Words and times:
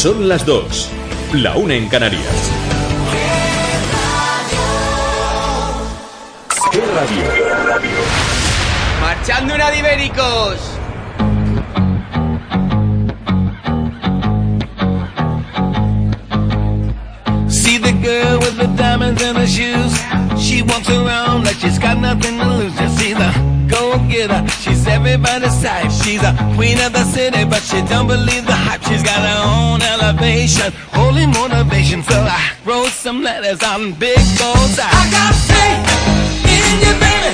Son 0.00 0.30
las 0.30 0.46
dos. 0.46 0.88
La 1.34 1.56
una 1.56 1.74
en 1.74 1.86
Canarias. 1.90 2.24
¿Qué 6.72 6.80
radio? 6.80 7.22
¡Marchando 8.98 9.54
una 9.56 9.70
de 9.70 9.78
Ibéricos! 9.80 10.56
See 17.50 17.76
the 17.76 17.92
girl 17.92 18.38
with 18.38 18.56
the 18.56 18.68
diamonds 18.78 19.20
in 19.20 19.36
her 19.36 19.46
shoes. 19.46 19.92
She 20.38 20.62
walks 20.62 20.88
around 20.88 21.44
like 21.44 21.56
she's 21.56 21.78
got 21.78 21.98
nothing 21.98 22.38
to 22.38 22.46
lose. 22.46 22.72
Just 22.78 22.96
see 22.96 23.12
the 23.12 23.30
go 23.68 23.98
getter. 24.08 24.48
Everybody's 24.90 25.62
type. 25.62 25.90
She's 26.02 26.22
a 26.22 26.34
queen 26.56 26.78
of 26.80 26.92
the 26.92 27.04
city, 27.04 27.44
but 27.44 27.62
she 27.62 27.80
don't 27.82 28.08
believe 28.08 28.44
the 28.44 28.58
hype. 28.66 28.82
She's 28.88 29.02
got 29.02 29.20
her 29.30 29.40
own 29.56 29.80
elevation, 29.82 30.72
holy 30.92 31.26
motivation. 31.26 32.02
So 32.02 32.18
I 32.18 32.52
wrote 32.64 32.90
some 32.90 33.22
letters 33.22 33.62
on 33.62 33.92
big 33.92 34.18
goals. 34.38 34.78
I 34.78 34.90
got 35.16 35.34
faith 35.50 35.82
in 36.54 36.72
you, 36.84 36.94
baby. 37.04 37.32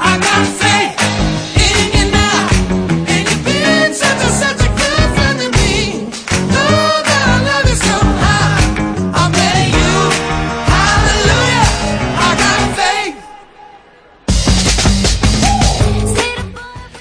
I 0.00 0.18
got 0.18 0.44
faith 0.62 1.27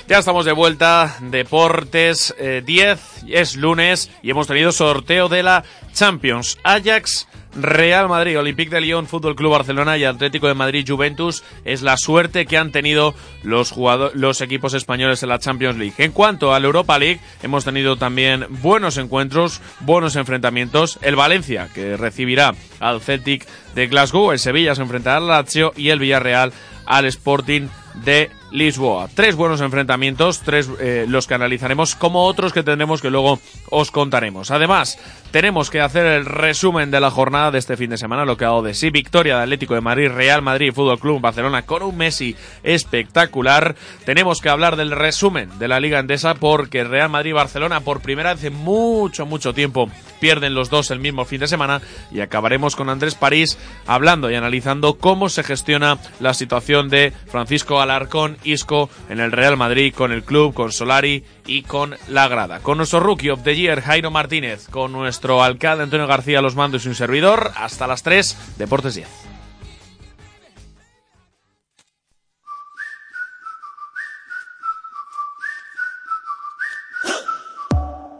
Ya 0.07 0.19
estamos 0.19 0.45
de 0.45 0.53
vuelta, 0.53 1.17
Deportes 1.19 2.33
eh, 2.37 2.63
10, 2.65 3.25
es 3.27 3.57
lunes 3.57 4.09
y 4.23 4.31
hemos 4.31 4.47
tenido 4.47 4.71
sorteo 4.71 5.27
de 5.27 5.43
la 5.43 5.65
Champions. 5.91 6.57
Ajax, 6.63 7.27
Real 7.59 8.07
Madrid, 8.07 8.39
Olympique 8.39 8.73
de 8.73 8.79
Lyon, 8.79 9.05
Fútbol 9.05 9.35
Club 9.35 9.51
Barcelona 9.51 9.97
y 9.97 10.05
Atlético 10.05 10.47
de 10.47 10.53
Madrid 10.53 10.85
Juventus 10.87 11.43
es 11.65 11.81
la 11.81 11.97
suerte 11.97 12.45
que 12.45 12.57
han 12.57 12.71
tenido 12.71 13.15
los 13.43 13.75
los 14.13 14.39
equipos 14.39 14.73
españoles 14.73 15.23
en 15.23 15.29
la 15.29 15.39
Champions 15.39 15.77
League. 15.77 15.95
En 15.97 16.13
cuanto 16.13 16.53
a 16.53 16.59
la 16.61 16.67
Europa 16.67 16.97
League, 16.97 17.19
hemos 17.43 17.65
tenido 17.65 17.97
también 17.97 18.45
buenos 18.61 18.95
encuentros, 18.95 19.59
buenos 19.81 20.15
enfrentamientos. 20.15 20.99
El 21.01 21.17
Valencia, 21.17 21.67
que 21.75 21.97
recibirá 21.97 22.55
al 22.79 23.01
Celtic 23.01 23.45
de 23.75 23.87
Glasgow, 23.87 24.31
el 24.31 24.39
Sevilla 24.39 24.73
se 24.73 24.83
enfrentará 24.83 25.17
al 25.17 25.27
Lazio 25.27 25.73
y 25.75 25.89
el 25.89 25.99
Villarreal 25.99 26.53
al 26.85 27.05
Sporting 27.05 27.67
de 28.05 28.31
Lisboa. 28.51 29.09
Tres 29.13 29.35
buenos 29.35 29.61
enfrentamientos, 29.61 30.39
tres 30.39 30.69
eh, 30.79 31.05
los 31.07 31.27
que 31.27 31.33
analizaremos, 31.33 31.95
como 31.95 32.23
otros 32.23 32.53
que 32.53 32.63
tendremos 32.63 33.01
que 33.01 33.09
luego 33.09 33.39
os 33.69 33.91
contaremos. 33.91 34.51
Además, 34.51 34.97
tenemos 35.31 35.69
que 35.69 35.81
hacer 35.81 36.05
el 36.05 36.25
resumen 36.25 36.91
de 36.91 36.99
la 36.99 37.11
jornada 37.11 37.51
de 37.51 37.59
este 37.59 37.77
fin 37.77 37.89
de 37.89 37.97
semana, 37.97 38.25
lo 38.25 38.37
que 38.37 38.45
ha 38.45 38.49
dado 38.49 38.61
de 38.61 38.73
sí, 38.73 38.89
victoria 38.89 39.37
de 39.37 39.43
Atlético 39.43 39.73
de 39.73 39.81
Madrid, 39.81 40.09
Real 40.09 40.41
Madrid, 40.41 40.73
Fútbol 40.73 40.99
Club 40.99 41.21
Barcelona 41.21 41.63
con 41.63 41.83
un 41.83 41.97
Messi 41.97 42.35
espectacular. 42.63 43.75
Tenemos 44.05 44.41
que 44.41 44.49
hablar 44.49 44.75
del 44.75 44.91
resumen 44.91 45.49
de 45.59 45.67
la 45.67 45.79
Liga 45.79 45.99
Endesa 45.99 46.35
porque 46.35 46.83
Real 46.83 47.09
Madrid 47.09 47.31
y 47.31 47.33
Barcelona 47.33 47.81
por 47.81 48.01
primera 48.01 48.33
vez 48.33 48.45
en 48.45 48.53
mucho, 48.53 49.25
mucho 49.25 49.53
tiempo 49.53 49.89
pierden 50.19 50.53
los 50.55 50.69
dos 50.69 50.91
el 50.91 50.99
mismo 50.99 51.25
fin 51.25 51.39
de 51.39 51.47
semana 51.47 51.81
y 52.11 52.21
acabaremos 52.21 52.75
con 52.75 52.89
Andrés 52.89 53.15
París 53.15 53.57
hablando 53.85 54.31
y 54.31 54.35
analizando 54.35 54.97
cómo 54.97 55.29
se 55.29 55.43
gestiona 55.43 55.97
la 56.19 56.33
situación 56.33 56.89
de 56.89 57.13
Francisco 57.27 57.81
Alarcón 57.81 58.37
Isco 58.43 58.89
en 59.09 59.19
el 59.19 59.31
Real 59.31 59.57
Madrid 59.57 59.93
con 59.93 60.11
el 60.11 60.23
club, 60.23 60.53
con 60.53 60.71
Solari 60.71 61.23
y 61.47 61.63
con 61.63 61.95
la 62.07 62.27
grada. 62.27 62.59
Con 62.59 62.77
nuestro 62.77 62.99
rookie 62.99 63.29
of 63.29 63.43
the 63.43 63.55
year 63.55 63.81
Jairo 63.81 64.11
Martínez, 64.11 64.67
con 64.67 64.91
nuestro 64.91 65.41
alcalde 65.41 65.83
Antonio 65.83 66.05
García 66.05 66.41
los 66.41 66.55
mandos 66.55 66.85
y 66.85 66.89
un 66.89 66.95
servidor, 66.95 67.51
hasta 67.55 67.87
las 67.87 68.03
3, 68.03 68.57
Deportes 68.57 68.95
10. 68.95 69.07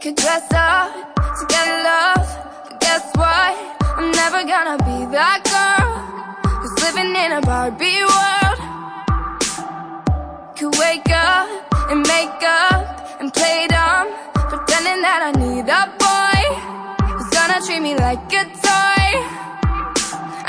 Could 0.00 0.14
dress 0.14 0.48
up 0.52 0.94
to 1.16 1.46
get 1.48 1.66
love, 1.82 2.26
but 2.70 2.80
guess 2.80 3.02
what? 3.14 3.54
I'm 3.98 4.12
never 4.12 4.44
gonna 4.44 4.78
be 4.78 5.06
that 5.12 5.42
girl 5.44 5.90
who's 6.60 6.72
living 6.84 7.14
in 7.14 7.32
a 7.32 7.40
Barbie 7.40 8.04
world. 8.04 8.58
Could 10.56 10.78
wake 10.78 11.10
up 11.10 11.48
and 11.90 12.06
make 12.06 12.42
up 12.42 12.97
and 13.20 13.32
play 13.34 13.66
dumb, 13.68 14.08
pretending 14.32 15.02
that 15.02 15.20
I 15.28 15.32
need 15.42 15.66
a 15.66 15.82
boy 15.98 16.40
who's 17.14 17.28
gonna 17.30 17.60
treat 17.66 17.82
me 17.82 17.96
like 17.96 18.32
a 18.32 18.44
toy. 18.44 19.08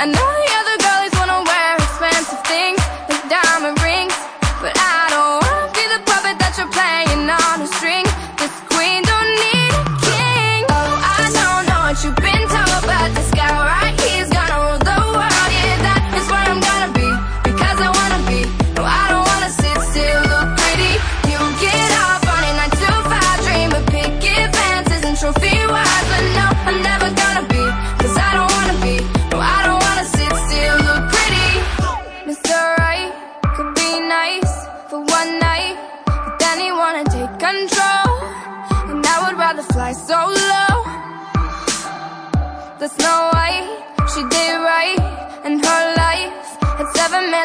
I 0.02 0.06
know 0.06 0.39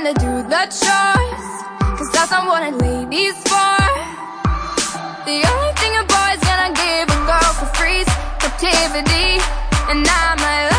to 0.05 0.13
do 0.19 0.43
the 0.43 0.63
choice. 0.69 1.49
Cause 1.97 2.11
that's 2.13 2.29
not 2.29 2.45
what 2.45 2.61
a 2.61 2.75
lady's 2.77 3.33
for. 3.49 3.81
The 5.25 5.37
only 5.49 5.73
thing 5.81 5.93
a 5.97 6.03
boy's 6.05 6.41
gonna 6.45 6.71
give 6.77 7.09
a 7.09 7.19
girl 7.25 7.51
for 7.57 7.65
free 7.73 8.01
is 8.01 8.09
captivity. 8.37 9.41
And 9.89 10.05
I 10.07 10.35
might 10.37 10.74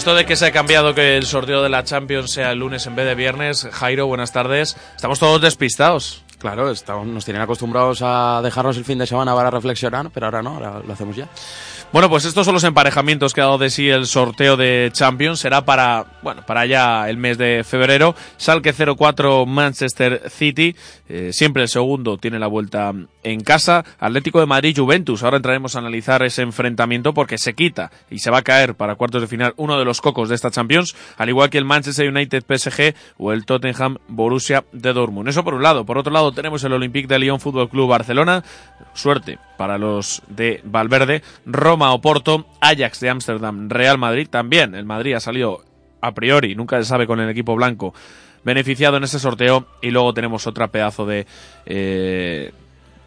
esto 0.00 0.14
de 0.14 0.24
que 0.24 0.34
se 0.34 0.46
ha 0.46 0.50
cambiado 0.50 0.94
que 0.94 1.18
el 1.18 1.26
sorteo 1.26 1.62
de 1.62 1.68
la 1.68 1.84
Champions 1.84 2.32
sea 2.32 2.52
el 2.52 2.60
lunes 2.60 2.86
en 2.86 2.96
vez 2.96 3.04
de 3.04 3.14
viernes, 3.14 3.68
Jairo, 3.70 4.06
buenas 4.06 4.32
tardes. 4.32 4.74
Estamos 4.96 5.18
todos 5.18 5.42
despistados. 5.42 6.22
Claro, 6.38 6.70
estamos, 6.70 7.06
nos 7.06 7.26
tienen 7.26 7.42
acostumbrados 7.42 8.00
a 8.00 8.40
dejarnos 8.42 8.78
el 8.78 8.86
fin 8.86 8.96
de 8.96 9.06
semana 9.06 9.34
para 9.34 9.50
reflexionar, 9.50 10.08
pero 10.08 10.24
ahora 10.24 10.40
no, 10.40 10.54
ahora 10.54 10.80
lo 10.86 10.90
hacemos 10.90 11.16
ya. 11.16 11.28
Bueno, 11.92 12.08
pues 12.08 12.24
estos 12.24 12.44
son 12.44 12.54
los 12.54 12.62
emparejamientos 12.62 13.34
que 13.34 13.40
ha 13.40 13.46
dado 13.46 13.58
de 13.58 13.68
sí 13.68 13.88
el 13.88 14.06
sorteo 14.06 14.56
de 14.56 14.90
Champions. 14.92 15.40
Será 15.40 15.64
para, 15.64 16.04
bueno, 16.22 16.46
para 16.46 16.64
ya 16.64 17.10
el 17.10 17.16
mes 17.16 17.36
de 17.36 17.64
febrero. 17.64 18.14
Salque 18.36 18.72
04 18.72 19.44
Manchester 19.44 20.22
City. 20.30 20.76
Eh, 21.08 21.30
siempre 21.32 21.64
el 21.64 21.68
segundo 21.68 22.16
tiene 22.16 22.38
la 22.38 22.46
vuelta 22.46 22.92
en 23.24 23.40
casa. 23.40 23.84
Atlético 23.98 24.38
de 24.38 24.46
Madrid 24.46 24.76
Juventus. 24.78 25.24
Ahora 25.24 25.38
entraremos 25.38 25.74
a 25.74 25.80
analizar 25.80 26.22
ese 26.22 26.42
enfrentamiento 26.42 27.12
porque 27.12 27.38
se 27.38 27.54
quita 27.54 27.90
y 28.08 28.20
se 28.20 28.30
va 28.30 28.38
a 28.38 28.42
caer 28.42 28.76
para 28.76 28.94
cuartos 28.94 29.22
de 29.22 29.26
final 29.26 29.54
uno 29.56 29.76
de 29.76 29.84
los 29.84 30.00
cocos 30.00 30.28
de 30.28 30.36
esta 30.36 30.52
Champions, 30.52 30.94
al 31.18 31.28
igual 31.28 31.50
que 31.50 31.58
el 31.58 31.64
Manchester 31.64 32.08
United 32.08 32.44
PSG 32.46 32.94
o 33.18 33.32
el 33.32 33.44
Tottenham 33.44 33.98
Borussia 34.06 34.64
de 34.70 34.92
Dortmund. 34.92 35.28
Eso 35.28 35.42
por 35.42 35.54
un 35.54 35.64
lado. 35.64 35.84
Por 35.84 35.98
otro 35.98 36.12
lado 36.12 36.30
tenemos 36.30 36.62
el 36.62 36.72
Olympique 36.72 37.08
de 37.08 37.18
Lyon 37.18 37.40
Fútbol 37.40 37.68
Club 37.68 37.88
Barcelona. 37.88 38.44
Suerte 38.94 39.40
para 39.60 39.76
los 39.76 40.22
de 40.28 40.62
Valverde. 40.64 41.22
Roma 41.44 41.92
Oporto, 41.92 42.46
Ajax 42.62 42.98
de 42.98 43.10
Ámsterdam, 43.10 43.68
Real 43.68 43.98
Madrid 43.98 44.26
también. 44.26 44.74
El 44.74 44.86
Madrid 44.86 45.12
ha 45.12 45.20
salido 45.20 45.62
a 46.00 46.14
priori, 46.14 46.54
nunca 46.54 46.78
se 46.78 46.86
sabe 46.86 47.06
con 47.06 47.20
el 47.20 47.28
equipo 47.28 47.54
blanco, 47.54 47.92
beneficiado 48.42 48.96
en 48.96 49.04
este 49.04 49.18
sorteo. 49.18 49.66
Y 49.82 49.90
luego 49.90 50.14
tenemos 50.14 50.46
otra 50.46 50.68
pedazo 50.68 51.04
de, 51.04 51.26
eh, 51.66 52.52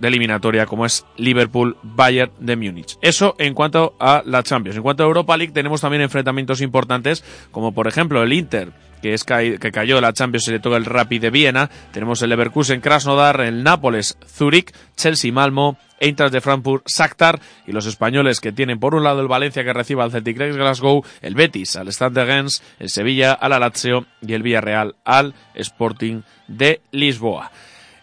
de 0.03 0.09
eliminatoria 0.09 0.65
como 0.65 0.85
es 0.85 1.05
Liverpool 1.15 1.77
Bayern 1.81 2.33
de 2.37 2.57
Múnich. 2.57 2.97
Eso 3.01 3.35
en 3.39 3.53
cuanto 3.53 3.95
a 4.01 4.21
la 4.25 4.43
Champions. 4.43 4.75
En 4.75 4.83
cuanto 4.83 5.01
a 5.01 5.05
Europa 5.05 5.37
League 5.37 5.53
tenemos 5.53 5.79
también 5.79 6.01
enfrentamientos 6.01 6.59
importantes 6.59 7.23
como 7.51 7.71
por 7.71 7.87
ejemplo 7.87 8.21
el 8.21 8.33
Inter 8.33 8.73
que, 9.01 9.13
es 9.13 9.23
que 9.23 9.71
cayó 9.71 10.01
la 10.01 10.11
Champions 10.11 10.47
y 10.49 10.51
le 10.51 10.59
toca 10.59 10.75
el 10.75 10.83
Rapid 10.85 11.21
de 11.21 11.29
Viena. 11.29 11.69
Tenemos 11.91 12.21
el 12.21 12.29
Leverkusen 12.29 12.81
Krasnodar, 12.81 13.39
el 13.41 13.63
Nápoles 13.63 14.17
Zurich, 14.27 14.73
Chelsea 14.97 15.31
Malmo, 15.31 15.77
Eintracht 16.01 16.33
de 16.33 16.41
Frankfurt, 16.41 16.85
Shakhtar 16.87 17.39
y 17.65 17.71
los 17.71 17.85
españoles 17.85 18.41
que 18.41 18.51
tienen 18.51 18.79
por 18.79 18.95
un 18.95 19.03
lado 19.03 19.21
el 19.21 19.29
Valencia 19.29 19.63
que 19.63 19.71
reciba 19.71 20.03
al 20.03 20.11
Celtic 20.11 20.37
Glasgow, 20.37 21.03
el 21.21 21.35
Betis 21.35 21.77
al 21.77 21.87
Stade 21.93 22.15
de 22.15 22.25
Rennes, 22.25 22.61
el 22.79 22.89
Sevilla 22.89 23.31
al 23.31 23.57
Lazio 23.57 24.05
y 24.21 24.33
el 24.33 24.43
Villarreal 24.43 24.95
al 25.05 25.33
Sporting 25.53 26.23
de 26.49 26.81
Lisboa. 26.91 27.51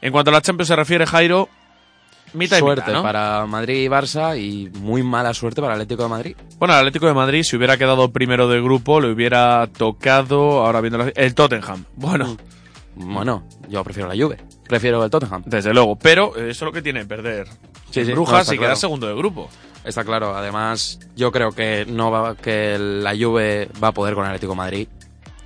En 0.01 0.13
cuanto 0.13 0.31
a 0.31 0.35
la 0.35 0.41
Champions 0.41 0.69
se 0.69 0.77
refiere, 0.77 1.05
Jairo, 1.05 1.51
mitad 2.35 2.57
y 2.57 2.61
suerte 2.61 2.83
mitad, 2.83 2.93
¿no? 2.95 3.03
para 3.03 3.47
Madrid 3.47 3.85
y 3.85 3.89
Barça 3.89 4.39
y 4.41 4.71
muy 4.81 5.03
mala 5.03 5.35
suerte 5.35 5.61
para 5.61 5.75
el 5.75 5.81
Atlético 5.81 6.05
de 6.05 6.09
Madrid. 6.09 6.37
Bueno, 6.59 6.75
el 6.75 6.81
Atlético 6.81 7.07
de 7.07 7.15
Madrid, 7.15 7.43
si 7.43 7.57
hubiera 7.57 7.77
quedado 7.77 8.11
primero 8.13 8.49
de 8.49 8.61
grupo, 8.61 9.01
le 9.01 9.11
hubiera 9.13 9.67
tocado, 9.77 10.65
ahora 10.65 10.81
viendo 10.81 10.99
la- 10.99 11.13
el 11.15 11.35
Tottenham. 11.35 11.85
Bueno, 11.97 12.37
Bueno, 12.97 13.45
yo 13.69 13.83
prefiero 13.85 14.13
la 14.13 14.23
Juve, 14.23 14.37
prefiero 14.69 15.03
el 15.05 15.11
Tottenham. 15.11 15.43
desde 15.47 15.73
luego, 15.73 15.97
pero 15.97 16.35
eso 16.37 16.49
es 16.51 16.61
lo 16.63 16.73
que 16.73 16.83
tiene 16.83 17.05
perder 17.07 17.49
Sí, 17.91 18.05
sí, 18.05 18.13
Brujas 18.13 18.47
no, 18.49 18.55
y 18.55 18.59
quedar 18.59 18.77
segundo 18.77 19.07
de 19.09 19.15
grupo. 19.15 19.49
Está 19.85 20.05
claro, 20.05 20.37
además 20.37 21.01
yo 21.17 21.33
creo 21.33 21.53
que 21.53 21.87
no 21.89 22.11
va, 22.11 22.37
que 22.37 22.77
la 22.79 23.15
Juve 23.19 23.69
va 23.83 23.89
a 23.89 23.93
poder 23.93 24.15
con 24.15 24.25
el 24.25 24.29
Atlético 24.31 24.53
de 24.53 24.57
Madrid. 24.59 24.89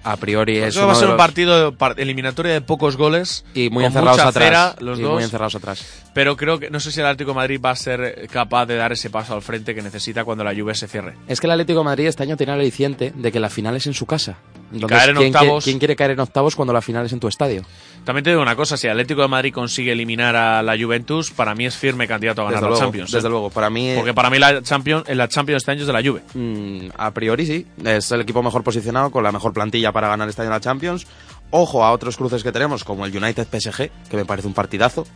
A 0.04 0.16
priori 0.18 0.58
es 0.58 0.76
Eso 0.76 0.86
va 0.86 0.92
a 0.92 0.96
ser 0.96 1.06
un 1.06 1.12
los- 1.12 1.18
partido 1.18 1.74
eliminatoria 1.96 2.52
de 2.52 2.60
pocos 2.60 2.96
goles 2.98 3.44
y 3.54 3.70
muy 3.70 3.84
encerrados 3.86 4.18
mucha 4.18 4.28
atrás. 4.28 4.44
cera, 4.44 4.76
los 4.80 4.98
y 4.98 5.02
dos, 5.02 5.14
muy 5.14 5.22
encerrados 5.24 5.54
atrás. 5.54 5.82
pero 6.12 6.36
creo 6.36 6.58
que 6.58 6.68
no 6.70 6.78
sé 6.78 6.92
si 6.92 7.00
el 7.00 7.06
Atlético 7.06 7.30
de 7.30 7.36
Madrid 7.36 7.58
va 7.64 7.70
a 7.70 7.76
ser 7.76 8.28
capaz 8.30 8.66
de 8.66 8.76
dar 8.76 8.92
ese 8.92 9.08
paso 9.08 9.32
al 9.34 9.40
frente 9.40 9.74
que 9.74 9.80
necesita 9.80 10.24
cuando 10.24 10.44
la 10.44 10.54
Juve 10.54 10.74
se 10.74 10.88
cierre. 10.88 11.14
Es 11.26 11.40
que 11.40 11.46
el 11.46 11.52
Atlético 11.52 11.78
de 11.78 11.84
Madrid 11.86 12.06
este 12.06 12.22
año 12.22 12.36
tiene 12.36 12.52
el 12.52 12.60
aliciente 12.60 13.12
de 13.16 13.32
que 13.32 13.40
la 13.40 13.48
final 13.48 13.76
es 13.76 13.86
en 13.86 13.94
su 13.94 14.04
casa. 14.04 14.36
Entonces, 14.72 14.98
caer 14.98 15.10
en 15.10 15.16
¿quién, 15.16 15.32
quiere- 15.32 15.46
octavos- 15.48 15.64
¿quién 15.64 15.78
quiere 15.78 15.96
caer 15.96 16.10
en 16.12 16.20
octavos 16.20 16.54
cuando 16.56 16.72
la 16.74 16.82
final 16.82 17.06
es 17.06 17.12
en 17.12 17.20
tu 17.20 17.28
estadio? 17.28 17.62
También 18.04 18.22
te 18.22 18.30
digo 18.30 18.42
una 18.42 18.54
cosa, 18.54 18.76
si 18.76 18.86
el 18.86 18.92
Atlético 18.92 19.22
de 19.22 19.28
Madrid 19.28 19.52
consigue 19.52 19.92
eliminar 19.92 20.36
a 20.36 20.62
la 20.62 20.76
Juventus, 20.78 21.30
para 21.30 21.54
mí 21.54 21.64
es 21.64 21.74
firme 21.76 22.06
candidato 22.06 22.42
a 22.42 22.44
ganar 22.44 22.60
Desde 22.60 22.64
la 22.64 22.68
luego, 22.68 22.84
Champions. 22.84 23.12
¿eh? 23.12 23.16
desde 23.16 23.28
luego. 23.30 23.50
Para 23.50 23.70
mí, 23.70 23.92
Porque 23.96 24.12
para 24.12 24.28
mí 24.28 24.38
la 24.38 24.62
Champions, 24.62 25.08
la 25.08 25.26
Champions 25.26 25.62
este 25.62 25.70
año 25.72 25.80
es 25.80 25.86
de 25.86 25.92
la 25.94 26.02
Juve. 26.02 26.20
Mm, 26.34 26.90
a 26.96 27.10
priori 27.12 27.46
sí, 27.46 27.66
es 27.82 28.12
el 28.12 28.20
equipo 28.20 28.42
mejor 28.42 28.62
posicionado 28.62 29.10
con 29.10 29.24
la 29.24 29.32
mejor 29.32 29.54
plantilla 29.54 29.90
para 29.90 30.08
ganar 30.08 30.28
este 30.28 30.42
año 30.42 30.50
la 30.50 30.60
Champions. 30.60 31.06
Ojo 31.50 31.82
a 31.82 31.92
otros 31.92 32.16
cruces 32.18 32.42
que 32.42 32.52
tenemos 32.52 32.84
como 32.84 33.06
el 33.06 33.16
United 33.16 33.46
PSG, 33.50 33.90
que 34.10 34.16
me 34.16 34.26
parece 34.26 34.48
un 34.48 34.54
partidazo. 34.54 35.06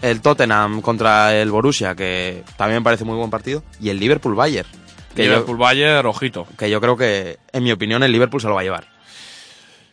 El 0.00 0.20
Tottenham 0.20 0.80
contra 0.80 1.34
el 1.34 1.50
Borussia, 1.50 1.94
que 1.94 2.44
también 2.56 2.80
me 2.80 2.84
parece 2.84 3.04
muy 3.04 3.16
buen 3.16 3.30
partido. 3.30 3.64
Y 3.80 3.88
el 3.88 3.98
Liverpool 3.98 4.34
Bayern, 4.34 4.68
que, 5.14 5.22
Liverpool 5.22 5.56
Bayern, 5.56 6.06
ojito. 6.06 6.46
Que 6.56 6.70
yo 6.70 6.80
creo 6.80 6.96
que, 6.96 7.38
en 7.52 7.62
mi 7.62 7.72
opinión, 7.72 8.02
el 8.02 8.12
Liverpool 8.12 8.40
se 8.40 8.48
lo 8.48 8.54
va 8.54 8.60
a 8.60 8.64
llevar. 8.64 8.91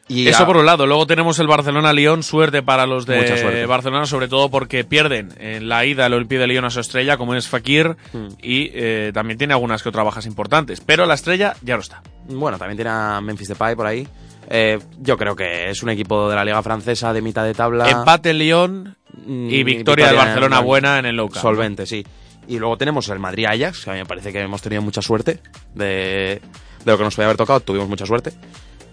Y 0.09 0.27
Eso 0.27 0.43
a- 0.43 0.45
por 0.47 0.57
un 0.57 0.65
lado. 0.65 0.85
Luego 0.87 1.05
tenemos 1.07 1.37
el 1.39 1.47
Barcelona-Lyon. 1.47 2.23
Suerte 2.23 2.61
para 2.63 2.85
los 2.87 3.05
de. 3.05 3.65
Barcelona, 3.67 4.05
sobre 4.07 4.27
todo 4.27 4.49
porque 4.49 4.83
pierden 4.83 5.29
en 5.39 5.69
la 5.69 5.85
ida 5.85 6.07
el 6.07 6.13
Olympique 6.13 6.39
de 6.39 6.47
Lyon 6.47 6.65
a 6.65 6.69
su 6.71 6.79
estrella, 6.79 7.15
como 7.15 7.35
es 7.35 7.47
Fakir, 7.47 7.95
Hmm. 8.11 8.27
y 8.41 8.71
eh, 8.73 9.11
también 9.13 9.37
tiene 9.37 9.53
algunas 9.53 9.81
que 9.83 9.89
otras 9.89 10.03
bajas 10.03 10.25
importantes. 10.25 10.81
Pero 10.81 11.05
la 11.05 11.13
estrella 11.13 11.55
ya 11.61 11.75
no 11.75 11.81
está. 11.81 12.01
Bueno, 12.27 12.57
también 12.57 12.75
tiene 12.77 12.89
a 12.91 13.21
Memphis 13.21 13.47
Depay 13.49 13.75
por 13.75 13.85
ahí. 13.85 14.07
Eh, 14.49 14.79
yo 14.99 15.15
creo 15.15 15.35
que 15.35 15.69
es 15.69 15.83
un 15.83 15.89
equipo 15.89 16.27
de 16.27 16.35
la 16.35 16.43
Liga 16.43 16.61
Francesa 16.63 17.13
de 17.13 17.21
mitad 17.21 17.43
de 17.45 17.53
tabla. 17.53 17.87
Empate 17.89 18.31
en 18.31 18.37
Lyon 18.39 18.95
Mm, 19.25 19.49
y 19.49 19.63
victoria 19.63 20.05
del 20.07 20.15
en- 20.15 20.21
Barcelona 20.21 20.59
buena 20.61 20.97
en 20.99 21.05
el 21.05 21.15
local. 21.15 21.41
Solvente, 21.41 21.85
sí. 21.85 22.03
Y 22.47 22.57
luego 22.57 22.77
tenemos 22.77 23.07
el 23.09 23.19
Madrid-Ajax, 23.19 23.83
que 23.83 23.89
a 23.91 23.93
mí 23.93 23.99
me 23.99 24.05
parece 24.05 24.31
que 24.33 24.39
hemos 24.39 24.61
tenido 24.61 24.81
mucha 24.81 25.01
suerte 25.03 25.39
de, 25.75 26.41
de 26.83 26.91
lo 26.91 26.97
que 26.97 27.03
nos 27.03 27.13
podía 27.15 27.25
haber 27.27 27.37
tocado, 27.37 27.59
tuvimos 27.59 27.87
mucha 27.89 28.05
suerte. 28.07 28.31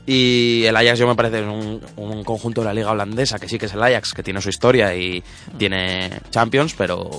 Y 0.07 0.65
el 0.65 0.77
Ajax 0.77 0.99
yo 0.99 1.09
me 1.09 1.17
parece 1.17 1.43
un, 1.43 1.81
un 1.97 2.23
conjunto 2.23 2.61
de 2.61 2.67
la 2.67 2.75
liga 2.75 2.93
holandesa, 2.93 3.39
que 3.39 3.49
sí 3.49 3.59
que 3.59 3.67
es 3.67 3.75
el 3.75 3.83
Ajax, 3.83 4.15
que 4.15 4.23
tiene 4.23 4.41
su 4.41 4.49
historia 4.49 4.95
y 4.95 5.23
tiene 5.59 6.11
Champions, 6.31 6.75
pero 6.75 7.11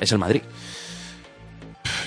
es 0.00 0.10
el 0.10 0.18
Madrid. 0.18 0.42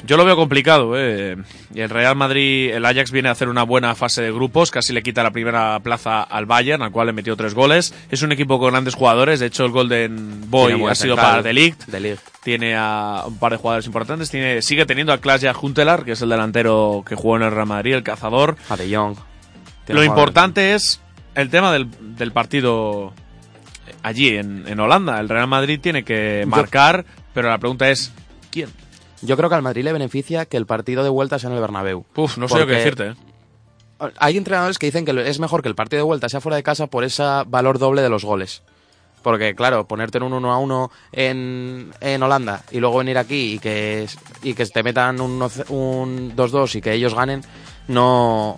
Yo 0.05 0.17
lo 0.17 0.25
veo 0.25 0.35
complicado, 0.35 0.93
¿eh? 0.97 1.37
Y 1.73 1.79
el 1.79 1.89
Real 1.89 2.15
Madrid, 2.15 2.71
el 2.73 2.85
Ajax 2.85 3.11
viene 3.11 3.29
a 3.29 3.33
hacer 3.33 3.49
una 3.49 3.63
buena 3.63 3.95
fase 3.95 4.21
de 4.21 4.31
grupos, 4.31 4.71
casi 4.71 4.93
le 4.93 5.03
quita 5.03 5.23
la 5.23 5.31
primera 5.31 5.79
plaza 5.79 6.23
al 6.23 6.45
Bayern, 6.45 6.81
al 6.81 6.91
cual 6.91 7.07
le 7.07 7.13
metió 7.13 7.35
tres 7.35 7.53
goles. 7.53 7.93
Es 8.09 8.21
un 8.21 8.31
equipo 8.31 8.59
con 8.59 8.71
grandes 8.71 8.95
jugadores, 8.95 9.39
de 9.39 9.45
hecho 9.47 9.63
el 9.63 9.71
Golden 9.71 10.49
Boy 10.49 10.73
ha 10.73 10.95
sido 10.95 11.15
central, 11.15 11.31
para 11.31 11.43
De 11.43 11.53
Ligt. 11.53 11.85
De 11.85 11.99
Ligt. 11.99 12.21
Tiene 12.43 12.75
a 12.75 13.23
un 13.27 13.37
par 13.37 13.51
de 13.51 13.57
jugadores 13.59 13.85
importantes, 13.85 14.29
tiene, 14.29 14.61
sigue 14.61 14.85
teniendo 14.85 15.13
a 15.13 15.19
Klaas 15.19 15.43
Huntelaar, 15.61 16.03
que 16.03 16.13
es 16.13 16.21
el 16.21 16.29
delantero 16.29 17.03
que 17.07 17.15
jugó 17.15 17.37
en 17.37 17.43
el 17.43 17.51
Real 17.51 17.67
Madrid, 17.67 17.93
el 17.93 18.03
cazador. 18.03 18.57
A 18.69 18.75
De 18.75 18.93
Jong. 18.93 19.30
Lo 19.87 20.03
importante 20.03 20.73
es 20.73 21.01
el 21.35 21.49
tema 21.49 21.71
del, 21.71 21.89
del 22.17 22.31
partido 22.31 23.13
allí 24.03 24.29
en, 24.29 24.67
en 24.67 24.79
Holanda. 24.79 25.19
El 25.19 25.29
Real 25.29 25.47
Madrid 25.47 25.79
tiene 25.81 26.03
que 26.03 26.43
marcar, 26.47 27.05
pero 27.33 27.49
la 27.49 27.57
pregunta 27.57 27.89
es, 27.89 28.11
¿quién? 28.49 28.69
Yo 29.21 29.37
creo 29.37 29.49
que 29.49 29.55
al 29.55 29.61
Madrid 29.61 29.83
le 29.83 29.93
beneficia 29.93 30.45
que 30.45 30.57
el 30.57 30.65
partido 30.65 31.03
de 31.03 31.09
vuelta 31.09 31.37
sea 31.37 31.49
en 31.49 31.55
el 31.55 31.61
Bernabéu. 31.61 32.05
Uf, 32.15 32.37
no 32.37 32.47
sé 32.47 32.59
lo 32.59 32.67
que 32.67 32.73
decirte, 32.73 33.09
¿eh? 33.09 33.15
Hay 34.17 34.35
entrenadores 34.35 34.79
que 34.79 34.87
dicen 34.87 35.05
que 35.05 35.29
es 35.29 35.39
mejor 35.39 35.61
que 35.61 35.69
el 35.69 35.75
partido 35.75 35.99
de 35.99 36.05
vuelta 36.05 36.27
sea 36.27 36.41
fuera 36.41 36.55
de 36.55 36.63
casa 36.63 36.87
por 36.87 37.03
ese 37.03 37.23
valor 37.45 37.77
doble 37.77 38.01
de 38.01 38.09
los 38.09 38.25
goles. 38.25 38.63
Porque, 39.21 39.53
claro, 39.53 39.87
ponerte 39.87 40.17
en 40.17 40.23
un 40.23 40.33
1 40.33 40.51
a 40.51 40.57
1 40.57 40.91
en, 41.11 41.91
en 42.01 42.23
Holanda 42.23 42.63
y 42.71 42.79
luego 42.79 42.97
venir 42.97 43.19
aquí 43.19 43.53
y 43.53 43.59
que, 43.59 44.07
y 44.41 44.55
que 44.55 44.65
te 44.65 44.81
metan 44.81 45.21
un, 45.21 45.39
un 45.69 46.35
2-2 46.35 46.75
y 46.77 46.81
que 46.81 46.93
ellos 46.93 47.13
ganen, 47.13 47.43
no, 47.87 48.55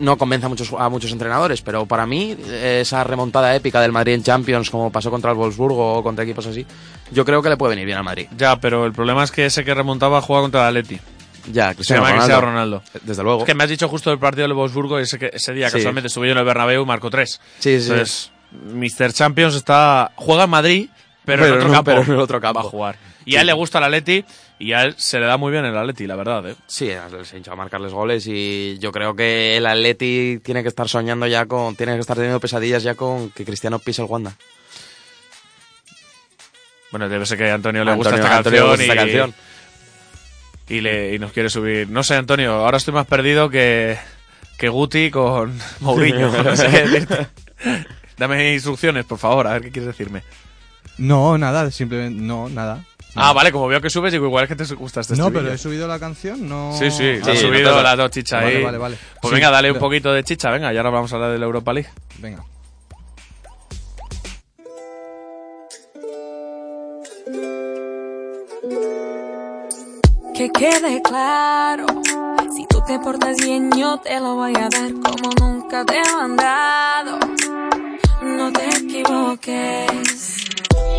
no 0.00 0.16
convence 0.18 0.46
a 0.46 0.48
muchos, 0.48 0.72
a 0.78 0.88
muchos 0.88 1.12
entrenadores. 1.12 1.62
Pero 1.62 1.86
para 1.86 2.06
mí, 2.06 2.36
esa 2.50 3.04
remontada 3.04 3.54
épica 3.54 3.80
del 3.80 3.92
Madrid 3.92 4.14
en 4.14 4.22
Champions, 4.22 4.70
como 4.70 4.90
pasó 4.92 5.10
contra 5.10 5.30
el 5.30 5.36
Wolfsburgo 5.36 5.94
o 5.98 6.02
contra 6.02 6.24
equipos 6.24 6.46
así, 6.46 6.66
yo 7.10 7.24
creo 7.24 7.42
que 7.42 7.48
le 7.48 7.56
puede 7.56 7.70
venir 7.70 7.86
bien 7.86 7.98
al 7.98 8.04
Madrid. 8.04 8.26
Ya, 8.36 8.56
pero 8.60 8.86
el 8.86 8.92
problema 8.92 9.24
es 9.24 9.30
que 9.30 9.46
ese 9.46 9.64
que 9.64 9.74
remontaba 9.74 10.20
juega 10.20 10.42
contra 10.42 10.68
el 10.68 10.76
Atleti. 10.76 11.00
Ya, 11.50 11.70
Se 11.70 11.76
Cristiano 11.76 12.02
llama 12.02 12.10
Ronaldo. 12.12 12.26
Cristiano 12.26 12.46
Ronaldo. 12.52 12.82
Desde 13.04 13.22
luego. 13.22 13.38
Es 13.40 13.46
que 13.46 13.54
me 13.54 13.64
has 13.64 13.70
dicho 13.70 13.88
justo 13.88 14.10
del 14.10 14.18
partido 14.18 14.42
del 14.46 14.54
Wolfsburgo 14.54 14.98
ese, 14.98 15.18
que, 15.18 15.30
ese 15.32 15.52
día 15.54 15.70
Sí. 15.70 15.76
casualmente 15.76 16.08
estuve 16.08 16.26
yo 16.26 16.32
en 16.32 16.38
el 16.38 16.44
Bernabéu 16.44 16.82
y 16.82 16.86
marcó 16.86 17.08
tres. 17.10 17.40
Sí, 17.58 17.80
sí. 17.80 17.90
Entonces, 17.90 18.30
Mr. 18.74 19.12
Champions 19.12 19.54
está 19.54 20.12
juega 20.14 20.44
en 20.44 20.50
Madrid, 20.50 20.88
pero, 21.24 21.46
en 21.46 21.52
otro 21.54 21.68
no- 21.68 21.74
campo. 21.74 21.90
pero 21.90 22.02
en 22.02 22.10
el 22.12 22.18
otro 22.20 22.40
campo. 22.40 22.60
Va 22.60 22.66
a 22.66 22.70
jugar. 22.70 22.96
Y 23.28 23.36
a 23.36 23.40
él 23.42 23.46
le 23.46 23.52
gusta 23.52 23.78
el 23.78 23.84
Atleti 23.84 24.24
y 24.58 24.72
a 24.72 24.82
él 24.82 24.94
se 24.98 25.18
le 25.20 25.26
da 25.26 25.36
muy 25.36 25.52
bien 25.52 25.64
el 25.64 25.76
Atleti, 25.76 26.06
la 26.06 26.16
verdad. 26.16 26.48
¿eh? 26.48 26.56
Sí, 26.66 26.90
se 27.24 27.36
hincha 27.36 27.52
a 27.52 27.56
marcarles 27.56 27.92
goles 27.92 28.26
y 28.26 28.78
yo 28.80 28.90
creo 28.92 29.14
que 29.14 29.56
el 29.56 29.66
Atleti 29.66 30.40
tiene 30.42 30.62
que 30.62 30.68
estar 30.68 30.88
soñando 30.88 31.26
ya 31.26 31.46
con, 31.46 31.76
tiene 31.76 31.94
que 31.94 32.00
estar 32.00 32.16
teniendo 32.16 32.40
pesadillas 32.40 32.82
ya 32.82 32.94
con 32.94 33.30
que 33.30 33.44
Cristiano 33.44 33.78
pise 33.78 34.02
el 34.02 34.08
Wanda. 34.08 34.34
Bueno, 36.90 37.08
debe 37.08 37.26
ser 37.26 37.36
que 37.38 37.50
a 37.50 37.54
Antonio 37.54 37.84
le 37.84 37.94
gusta 37.94 38.14
Antonio- 38.14 38.24
esta 38.26 38.38
Antonio 38.38 38.60
le 38.60 38.66
canción, 38.66 38.70
gusta 38.70 38.82
y, 38.84 38.88
esta 38.88 39.02
canción. 39.02 39.34
Y, 40.70 40.80
le, 40.80 41.14
y 41.14 41.18
nos 41.18 41.32
quiere 41.32 41.50
subir. 41.50 41.88
No 41.90 42.02
sé, 42.02 42.14
Antonio, 42.14 42.52
ahora 42.64 42.78
estoy 42.78 42.94
más 42.94 43.06
perdido 43.06 43.50
que, 43.50 43.98
que 44.58 44.68
Guti 44.68 45.10
con 45.10 45.58
Mourinho. 45.80 46.30
no 46.42 46.56
sé 46.56 46.68
qué 46.70 46.82
decirte. 46.88 47.26
Dame 48.16 48.54
instrucciones, 48.54 49.04
por 49.04 49.18
favor, 49.18 49.46
a 49.46 49.52
ver 49.52 49.62
qué 49.62 49.70
quieres 49.70 49.88
decirme. 49.88 50.22
No, 50.96 51.36
nada, 51.38 51.70
simplemente. 51.70 52.20
No, 52.22 52.48
nada. 52.48 52.84
Ah, 53.14 53.32
vale, 53.32 53.50
como 53.50 53.66
veo 53.66 53.80
que 53.80 53.90
subes, 53.90 54.12
digo, 54.12 54.26
igual 54.26 54.44
es 54.44 54.48
que 54.48 54.56
te 54.56 54.74
gusta 54.74 55.00
este 55.00 55.16
No, 55.16 55.32
pero 55.32 55.50
he 55.52 55.58
subido 55.58 55.88
la 55.88 55.98
canción, 55.98 56.48
no. 56.48 56.72
Sí, 56.78 56.90
sí, 56.90 56.98
Sí, 57.16 57.20
has 57.20 57.26
no 57.26 57.34
subido 57.36 57.76
te- 57.76 57.82
las 57.82 57.96
dos 57.96 58.10
chichas 58.10 58.42
Vale, 58.44 58.56
ahí. 58.58 58.62
vale, 58.64 58.78
vale. 58.78 58.96
Pues 59.20 59.30
Sí, 59.30 59.34
venga, 59.34 59.50
dale 59.50 59.72
un 59.72 59.78
poquito 59.78 60.12
de 60.12 60.22
chicha, 60.22 60.50
venga, 60.50 60.72
y 60.72 60.76
ahora 60.76 60.90
vamos 60.90 61.12
a 61.12 61.16
hablar 61.16 61.32
de 61.32 61.38
la 61.38 61.46
Europa 61.46 61.72
League. 61.72 61.90
Venga. 62.18 62.44
Que 70.34 70.50
quede 70.50 71.02
claro, 71.02 71.86
si 72.54 72.64
tú 72.68 72.80
te 72.86 72.98
portas 73.00 73.36
bien 73.38 73.70
yo 73.76 73.98
te 73.98 74.20
lo 74.20 74.36
voy 74.36 74.52
a 74.56 74.68
dar 74.68 74.92
como 75.02 75.30
nunca 75.40 75.84
te 75.84 75.96
he 75.96 76.12
mandado. 76.16 77.18
No 78.22 78.52
te 78.52 78.68
equivoques, 78.68 80.44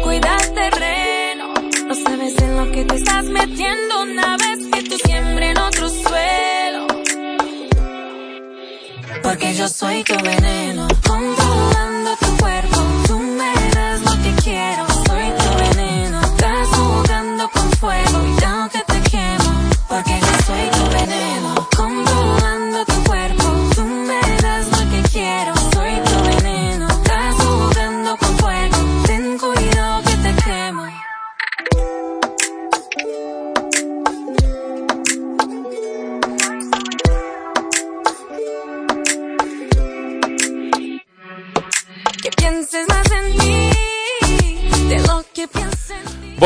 cuida 0.03 0.35
el 0.35 0.53
terreno, 0.53 1.08
no 1.89 1.95
sabes 1.95 2.37
en 2.37 2.55
lo 2.55 2.71
que 2.71 2.85
te 2.85 2.95
estás 2.97 3.25
metiendo 3.25 4.03
una 4.03 4.37
vez 4.37 4.59
que 4.71 4.83
tú 4.83 4.95
siembres 5.03 5.49
en 5.49 5.57
otro 5.57 5.89
suelo. 5.89 6.87
Porque 9.23 9.55
yo 9.55 9.67
soy 9.67 10.03
tu 10.03 10.13
veneno, 10.23 10.87
tu 10.87 11.13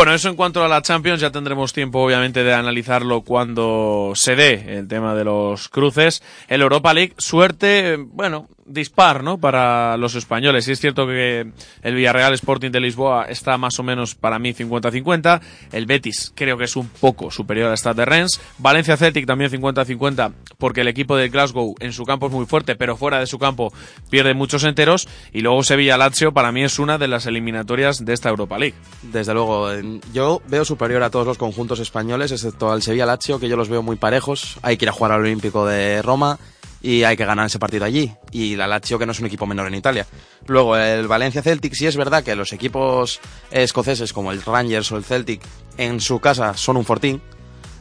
Bueno, 0.03 0.15
eso 0.15 0.27
en 0.27 0.35
cuanto 0.35 0.61
a 0.61 0.67
la 0.67 0.81
Champions, 0.81 1.21
ya 1.21 1.31
tendremos 1.31 1.71
tiempo 1.71 2.03
obviamente 2.03 2.43
de 2.43 2.53
analizarlo 2.53 3.21
cuando 3.21 4.11
se 4.15 4.35
dé 4.35 4.77
el 4.77 4.89
tema 4.89 5.15
de 5.15 5.23
los 5.23 5.69
cruces. 5.69 6.21
El 6.49 6.61
Europa 6.61 6.93
League, 6.93 7.13
suerte, 7.17 7.95
bueno, 7.95 8.49
dispar, 8.65 9.23
¿no? 9.23 9.37
Para 9.37 9.97
los 9.97 10.15
españoles. 10.15 10.67
Y 10.67 10.71
es 10.71 10.79
cierto 10.79 11.05
que 11.07 11.51
el 11.81 11.95
Villarreal 11.95 12.33
Sporting 12.33 12.71
de 12.71 12.79
Lisboa 12.79 13.25
está 13.25 13.57
más 13.57 13.79
o 13.79 13.83
menos 13.83 14.15
para 14.15 14.39
mí 14.39 14.53
50-50. 14.53 15.41
El 15.71 15.85
Betis 15.85 16.31
creo 16.35 16.57
que 16.57 16.65
es 16.65 16.75
un 16.75 16.87
poco 16.87 17.31
superior 17.31 17.69
al 17.69 17.77
Stade 17.77 18.01
de 18.01 18.05
Rennes. 18.05 18.41
Valencia 18.57 18.97
Celtic 18.97 19.25
también 19.25 19.51
50-50 19.51 20.33
porque 20.57 20.81
el 20.81 20.87
equipo 20.87 21.15
de 21.15 21.29
Glasgow 21.29 21.75
en 21.79 21.93
su 21.93 22.05
campo 22.05 22.27
es 22.27 22.31
muy 22.31 22.45
fuerte, 22.45 22.75
pero 22.75 22.97
fuera 22.97 23.19
de 23.19 23.27
su 23.27 23.39
campo 23.39 23.73
pierde 24.09 24.33
muchos 24.33 24.63
enteros. 24.63 25.07
Y 25.31 25.41
luego 25.41 25.63
Sevilla 25.63 25.97
Lazio 25.97 26.33
para 26.33 26.51
mí 26.51 26.63
es 26.63 26.79
una 26.79 26.97
de 26.97 27.07
las 27.07 27.25
eliminatorias 27.25 28.05
de 28.05 28.13
esta 28.13 28.29
Europa 28.29 28.57
League. 28.57 28.75
Desde 29.01 29.33
luego, 29.33 29.69
yo 30.13 30.41
veo 30.47 30.65
superior 30.65 31.03
a 31.03 31.09
todos 31.09 31.27
los 31.27 31.37
conjuntos 31.37 31.79
españoles, 31.79 32.31
excepto 32.31 32.71
al 32.71 32.81
Sevilla 32.81 33.05
Lazio, 33.05 33.39
que 33.39 33.49
yo 33.49 33.57
los 33.57 33.69
veo 33.69 33.81
muy 33.81 33.95
parejos. 33.95 34.57
Hay 34.61 34.77
que 34.77 34.85
ir 34.85 34.89
a 34.89 34.93
jugar 34.93 35.11
al 35.11 35.21
Olímpico 35.21 35.65
de 35.65 36.01
Roma 36.01 36.39
y 36.83 37.03
hay 37.03 37.15
que 37.15 37.25
ganar 37.25 37.47
ese 37.47 37.57
partido 37.57 37.85
allí. 37.85 38.13
Y 38.31 38.55
la 38.55 38.67
Lazio, 38.67 38.99
que 38.99 39.05
no 39.05 39.13
es 39.13 39.19
un 39.19 39.25
equipo 39.25 39.47
menor 39.47 39.67
en 39.67 39.75
Italia. 39.75 40.05
Luego, 40.45 40.75
el 40.75 41.07
Valencia 41.07 41.41
Celtic, 41.41 41.73
sí 41.73 41.87
es 41.87 41.95
verdad 41.95 42.23
que 42.23 42.35
los 42.35 42.51
equipos 42.51 43.21
escoceses, 43.49 44.11
como 44.11 44.31
el 44.31 44.41
Rangers 44.43 44.91
o 44.91 44.97
el 44.97 45.05
Celtic, 45.05 45.41
en 45.77 46.01
su 46.01 46.19
casa 46.19 46.55
son 46.55 46.75
un 46.75 46.85
fortín, 46.85 47.21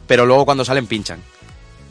pero 0.07 0.25
luego 0.25 0.45
cuando 0.45 0.63
salen 0.63 0.87
pinchan. 0.87 1.21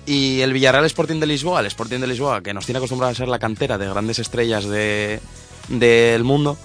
Y 0.06 0.40
el 0.40 0.54
Villarreal 0.54 0.86
Sporting 0.86 1.20
de 1.20 1.26
Lisboa, 1.26 1.60
el 1.60 1.66
Sporting 1.66 2.00
de 2.00 2.06
Lisboa, 2.06 2.42
que 2.42 2.54
nos 2.54 2.64
tiene 2.64 2.78
acostumbrado 2.78 3.12
a 3.12 3.14
ser 3.14 3.28
la 3.28 3.38
cantera 3.38 3.78
de 3.78 3.88
grandes 3.88 4.18
estrellas 4.18 4.64
de, 4.64 5.20
del 5.68 6.24
mundo, 6.24 6.56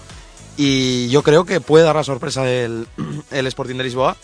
y 0.56 1.08
yo 1.10 1.22
creo 1.22 1.44
que 1.44 1.60
puede 1.60 1.84
dar 1.84 1.94
la 1.94 2.02
sorpresa 2.02 2.50
el, 2.50 2.88
el 3.30 3.46
Sporting 3.46 3.76
de 3.76 3.84
Lisboa, 3.84 4.16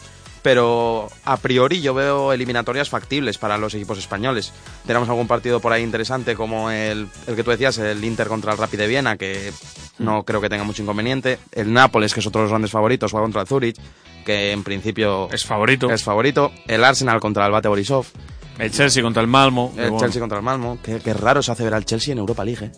pero 0.45 1.09
a 1.25 1.39
priori 1.39 1.81
yo 1.81 1.95
veo 1.95 2.31
eliminatorias 2.35 2.91
factibles 2.91 3.39
para 3.39 3.57
los 3.57 3.73
equipos 3.73 3.97
españoles. 3.97 4.53
Tenemos 4.87 5.09
algún 5.09 5.27
partido 5.27 5.59
por 5.59 5.73
ahí 5.73 5.83
interesante 5.83 6.37
como 6.37 6.71
el, 6.71 7.09
el 7.27 7.35
que 7.35 7.43
tú 7.43 7.51
decías, 7.51 7.79
el 7.79 8.05
Inter 8.05 8.29
contra 8.29 8.53
el 8.53 8.59
Rapid 8.59 8.77
de 8.77 8.87
Viena, 8.87 9.17
que 9.17 9.51
no 9.99 10.23
creo 10.25 10.43
que 10.43 10.51
tenga 10.51 10.63
mucho 10.65 10.83
inconveniente. 10.83 11.39
El 11.51 11.73
Nápoles, 11.73 12.13
que 12.13 12.21
es 12.21 12.27
otro 12.27 12.43
de 12.43 12.45
los 12.45 12.51
grandes 12.51 12.71
favoritos, 12.73 13.11
juega 13.11 13.25
contra 13.25 13.41
el 13.41 13.47
Zurich, 13.47 13.79
que 14.27 14.53
en 14.53 14.63
principio 14.63 15.31
Es 15.33 15.47
favorito. 15.47 15.91
es 15.91 16.05
favorito. 16.05 16.53
El 16.69 16.85
Arsenal 16.85 17.21
contra 17.21 17.47
el 17.47 17.53
Bate 17.53 17.69
Borisov. 17.69 18.05
El 18.59 18.71
Chelsea 18.71 19.03
contra 19.03 19.21
el 19.21 19.29
Malmo. 19.29 19.73
El 19.77 19.91
bueno, 19.91 19.99
Chelsea 19.99 20.21
contra 20.21 20.39
el 20.39 20.45
Malmo. 20.45 20.79
Qué, 20.83 21.01
qué 21.01 21.13
raro 21.13 21.43
se 21.43 21.53
hace 21.53 21.65
ver 21.65 21.75
al 21.75 21.85
Chelsea 21.85 22.13
en 22.13 22.19
Europa 22.19 22.45
League. 22.45 22.67
¿eh? 22.67 22.71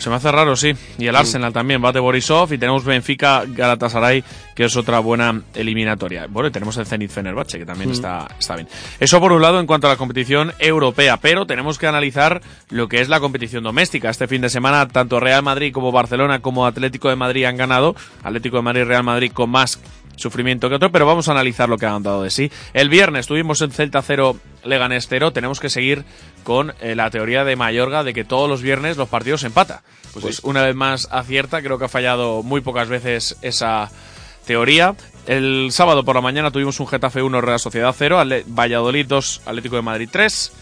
Se 0.00 0.08
me 0.08 0.16
hace 0.16 0.32
raro, 0.32 0.56
sí. 0.56 0.72
Y 0.98 1.06
el 1.08 1.14
Arsenal 1.14 1.52
también, 1.52 1.82
bate 1.82 1.98
Borisov. 1.98 2.50
Y 2.54 2.58
tenemos 2.58 2.84
Benfica 2.84 3.44
Galatasaray, 3.46 4.24
que 4.54 4.64
es 4.64 4.74
otra 4.74 4.98
buena 5.00 5.42
eliminatoria. 5.54 6.26
Bueno, 6.26 6.48
y 6.48 6.50
tenemos 6.50 6.74
el 6.78 6.86
Zenit 6.86 7.10
Fenerbahce, 7.10 7.58
que 7.58 7.66
también 7.66 7.90
está, 7.90 8.26
está 8.38 8.54
bien. 8.54 8.66
Eso 8.98 9.20
por 9.20 9.32
un 9.32 9.42
lado 9.42 9.60
en 9.60 9.66
cuanto 9.66 9.88
a 9.88 9.90
la 9.90 9.96
competición 9.96 10.54
europea. 10.58 11.18
Pero 11.18 11.46
tenemos 11.46 11.78
que 11.78 11.86
analizar 11.86 12.40
lo 12.70 12.88
que 12.88 13.02
es 13.02 13.10
la 13.10 13.20
competición 13.20 13.62
doméstica. 13.62 14.08
Este 14.08 14.26
fin 14.26 14.40
de 14.40 14.48
semana, 14.48 14.88
tanto 14.88 15.20
Real 15.20 15.42
Madrid 15.42 15.70
como 15.70 15.92
Barcelona 15.92 16.40
como 16.40 16.64
Atlético 16.64 17.10
de 17.10 17.16
Madrid 17.16 17.44
han 17.44 17.58
ganado. 17.58 17.94
Atlético 18.22 18.56
de 18.56 18.62
Madrid 18.62 18.80
y 18.80 18.84
Real 18.84 19.04
Madrid 19.04 19.32
con 19.34 19.50
más 19.50 19.78
sufrimiento 20.20 20.68
que 20.68 20.76
otro, 20.76 20.92
pero 20.92 21.06
vamos 21.06 21.28
a 21.28 21.32
analizar 21.32 21.68
lo 21.68 21.76
que 21.78 21.86
han 21.86 22.02
dado 22.02 22.22
de 22.22 22.30
sí. 22.30 22.50
El 22.74 22.88
viernes 22.88 23.26
tuvimos 23.26 23.60
en 23.62 23.70
Celta 23.72 24.02
0, 24.02 24.36
Leganés 24.64 25.06
0. 25.08 25.32
Tenemos 25.32 25.58
que 25.60 25.70
seguir 25.70 26.04
con 26.44 26.72
eh, 26.80 26.94
la 26.94 27.10
teoría 27.10 27.44
de 27.44 27.56
Mayorga 27.56 28.04
de 28.04 28.14
que 28.14 28.24
todos 28.24 28.48
los 28.48 28.62
viernes 28.62 28.96
los 28.96 29.08
partidos 29.08 29.40
se 29.40 29.48
empata. 29.48 29.82
Pues, 30.20 30.40
una 30.40 30.62
vez 30.62 30.74
más 30.74 31.08
acierta, 31.10 31.62
creo 31.62 31.78
que 31.78 31.84
ha 31.84 31.88
fallado 31.88 32.42
muy 32.42 32.60
pocas 32.60 32.88
veces 32.88 33.36
esa 33.42 33.90
teoría. 34.46 34.94
El 35.26 35.68
sábado 35.70 36.04
por 36.04 36.16
la 36.16 36.20
mañana 36.22 36.50
tuvimos 36.50 36.80
un 36.80 36.88
Getafe 36.88 37.22
1, 37.22 37.40
Real 37.40 37.60
Sociedad 37.60 37.94
0, 37.96 38.18
Ale- 38.18 38.44
Valladolid 38.46 39.06
2, 39.06 39.42
Atlético 39.46 39.76
de 39.76 39.82
Madrid 39.82 40.08
3. 40.10 40.52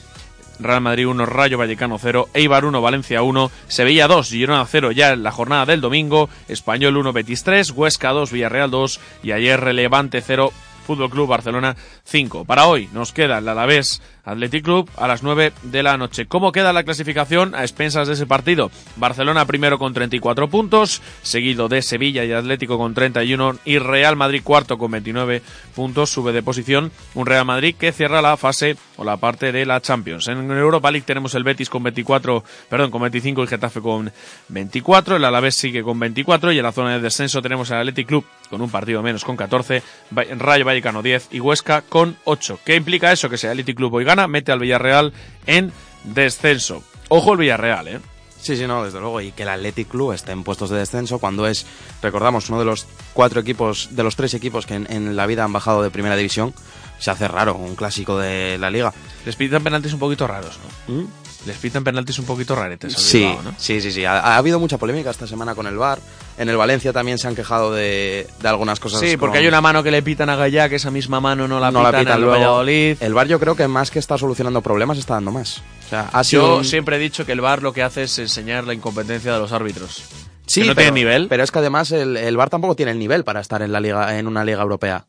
Real 0.59 0.81
Madrid 0.81 1.07
1, 1.07 1.27
Rayo 1.27 1.59
Vallecano 1.59 1.99
0, 1.99 2.29
Eibar 2.35 2.65
1, 2.65 2.81
Valencia 2.81 3.23
1, 3.23 3.50
Sevilla 3.69 4.09
2, 4.09 4.29
Girona 4.29 4.67
0 4.67 4.93
ya 4.93 5.12
en 5.12 5.23
la 5.23 5.33
jornada 5.33 5.67
del 5.67 5.81
domingo, 5.81 6.29
Español 6.49 6.97
1, 6.97 7.12
Betis 7.12 7.45
3, 7.45 7.71
Huesca 7.71 8.11
2, 8.11 8.33
Villarreal 8.33 8.71
2 8.71 9.00
y 9.23 9.33
ayer 9.33 9.61
Relevante 9.61 10.21
0, 10.21 10.53
Fútbol 10.87 11.11
Club 11.11 11.29
Barcelona 11.29 11.77
5. 12.11 12.45
Para 12.47 12.67
hoy 12.67 12.88
nos 12.93 13.12
queda 13.12 13.38
el 13.38 13.49
Alavés 13.49 14.00
Athletic 14.25 14.65
Club 14.65 14.91
a 14.97 15.07
las 15.09 15.23
9 15.23 15.53
de 15.62 15.83
la 15.83 15.97
noche. 15.97 16.27
¿Cómo 16.27 16.53
queda 16.53 16.73
la 16.73 16.83
clasificación 16.85 17.55
a 17.55 17.62
expensas 17.62 18.09
de 18.09 18.15
ese 18.15 18.27
partido? 18.27 18.71
Barcelona 18.97 19.45
primero 19.47 19.79
con 19.79 19.93
34 19.95 20.49
puntos, 20.49 21.00
seguido 21.23 21.69
de 21.69 21.81
Sevilla 21.83 22.25
y 22.25 22.33
Atlético 22.33 22.77
con 22.79 22.93
31 22.95 23.57
y 23.65 23.79
Real 23.79 24.17
Madrid 24.17 24.43
cuarto 24.43 24.77
con 24.79 24.91
29 24.91 25.43
puntos, 25.75 26.11
sube 26.11 26.33
de 26.33 26.43
posición 26.43 26.93
un 27.15 27.27
Real 27.27 27.45
Madrid 27.45 27.75
que 27.79 27.93
cierra 27.93 28.21
la 28.23 28.37
fase 28.37 28.77
o 28.97 29.05
la 29.05 29.17
parte 29.19 29.53
de 29.53 29.65
la 29.67 29.81
Champions. 29.81 30.29
En 30.29 30.50
Europa 30.50 30.91
League 30.91 31.07
tenemos 31.07 31.35
el 31.35 31.45
Betis 31.45 31.71
con 31.71 31.83
24, 31.83 32.43
perdón, 32.69 32.91
con 32.91 33.03
25 33.03 33.45
y 33.45 33.47
Getafe 33.47 33.81
con 33.81 34.11
24, 34.49 35.17
el 35.17 35.25
Alavés 35.25 35.57
sigue 35.57 35.83
con 35.83 35.99
24 35.99 36.53
y 36.53 36.59
en 36.59 36.65
la 36.65 36.73
zona 36.73 36.95
de 36.95 37.00
descenso 37.00 37.41
tenemos 37.43 37.71
el 37.71 37.79
Athletic 37.79 38.07
Club 38.09 38.25
con 38.50 38.61
un 38.62 38.71
partido 38.71 39.03
menos 39.03 39.25
con 39.25 39.37
14, 39.37 39.83
Va- 40.17 40.25
Rayo 40.38 40.65
Vallecano 40.65 41.03
10 41.03 41.29
y 41.33 41.41
Huesca 41.41 41.83
con 41.83 41.98
8. 42.25 42.61
¿Qué 42.64 42.76
implica 42.76 43.12
eso? 43.12 43.28
Que 43.28 43.38
si 43.38 43.47
el 43.47 43.64
Club 43.64 43.95
hoy 43.95 44.05
gana, 44.05 44.26
mete 44.28 44.52
al 44.52 44.61
Villarreal 44.61 45.12
en 45.47 45.73
descenso. 46.05 46.83
Ojo 47.09 47.33
el 47.33 47.38
Villarreal, 47.38 47.88
¿eh? 47.88 48.00
Sí, 48.40 48.57
sí, 48.57 48.67
no, 48.67 48.85
desde 48.85 49.00
luego. 49.00 49.21
Y 49.21 49.33
que 49.33 49.43
el 49.43 49.49
Athletic 49.49 49.88
Club 49.88 50.12
esté 50.12 50.33
en 50.33 50.45
puestos 50.45 50.71
de 50.71 50.78
descenso 50.78 51.19
cuando 51.19 51.47
es, 51.47 51.67
recordamos, 52.02 52.49
uno 52.50 52.59
de 52.59 52.64
los 52.64 52.87
cuatro 53.12 53.40
equipos, 53.40 53.88
de 53.93 54.02
los 54.05 54.17
tres 54.17 54.35
equipos 54.35 54.64
que 54.67 54.75
en, 54.75 54.87
en 54.90 55.17
la 55.17 55.26
vida 55.26 55.45
han 55.45 55.52
bajado 55.52 55.83
de 55.83 55.90
primera 55.90 56.17
división, 56.17 56.55
se 56.99 57.11
hace 57.11 57.28
raro, 57.28 57.55
un 57.55 57.75
clásico 57.75 58.19
de 58.19 58.59
la 58.59 58.71
liga. 58.71 58.93
Les 59.25 59.37
pitan 59.37 59.64
penaltis 59.64 59.93
un 59.93 59.99
poquito 59.99 60.26
raros, 60.26 60.59
¿no? 60.88 60.95
¿Mm? 60.95 61.07
Les 61.49 61.57
pitan 61.57 61.83
penaltis 61.83 62.19
un 62.21 62.26
poquito 62.26 62.55
raretes. 62.55 62.95
al 62.95 63.00
Sí, 63.00 63.19
Bilbao, 63.25 63.43
¿no? 63.43 63.55
sí, 63.59 63.81
sí, 63.81 63.90
sí. 63.90 64.05
Ha, 64.05 64.21
ha 64.21 64.37
habido 64.37 64.61
mucha 64.61 64.78
polémica 64.78 65.11
esta 65.11 65.26
semana 65.26 65.55
con 65.57 65.67
el 65.67 65.76
VAR. 65.76 65.99
En 66.37 66.49
el 66.49 66.57
Valencia 66.57 66.93
también 66.93 67.19
se 67.19 67.26
han 67.26 67.35
quejado 67.35 67.73
de, 67.75 68.28
de 68.40 68.49
algunas 68.49 68.78
cosas. 68.78 69.00
Sí, 69.00 69.17
porque 69.17 69.38
con- 69.38 69.43
hay 69.43 69.49
una 69.49 69.61
mano 69.61 69.83
que 69.83 69.90
le 69.90 70.02
pitan 70.02 70.31
a 70.31 70.37
Gallá, 70.37 70.69
que 70.69 70.76
esa 70.76 70.93
misma 70.93 71.21
mano 71.21 71.49
no 71.49 71.59
la 71.59 71.73
no 71.73 71.81
pitan, 71.81 71.93
la 71.93 71.99
pitan 71.99 72.12
en 72.12 72.19
el 72.19 72.21
luego. 72.25 72.38
Valladolid. 72.45 72.97
El 73.00 73.14
VAR 73.14 73.26
yo 73.26 73.40
creo 73.40 73.57
que 73.57 73.67
más 73.67 73.90
que 73.90 73.99
está 73.99 74.17
solucionando 74.17 74.62
problemas, 74.62 74.99
está 74.99 75.14
dando 75.14 75.33
más. 75.33 75.59
O 75.87 75.88
sea, 75.90 76.09
ha 76.12 76.23
sido 76.23 76.43
Yo 76.47 76.57
un- 76.59 76.64
siempre 76.64 76.97
he 76.97 76.99
dicho 77.00 77.26
que 77.26 77.33
el 77.33 77.40
VAR 77.40 77.62
lo 77.62 77.73
que 77.73 77.83
hace 77.83 78.05
es 78.05 78.19
enseñar 78.21 78.64
la 78.64 78.75
incompetencia 78.75 79.33
de 79.33 79.38
los 79.40 79.50
árbitros. 79.52 80.02
Sí, 80.47 80.61
que 80.62 80.69
no 80.69 80.75
pero, 80.75 80.85
tiene 80.93 81.00
nivel. 81.00 81.26
Pero 81.28 81.43
es 81.43 81.50
que 81.50 81.59
además 81.59 81.90
el, 81.93 82.17
el 82.17 82.37
VAR 82.37 82.50
tampoco 82.50 82.76
tiene 82.76 82.93
el 82.93 82.99
nivel 82.99 83.25
para 83.25 83.40
estar 83.40 83.61
en 83.62 83.73
la 83.73 83.81
liga, 83.81 84.19
en 84.19 84.26
una 84.28 84.45
liga 84.45 84.62
europea. 84.62 85.07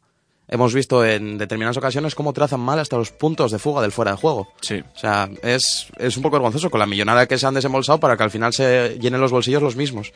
Hemos 0.52 0.74
visto 0.74 1.06
en 1.06 1.38
determinadas 1.38 1.78
ocasiones 1.78 2.16
cómo 2.16 2.34
trazan 2.34 2.60
mal 2.60 2.80
hasta 2.80 2.98
los 2.98 3.12
puntos 3.12 3.52
de 3.52 3.60
fuga 3.60 3.82
del 3.84 3.92
fuera 3.92 4.12
de 4.12 4.18
juego. 4.18 4.48
Sí. 4.62 4.84
O 4.96 4.98
sea, 5.00 5.30
es, 5.44 5.88
es 5.98 6.18
un 6.18 6.24
poco 6.24 6.38
vergonzoso 6.38 6.72
con 6.72 6.80
la 6.80 6.88
millonada 6.88 7.28
que 7.28 7.38
se 7.38 7.46
han 7.46 7.54
desembolsado 7.54 8.00
para 8.00 8.18
que 8.18 8.24
al 8.24 8.32
final 8.32 8.52
se 8.52 8.98
llenen 9.00 9.22
los 9.22 9.32
bolsillos 9.32 9.62
los 9.62 9.76
mismos. 9.76 10.12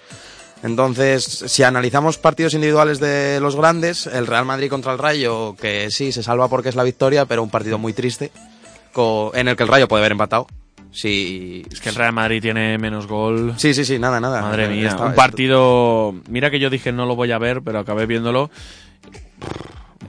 Entonces, 0.63 1.23
si 1.23 1.61
analizamos 1.63 2.17
partidos 2.17 2.53
individuales 2.53 2.99
de 2.99 3.39
los 3.41 3.55
grandes, 3.55 4.07
el 4.07 4.25
Real 4.25 4.45
Madrid 4.45 4.69
contra 4.69 4.93
el 4.93 4.97
Rayo, 4.97 5.55
que 5.55 5.89
sí, 5.91 6.11
se 6.11 6.23
salva 6.23 6.47
porque 6.47 6.69
es 6.69 6.75
la 6.75 6.83
victoria, 6.83 7.25
pero 7.25 7.43
un 7.43 7.49
partido 7.49 7.77
muy 7.77 7.91
triste, 7.93 8.31
en 9.33 9.47
el 9.47 9.55
que 9.57 9.63
el 9.63 9.69
Rayo 9.69 9.87
puede 9.87 10.01
haber 10.01 10.13
empatado. 10.13 10.47
Sí, 10.91 11.65
Es 11.71 11.81
que 11.81 11.89
el 11.89 11.95
Real 11.95 12.13
Madrid 12.13 12.41
tiene 12.41 12.77
menos 12.77 13.07
gol. 13.07 13.53
sí, 13.57 13.73
sí, 13.73 13.83
sí, 13.83 13.99
nada, 13.99 14.19
nada. 14.19 14.41
Madre 14.41 14.69
mía, 14.69 14.89
Está- 14.89 15.05
un 15.05 15.15
partido. 15.15 16.15
Mira 16.29 16.49
que 16.49 16.59
yo 16.59 16.69
dije 16.69 16.91
no 16.91 17.05
lo 17.05 17.15
voy 17.15 17.31
a 17.31 17.39
ver, 17.39 17.61
pero 17.61 17.79
acabé 17.79 18.05
viéndolo. 18.05 18.49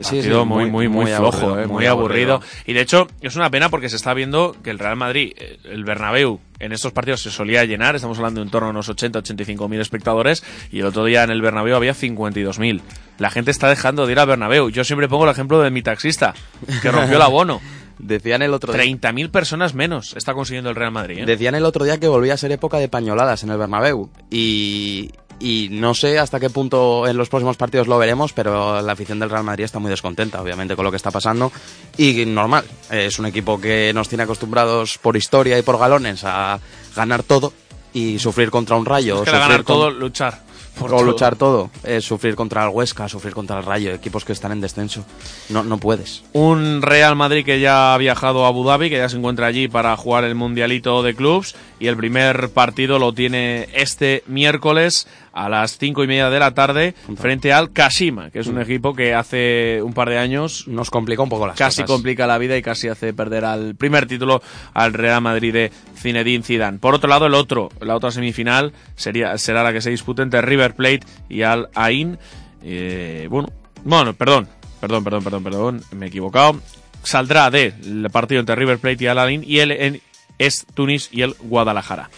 Sí, 0.00 0.22
sí, 0.22 0.28
muy, 0.28 0.70
muy, 0.70 0.88
muy, 0.88 1.06
flojo, 1.06 1.38
aburrido, 1.38 1.62
eh, 1.62 1.66
muy, 1.66 1.86
aburrido. 1.86 2.40
Y 2.66 2.72
de 2.72 2.80
hecho, 2.80 3.06
es 3.20 3.36
una 3.36 3.50
pena 3.50 3.68
porque 3.68 3.88
se 3.88 3.96
está 3.96 4.14
viendo 4.14 4.56
que 4.62 4.70
el 4.70 4.78
Real 4.78 4.96
Madrid, 4.96 5.32
el 5.64 5.84
Bernabéu, 5.84 6.40
en 6.58 6.72
estos 6.72 6.92
partidos 6.92 7.22
se 7.22 7.30
solía 7.30 7.64
llenar. 7.64 7.94
Estamos 7.96 8.18
hablando 8.18 8.40
de 8.40 8.46
en 8.46 8.50
torno 8.50 8.68
a 8.68 8.70
unos 8.70 8.88
80, 8.88 9.20
85 9.20 9.68
mil 9.68 9.80
espectadores. 9.80 10.42
Y 10.70 10.80
el 10.80 10.86
otro 10.86 11.04
día 11.04 11.22
en 11.22 11.30
el 11.30 11.42
Bernabéu 11.42 11.76
había 11.76 11.94
52 11.94 12.58
mil. 12.58 12.82
La 13.18 13.30
gente 13.30 13.50
está 13.50 13.68
dejando 13.68 14.06
de 14.06 14.12
ir 14.12 14.18
al 14.18 14.26
Bernabéu. 14.26 14.70
Yo 14.70 14.84
siempre 14.84 15.08
pongo 15.08 15.24
el 15.24 15.30
ejemplo 15.30 15.60
de 15.60 15.70
mi 15.70 15.82
taxista, 15.82 16.34
que 16.82 16.90
rompió 16.90 17.16
el 17.16 17.22
abono. 17.22 17.60
Decían 17.98 18.42
el 18.42 18.52
otro 18.52 18.72
día. 18.72 18.82
30.000 18.82 19.30
personas 19.30 19.74
menos 19.74 20.14
está 20.16 20.34
consiguiendo 20.34 20.68
el 20.70 20.76
Real 20.76 20.90
Madrid. 20.90 21.18
¿eh? 21.20 21.26
Decían 21.26 21.54
el 21.54 21.64
otro 21.64 21.84
día 21.84 21.98
que 21.98 22.08
volvía 22.08 22.34
a 22.34 22.36
ser 22.36 22.50
época 22.50 22.78
de 22.78 22.88
pañoladas 22.88 23.44
en 23.44 23.50
el 23.50 23.56
Bernabéu. 23.56 24.10
Y, 24.30 25.12
y 25.40 25.68
no 25.70 25.94
sé 25.94 26.18
hasta 26.18 26.40
qué 26.40 26.50
punto 26.50 27.06
en 27.06 27.16
los 27.16 27.28
próximos 27.28 27.56
partidos 27.56 27.86
lo 27.86 27.98
veremos, 27.98 28.32
pero 28.32 28.80
la 28.80 28.92
afición 28.92 29.18
del 29.18 29.30
Real 29.30 29.44
Madrid 29.44 29.64
está 29.64 29.78
muy 29.78 29.90
descontenta, 29.90 30.40
obviamente, 30.40 30.76
con 30.76 30.84
lo 30.84 30.90
que 30.90 30.96
está 30.96 31.10
pasando. 31.10 31.50
Y 31.98 32.24
normal, 32.26 32.64
es 32.90 33.18
un 33.18 33.26
equipo 33.26 33.60
que 33.60 33.92
nos 33.94 34.08
tiene 34.08 34.24
acostumbrados 34.24 34.98
por 34.98 35.16
historia 35.16 35.58
y 35.58 35.62
por 35.62 35.78
galones 35.78 36.22
a 36.24 36.58
ganar 36.96 37.22
todo 37.22 37.52
y 37.92 38.18
sufrir 38.18 38.50
contra 38.50 38.76
un 38.76 38.86
rayo. 38.86 39.16
Es 39.18 39.22
que 39.22 39.30
la 39.32 39.38
ganar 39.38 39.50
sufrir 39.58 39.64
con- 39.64 39.76
todo, 39.76 39.90
luchar. 39.90 40.40
por 40.78 40.92
o 40.92 40.96
todo. 40.96 41.04
luchar 41.06 41.36
todo, 41.36 41.70
sufrir 42.00 42.34
contra 42.34 42.64
el 42.64 42.70
Huesca, 42.70 43.08
sufrir 43.08 43.32
contra 43.32 43.58
el 43.58 43.64
Rayo, 43.64 43.92
equipos 43.92 44.24
que 44.24 44.32
están 44.32 44.50
en 44.50 44.60
descenso. 44.60 45.04
No, 45.48 45.62
no 45.62 45.78
puedes. 45.78 46.24
Un 46.32 46.82
Real 46.82 47.14
Madrid 47.14 47.44
que 47.44 47.60
ya 47.60 47.94
ha 47.94 47.98
viajado 47.98 48.44
a 48.44 48.48
Abu 48.48 48.64
Dhabi, 48.64 48.90
que 48.90 48.96
ya 48.98 49.08
se 49.08 49.16
encuentra 49.16 49.46
allí 49.46 49.68
para 49.68 49.96
jugar 49.96 50.24
el 50.24 50.34
Mundialito 50.34 51.04
de 51.04 51.14
Clubs. 51.14 51.54
Y 51.78 51.86
el 51.86 51.96
primer 51.96 52.48
partido 52.50 52.98
lo 52.98 53.12
tiene 53.12 53.68
este 53.72 54.24
miércoles 54.26 55.06
a 55.34 55.48
las 55.48 55.78
cinco 55.78 56.04
y 56.04 56.06
media 56.06 56.30
de 56.30 56.38
la 56.38 56.54
tarde 56.54 56.94
frente 57.16 57.52
al 57.52 57.72
Kashima, 57.72 58.30
que 58.30 58.38
es 58.38 58.46
un 58.46 58.60
equipo 58.60 58.94
que 58.94 59.14
hace 59.14 59.82
un 59.82 59.92
par 59.92 60.08
de 60.08 60.18
años 60.18 60.68
Nos 60.68 60.90
complica 60.90 61.22
un 61.22 61.28
poco 61.28 61.46
las 61.46 61.56
casi 61.56 61.82
cosas. 61.82 61.94
complica 61.94 62.26
la 62.26 62.38
vida 62.38 62.56
y 62.56 62.62
casi 62.62 62.88
hace 62.88 63.12
perder 63.12 63.44
al 63.44 63.74
primer 63.74 64.06
título 64.06 64.40
al 64.72 64.94
Real 64.94 65.20
Madrid 65.20 65.52
de 65.52 65.72
Zinedine 65.96 66.44
Zidane. 66.44 66.78
Por 66.78 66.94
otro 66.94 67.08
lado, 67.08 67.26
el 67.26 67.34
otro, 67.34 67.70
la 67.80 67.96
otra 67.96 68.12
semifinal 68.12 68.72
sería 68.94 69.36
será 69.36 69.64
la 69.64 69.72
que 69.72 69.80
se 69.80 69.90
dispute 69.90 70.22
entre 70.22 70.40
River 70.40 70.74
Plate 70.74 71.00
y 71.28 71.42
Al 71.42 71.68
Ain. 71.74 72.16
Eh, 72.62 73.26
bueno, 73.28 73.48
bueno, 73.84 74.14
perdón, 74.14 74.48
perdón, 74.80 75.02
perdón, 75.02 75.24
perdón, 75.24 75.44
perdón, 75.44 75.82
me 75.92 76.06
he 76.06 76.08
equivocado. 76.08 76.60
Saldrá 77.02 77.50
del 77.50 78.08
partido 78.10 78.40
entre 78.40 78.54
River 78.54 78.78
Plate 78.78 79.04
y 79.04 79.06
Al 79.08 79.18
Ain 79.18 79.44
y 79.44 79.58
el 79.58 79.72
en, 79.72 80.00
es 80.38 80.64
Tunis 80.74 81.08
y 81.10 81.22
el 81.22 81.34
Guadalajara. 81.40 82.08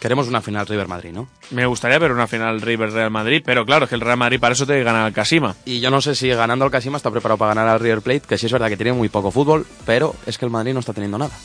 Queremos 0.00 0.28
una 0.28 0.40
final 0.40 0.66
River 0.66 0.86
Madrid, 0.86 1.10
¿no? 1.12 1.28
Me 1.50 1.66
gustaría 1.66 1.98
ver 1.98 2.12
una 2.12 2.28
final 2.28 2.60
River 2.60 2.92
Real 2.92 3.10
Madrid, 3.10 3.42
pero 3.44 3.66
claro, 3.66 3.84
es 3.84 3.88
que 3.88 3.96
el 3.96 4.00
Real 4.00 4.16
Madrid 4.16 4.38
para 4.38 4.52
eso 4.52 4.64
tiene 4.64 4.80
que 4.80 4.84
ganar 4.84 5.06
al 5.06 5.12
Kashima. 5.12 5.56
Y 5.64 5.80
yo 5.80 5.90
no 5.90 6.00
sé 6.00 6.14
si 6.14 6.28
ganando 6.28 6.64
al 6.64 6.70
Casima 6.70 6.96
está 6.98 7.10
preparado 7.10 7.38
para 7.38 7.54
ganar 7.54 7.68
al 7.68 7.80
River 7.80 8.02
Plate, 8.02 8.22
que 8.28 8.38
sí 8.38 8.46
es 8.46 8.52
verdad 8.52 8.68
que 8.68 8.76
tiene 8.76 8.92
muy 8.92 9.08
poco 9.08 9.30
fútbol, 9.32 9.66
pero 9.84 10.14
es 10.26 10.38
que 10.38 10.44
el 10.44 10.52
Madrid 10.52 10.72
no 10.72 10.80
está 10.80 10.92
teniendo 10.92 11.18
nada. 11.18 11.36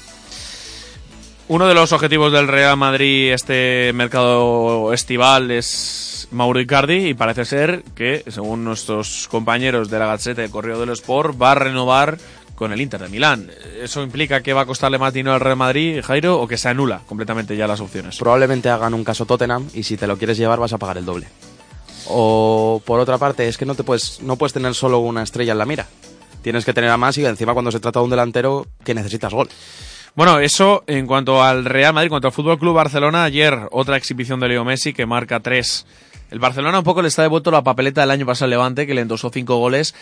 Uno 1.47 1.67
de 1.67 1.73
los 1.73 1.91
objetivos 1.91 2.31
del 2.31 2.47
Real 2.47 2.77
Madrid 2.77 3.33
este 3.33 3.91
mercado 3.93 4.93
estival 4.93 5.51
es 5.51 6.27
Mauro 6.31 6.59
Icardi 6.59 7.07
y 7.07 7.13
parece 7.15 7.45
ser 7.45 7.83
que, 7.95 8.23
según 8.27 8.63
nuestros 8.63 9.27
compañeros 9.29 9.89
de 9.89 9.99
la 9.99 10.07
Gazzetta 10.07 10.41
del 10.41 10.51
Correo 10.51 10.79
del 10.79 10.91
Sport, 10.91 11.41
va 11.41 11.51
a 11.51 11.55
renovar 11.55 12.17
con 12.55 12.71
el 12.71 12.81
Inter 12.81 13.01
de 13.01 13.09
Milán. 13.09 13.49
¿Eso 13.81 14.03
implica 14.03 14.41
que 14.41 14.53
va 14.53 14.61
a 14.61 14.65
costarle 14.65 14.97
más 14.97 15.13
dinero 15.13 15.33
al 15.33 15.41
Real 15.41 15.57
Madrid, 15.57 16.01
Jairo, 16.03 16.39
o 16.39 16.47
que 16.47 16.57
se 16.57 16.69
anula 16.69 17.01
completamente 17.07 17.55
ya 17.57 17.67
las 17.67 17.79
opciones? 17.79 18.17
Probablemente 18.17 18.69
hagan 18.69 18.93
un 18.93 19.03
caso 19.03 19.25
Tottenham 19.25 19.67
y 19.73 19.83
si 19.83 19.97
te 19.97 20.07
lo 20.07 20.17
quieres 20.17 20.37
llevar 20.37 20.59
vas 20.59 20.73
a 20.73 20.77
pagar 20.77 20.97
el 20.97 21.05
doble. 21.05 21.27
O 22.07 22.81
por 22.85 22.99
otra 22.99 23.17
parte, 23.17 23.47
es 23.47 23.57
que 23.57 23.65
no 23.65 23.75
te 23.75 23.83
puedes 23.83 24.21
no 24.21 24.35
puedes 24.35 24.53
tener 24.53 24.73
solo 24.75 24.99
una 24.99 25.23
estrella 25.23 25.53
en 25.53 25.57
la 25.57 25.65
mira. 25.65 25.87
Tienes 26.41 26.65
que 26.65 26.73
tener 26.73 26.89
a 26.89 26.97
más 26.97 27.17
y 27.17 27.25
encima 27.25 27.53
cuando 27.53 27.71
se 27.71 27.79
trata 27.79 27.99
de 27.99 28.05
un 28.05 28.09
delantero 28.09 28.67
que 28.83 28.93
necesitas 28.93 29.33
gol. 29.33 29.47
Bueno, 30.15 30.39
eso 30.39 30.83
en 30.85 31.07
cuanto 31.07 31.41
al 31.41 31.65
Real 31.65 31.93
Madrid, 31.93 32.07
en 32.07 32.09
cuanto 32.09 32.27
al 32.27 32.33
Fútbol 32.33 32.59
Club 32.59 32.75
Barcelona, 32.75 33.23
ayer 33.23 33.67
otra 33.71 33.97
exhibición 33.97 34.39
de 34.39 34.49
Leo 34.49 34.63
Messi 34.63 34.93
que 34.93 35.05
marca 35.05 35.39
tres. 35.39 35.87
El 36.29 36.39
Barcelona 36.39 36.79
un 36.79 36.83
poco 36.83 37.01
le 37.01 37.07
está 37.07 37.21
devuelto 37.21 37.49
la 37.49 37.63
papeleta 37.63 38.01
del 38.01 38.11
año 38.11 38.25
pasado 38.25 38.45
al 38.45 38.51
Levante, 38.51 38.85
que 38.85 38.93
le 38.93 39.01
endosó 39.01 39.29
cinco 39.29 39.57
goles. 39.57 39.95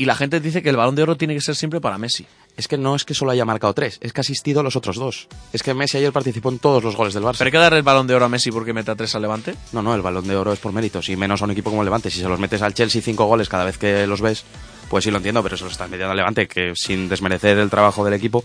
Y 0.00 0.06
la 0.06 0.14
gente 0.14 0.40
dice 0.40 0.62
que 0.62 0.70
el 0.70 0.78
balón 0.78 0.94
de 0.94 1.02
oro 1.02 1.18
tiene 1.18 1.34
que 1.34 1.42
ser 1.42 1.54
siempre 1.54 1.78
para 1.78 1.98
Messi. 1.98 2.24
Es 2.56 2.68
que 2.68 2.78
no 2.78 2.96
es 2.96 3.04
que 3.04 3.12
solo 3.12 3.32
haya 3.32 3.44
marcado 3.44 3.74
tres, 3.74 3.98
es 4.00 4.14
que 4.14 4.20
ha 4.20 4.22
asistido 4.22 4.60
a 4.60 4.62
los 4.62 4.74
otros 4.74 4.96
dos. 4.96 5.28
Es 5.52 5.62
que 5.62 5.74
Messi 5.74 5.98
ayer 5.98 6.10
participó 6.10 6.48
en 6.48 6.58
todos 6.58 6.82
los 6.82 6.96
goles 6.96 7.12
del 7.12 7.22
Barça. 7.22 7.36
¿Pero 7.36 7.48
hay 7.48 7.52
que 7.52 7.58
darle 7.58 7.76
el 7.76 7.84
balón 7.84 8.06
de 8.06 8.14
oro 8.14 8.24
a 8.24 8.30
Messi 8.30 8.50
porque 8.50 8.72
meta 8.72 8.96
tres 8.96 9.14
al 9.14 9.20
Levante? 9.20 9.54
No, 9.72 9.82
no, 9.82 9.94
el 9.94 10.00
balón 10.00 10.26
de 10.26 10.34
oro 10.34 10.54
es 10.54 10.58
por 10.58 10.72
méritos 10.72 11.10
y 11.10 11.16
menos 11.16 11.42
a 11.42 11.44
un 11.44 11.50
equipo 11.50 11.68
como 11.68 11.82
el 11.82 11.84
Levante. 11.84 12.10
Si 12.10 12.18
se 12.18 12.26
los 12.26 12.40
metes 12.40 12.62
al 12.62 12.72
Chelsea 12.72 13.02
cinco 13.02 13.26
goles 13.26 13.50
cada 13.50 13.64
vez 13.64 13.76
que 13.76 14.06
los 14.06 14.22
ves, 14.22 14.44
pues 14.88 15.04
sí 15.04 15.10
lo 15.10 15.18
entiendo, 15.18 15.42
pero 15.42 15.58
se 15.58 15.64
los 15.64 15.72
estás 15.74 15.90
metiendo 15.90 16.12
al 16.12 16.16
Levante, 16.16 16.48
que 16.48 16.72
sin 16.74 17.10
desmerecer 17.10 17.58
el 17.58 17.68
trabajo 17.68 18.02
del 18.02 18.14
equipo, 18.14 18.42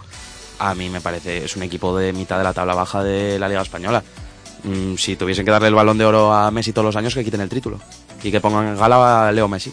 a 0.59 0.75
mí 0.75 0.89
me 0.89 0.99
parece, 0.99 1.45
es 1.45 1.55
un 1.55 1.63
equipo 1.63 1.97
de 1.97 2.11
mitad 2.11 2.37
de 2.37 2.43
la 2.43 2.51
tabla 2.51 2.75
baja 2.75 3.01
de 3.01 3.39
la 3.39 3.47
Liga 3.47 3.61
Española. 3.61 4.03
Mm, 4.65 4.95
si 4.95 5.15
tuviesen 5.15 5.45
que 5.45 5.51
darle 5.51 5.69
el 5.69 5.75
balón 5.75 5.97
de 5.97 6.03
oro 6.03 6.33
a 6.33 6.51
Messi 6.51 6.73
todos 6.73 6.87
los 6.87 6.97
años, 6.97 7.15
que 7.15 7.23
quiten 7.23 7.39
el 7.39 7.47
título 7.47 7.79
y 8.21 8.29
que 8.29 8.41
pongan 8.41 8.67
en 8.67 8.77
gala 8.77 9.29
a 9.29 9.31
Leo 9.31 9.47
Messi. 9.47 9.71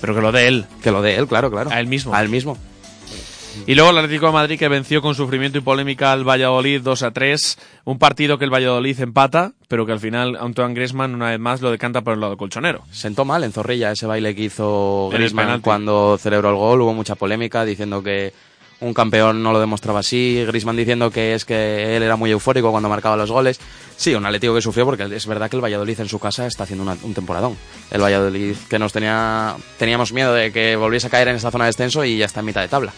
Pero 0.00 0.14
que 0.14 0.20
lo 0.20 0.32
dé 0.32 0.48
él. 0.48 0.66
Que 0.82 0.90
lo 0.90 1.02
dé 1.02 1.16
él, 1.16 1.26
claro, 1.26 1.50
claro. 1.50 1.70
A 1.70 1.80
él 1.80 1.86
mismo. 1.86 2.14
A 2.14 2.22
él 2.22 2.28
mismo. 2.28 2.56
Y 3.66 3.74
luego 3.74 3.90
el 3.90 3.98
Atlético 3.98 4.26
de 4.26 4.32
Madrid 4.32 4.58
que 4.58 4.68
venció 4.68 5.02
con 5.02 5.14
sufrimiento 5.14 5.58
y 5.58 5.60
polémica 5.60 6.12
al 6.12 6.28
Valladolid 6.28 6.80
2 6.80 7.02
a 7.02 7.10
3. 7.10 7.58
Un 7.84 7.98
partido 7.98 8.38
que 8.38 8.44
el 8.44 8.52
Valladolid 8.52 8.98
empata, 9.00 9.52
pero 9.68 9.86
que 9.86 9.92
al 9.92 10.00
final 10.00 10.36
Antoine 10.40 10.74
Griezmann 10.74 11.14
una 11.14 11.30
vez 11.30 11.38
más 11.38 11.60
lo 11.60 11.70
decanta 11.70 12.02
por 12.02 12.14
el 12.14 12.20
lado 12.20 12.36
colchonero. 12.36 12.82
Sentó 12.90 13.24
mal 13.24 13.44
en 13.44 13.52
Zorrilla 13.52 13.92
ese 13.92 14.06
baile 14.06 14.34
que 14.34 14.44
hizo 14.44 15.10
Griezmann 15.12 15.60
cuando 15.60 16.16
celebró 16.18 16.50
el 16.50 16.56
gol. 16.56 16.80
Hubo 16.80 16.94
mucha 16.94 17.16
polémica 17.16 17.64
diciendo 17.64 18.02
que 18.02 18.32
un 18.80 18.94
campeón 18.94 19.42
no 19.42 19.52
lo 19.52 19.60
demostraba 19.60 20.00
así. 20.00 20.42
Griezmann 20.46 20.76
diciendo 20.76 21.10
que 21.10 21.34
es 21.34 21.44
que 21.44 21.96
él 21.96 22.02
era 22.02 22.16
muy 22.16 22.30
eufórico 22.30 22.70
cuando 22.70 22.88
marcaba 22.88 23.16
los 23.16 23.30
goles. 23.30 23.60
Sí, 23.96 24.14
un 24.14 24.24
Atlético 24.24 24.54
que 24.54 24.62
sufrió 24.62 24.84
porque 24.86 25.04
es 25.14 25.26
verdad 25.26 25.50
que 25.50 25.56
el 25.56 25.62
Valladolid 25.62 26.00
en 26.00 26.08
su 26.08 26.18
casa 26.18 26.46
está 26.46 26.64
haciendo 26.64 26.90
un 27.02 27.14
temporadón. 27.14 27.56
El 27.90 28.02
Valladolid 28.02 28.56
que 28.68 28.78
nos 28.78 28.92
tenía 28.92 29.56
teníamos 29.78 30.12
miedo 30.12 30.32
de 30.32 30.52
que 30.52 30.76
volviese 30.76 31.08
a 31.08 31.10
caer 31.10 31.28
en 31.28 31.36
esta 31.36 31.50
zona 31.50 31.64
de 31.64 31.68
descenso 31.68 32.04
y 32.04 32.18
ya 32.18 32.26
está 32.26 32.40
en 32.40 32.46
mitad 32.46 32.62
de 32.62 32.68
tabla. 32.68 32.92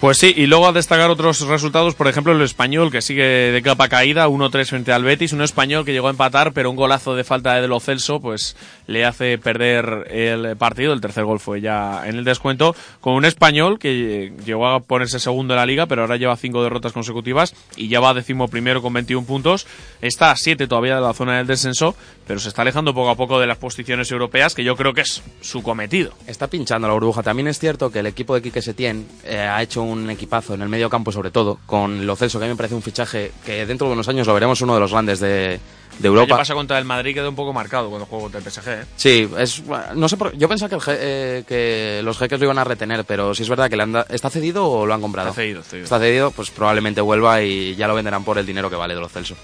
Pues 0.00 0.18
sí, 0.18 0.32
y 0.36 0.46
luego 0.46 0.68
a 0.68 0.72
destacar 0.72 1.10
otros 1.10 1.40
resultados, 1.40 1.96
por 1.96 2.06
ejemplo, 2.06 2.32
el 2.32 2.40
español 2.42 2.92
que 2.92 3.02
sigue 3.02 3.24
de 3.24 3.62
capa 3.62 3.88
caída, 3.88 4.28
1-3 4.28 4.66
frente 4.66 4.92
al 4.92 5.02
Betis, 5.02 5.32
un 5.32 5.42
español 5.42 5.84
que 5.84 5.92
llegó 5.92 6.06
a 6.06 6.10
empatar, 6.10 6.52
pero 6.52 6.70
un 6.70 6.76
golazo 6.76 7.16
de 7.16 7.24
falta 7.24 7.60
de 7.60 7.66
Lo 7.66 7.80
Celso, 7.80 8.20
pues 8.20 8.54
le 8.86 9.04
hace 9.04 9.38
perder 9.38 10.06
el 10.08 10.56
partido, 10.56 10.92
el 10.92 11.00
tercer 11.00 11.24
gol 11.24 11.40
fue 11.40 11.60
ya 11.60 12.06
en 12.06 12.14
el 12.14 12.22
descuento, 12.22 12.76
con 13.00 13.14
un 13.14 13.24
español 13.24 13.80
que 13.80 14.32
llegó 14.46 14.68
a 14.68 14.78
ponerse 14.78 15.18
segundo 15.18 15.54
en 15.54 15.58
la 15.58 15.66
liga, 15.66 15.86
pero 15.86 16.02
ahora 16.02 16.16
lleva 16.16 16.36
cinco 16.36 16.62
derrotas 16.62 16.92
consecutivas 16.92 17.52
y 17.74 17.88
ya 17.88 17.98
va 17.98 18.14
décimo 18.14 18.46
primero 18.46 18.80
con 18.80 18.92
21 18.92 19.26
puntos, 19.26 19.66
está 20.00 20.30
a 20.30 20.36
7 20.36 20.68
todavía 20.68 20.94
de 20.94 21.00
la 21.00 21.12
zona 21.12 21.38
del 21.38 21.48
descenso, 21.48 21.96
pero 22.24 22.38
se 22.38 22.50
está 22.50 22.62
alejando 22.62 22.94
poco 22.94 23.10
a 23.10 23.16
poco 23.16 23.40
de 23.40 23.48
las 23.48 23.56
posiciones 23.56 24.12
europeas, 24.12 24.54
que 24.54 24.62
yo 24.62 24.76
creo 24.76 24.94
que 24.94 25.00
es 25.00 25.24
su 25.40 25.62
cometido. 25.62 26.12
Está 26.26 26.46
pinchando 26.46 26.86
la 26.86 26.94
burbuja. 26.94 27.22
También 27.22 27.48
es 27.48 27.58
cierto 27.58 27.90
que 27.90 28.00
el 28.00 28.06
equipo 28.06 28.34
de 28.34 28.42
Quique 28.42 28.60
Setién 28.60 29.08
eh, 29.24 29.38
ha 29.38 29.62
hecho 29.62 29.82
un 29.82 29.87
equipazo 30.10 30.54
en 30.54 30.62
el 30.62 30.68
medio 30.68 30.90
campo, 30.90 31.12
sobre 31.12 31.30
todo, 31.30 31.58
con 31.66 32.06
Lo 32.06 32.16
Celso, 32.16 32.38
que 32.38 32.44
a 32.44 32.48
mí 32.48 32.52
me 32.54 32.56
parece 32.56 32.74
un 32.74 32.82
fichaje 32.82 33.32
que 33.44 33.66
dentro 33.66 33.86
de 33.86 33.92
unos 33.94 34.08
años 34.08 34.26
lo 34.26 34.34
veremos 34.34 34.60
uno 34.60 34.74
de 34.74 34.80
los 34.80 34.92
grandes 34.92 35.20
de, 35.20 35.60
Europa. 36.02 36.36
pasado 36.36 36.58
contra 36.58 36.78
el 36.78 36.84
Madrid 36.84 37.14
quedó 37.14 37.28
un 37.28 37.34
poco 37.34 37.52
marcado 37.52 37.88
cuando 37.88 38.06
jugó 38.06 38.22
contra 38.22 38.40
el 38.40 38.50
PSG, 38.50 38.68
¿eh? 38.68 38.84
Sí, 38.96 39.28
es, 39.38 39.62
no 39.94 40.08
sé 40.08 40.16
por, 40.16 40.36
yo 40.36 40.48
pensaba 40.48 40.68
que, 40.68 40.76
el 40.76 40.98
eh, 41.00 41.44
que 41.46 42.00
los 42.04 42.18
jeques 42.18 42.38
lo 42.38 42.44
iban 42.46 42.58
a 42.58 42.64
retener, 42.64 43.04
pero 43.04 43.34
si 43.34 43.42
es 43.42 43.48
verdad 43.48 43.68
que 43.68 43.76
le 43.76 43.82
han 43.82 43.92
da- 43.92 44.06
¿está 44.08 44.30
cedido 44.30 44.66
o 44.68 44.86
lo 44.86 44.94
han 44.94 45.00
comprado. 45.00 45.30
Está 45.30 45.40
cedido, 45.40 45.60
está 45.60 45.70
cedido. 45.70 45.84
Está 45.84 45.98
cedido, 45.98 46.30
pues 46.30 46.50
probablemente 46.50 47.00
vuelva 47.00 47.42
y 47.42 47.74
ya 47.76 47.88
lo 47.88 47.94
venderán 47.94 48.24
por 48.24 48.38
el 48.38 48.46
dinero 48.46 48.70
que 48.70 48.76
vale 48.76 48.94
de 48.94 49.00
los 49.00 49.12
Celso. 49.12 49.36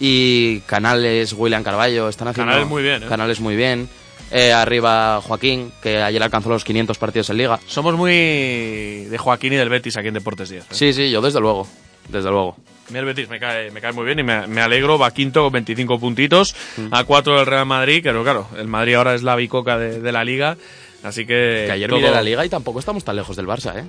Y 0.00 0.60
Canales, 0.60 1.32
William 1.32 1.62
Carballo, 1.62 2.08
están 2.08 2.28
haciendo... 2.28 2.50
Canales 2.50 2.68
muy 2.68 2.82
bien, 2.82 3.02
¿eh? 3.02 3.06
Canales 3.06 3.40
muy 3.40 3.56
bien. 3.56 3.88
Eh, 4.36 4.52
arriba 4.52 5.20
Joaquín, 5.22 5.70
que 5.80 6.02
ayer 6.02 6.20
alcanzó 6.20 6.48
los 6.48 6.64
500 6.64 6.98
partidos 6.98 7.30
en 7.30 7.36
Liga. 7.36 7.60
Somos 7.68 7.94
muy 7.94 8.10
de 8.12 9.16
Joaquín 9.16 9.52
y 9.52 9.56
del 9.56 9.68
Betis 9.68 9.96
aquí 9.96 10.08
en 10.08 10.14
Deportes 10.14 10.48
10. 10.48 10.64
¿eh? 10.64 10.66
Sí, 10.72 10.92
sí, 10.92 11.08
yo 11.10 11.20
desde 11.20 11.38
luego, 11.40 11.68
desde 12.08 12.30
luego. 12.30 12.56
A 12.88 12.92
mí 12.92 12.98
el 12.98 13.04
Betis 13.04 13.28
me 13.28 13.38
cae, 13.38 13.70
me 13.70 13.80
cae 13.80 13.92
muy 13.92 14.04
bien 14.04 14.18
y 14.18 14.22
me, 14.24 14.46
me 14.48 14.60
alegro. 14.60 14.98
Va 14.98 15.12
quinto 15.12 15.44
con 15.44 15.52
25 15.52 16.00
puntitos, 16.00 16.54
a 16.90 17.04
4 17.04 17.36
del 17.36 17.46
Real 17.46 17.64
Madrid, 17.64 18.00
pero 18.02 18.24
claro, 18.24 18.48
el 18.58 18.66
Madrid 18.66 18.94
ahora 18.96 19.14
es 19.14 19.22
la 19.22 19.36
bicoca 19.36 19.78
de, 19.78 20.00
de 20.00 20.12
la 20.12 20.24
liga. 20.24 20.56
Así 21.04 21.26
que. 21.26 21.64
Que 21.66 21.72
ayer 21.72 21.88
todo- 21.88 22.00
miré 22.00 22.10
la 22.10 22.22
Liga 22.22 22.44
y 22.44 22.48
tampoco 22.48 22.78
estamos 22.80 23.04
tan 23.04 23.14
lejos 23.14 23.36
del 23.36 23.46
Barça, 23.46 23.78
¿eh? 23.78 23.84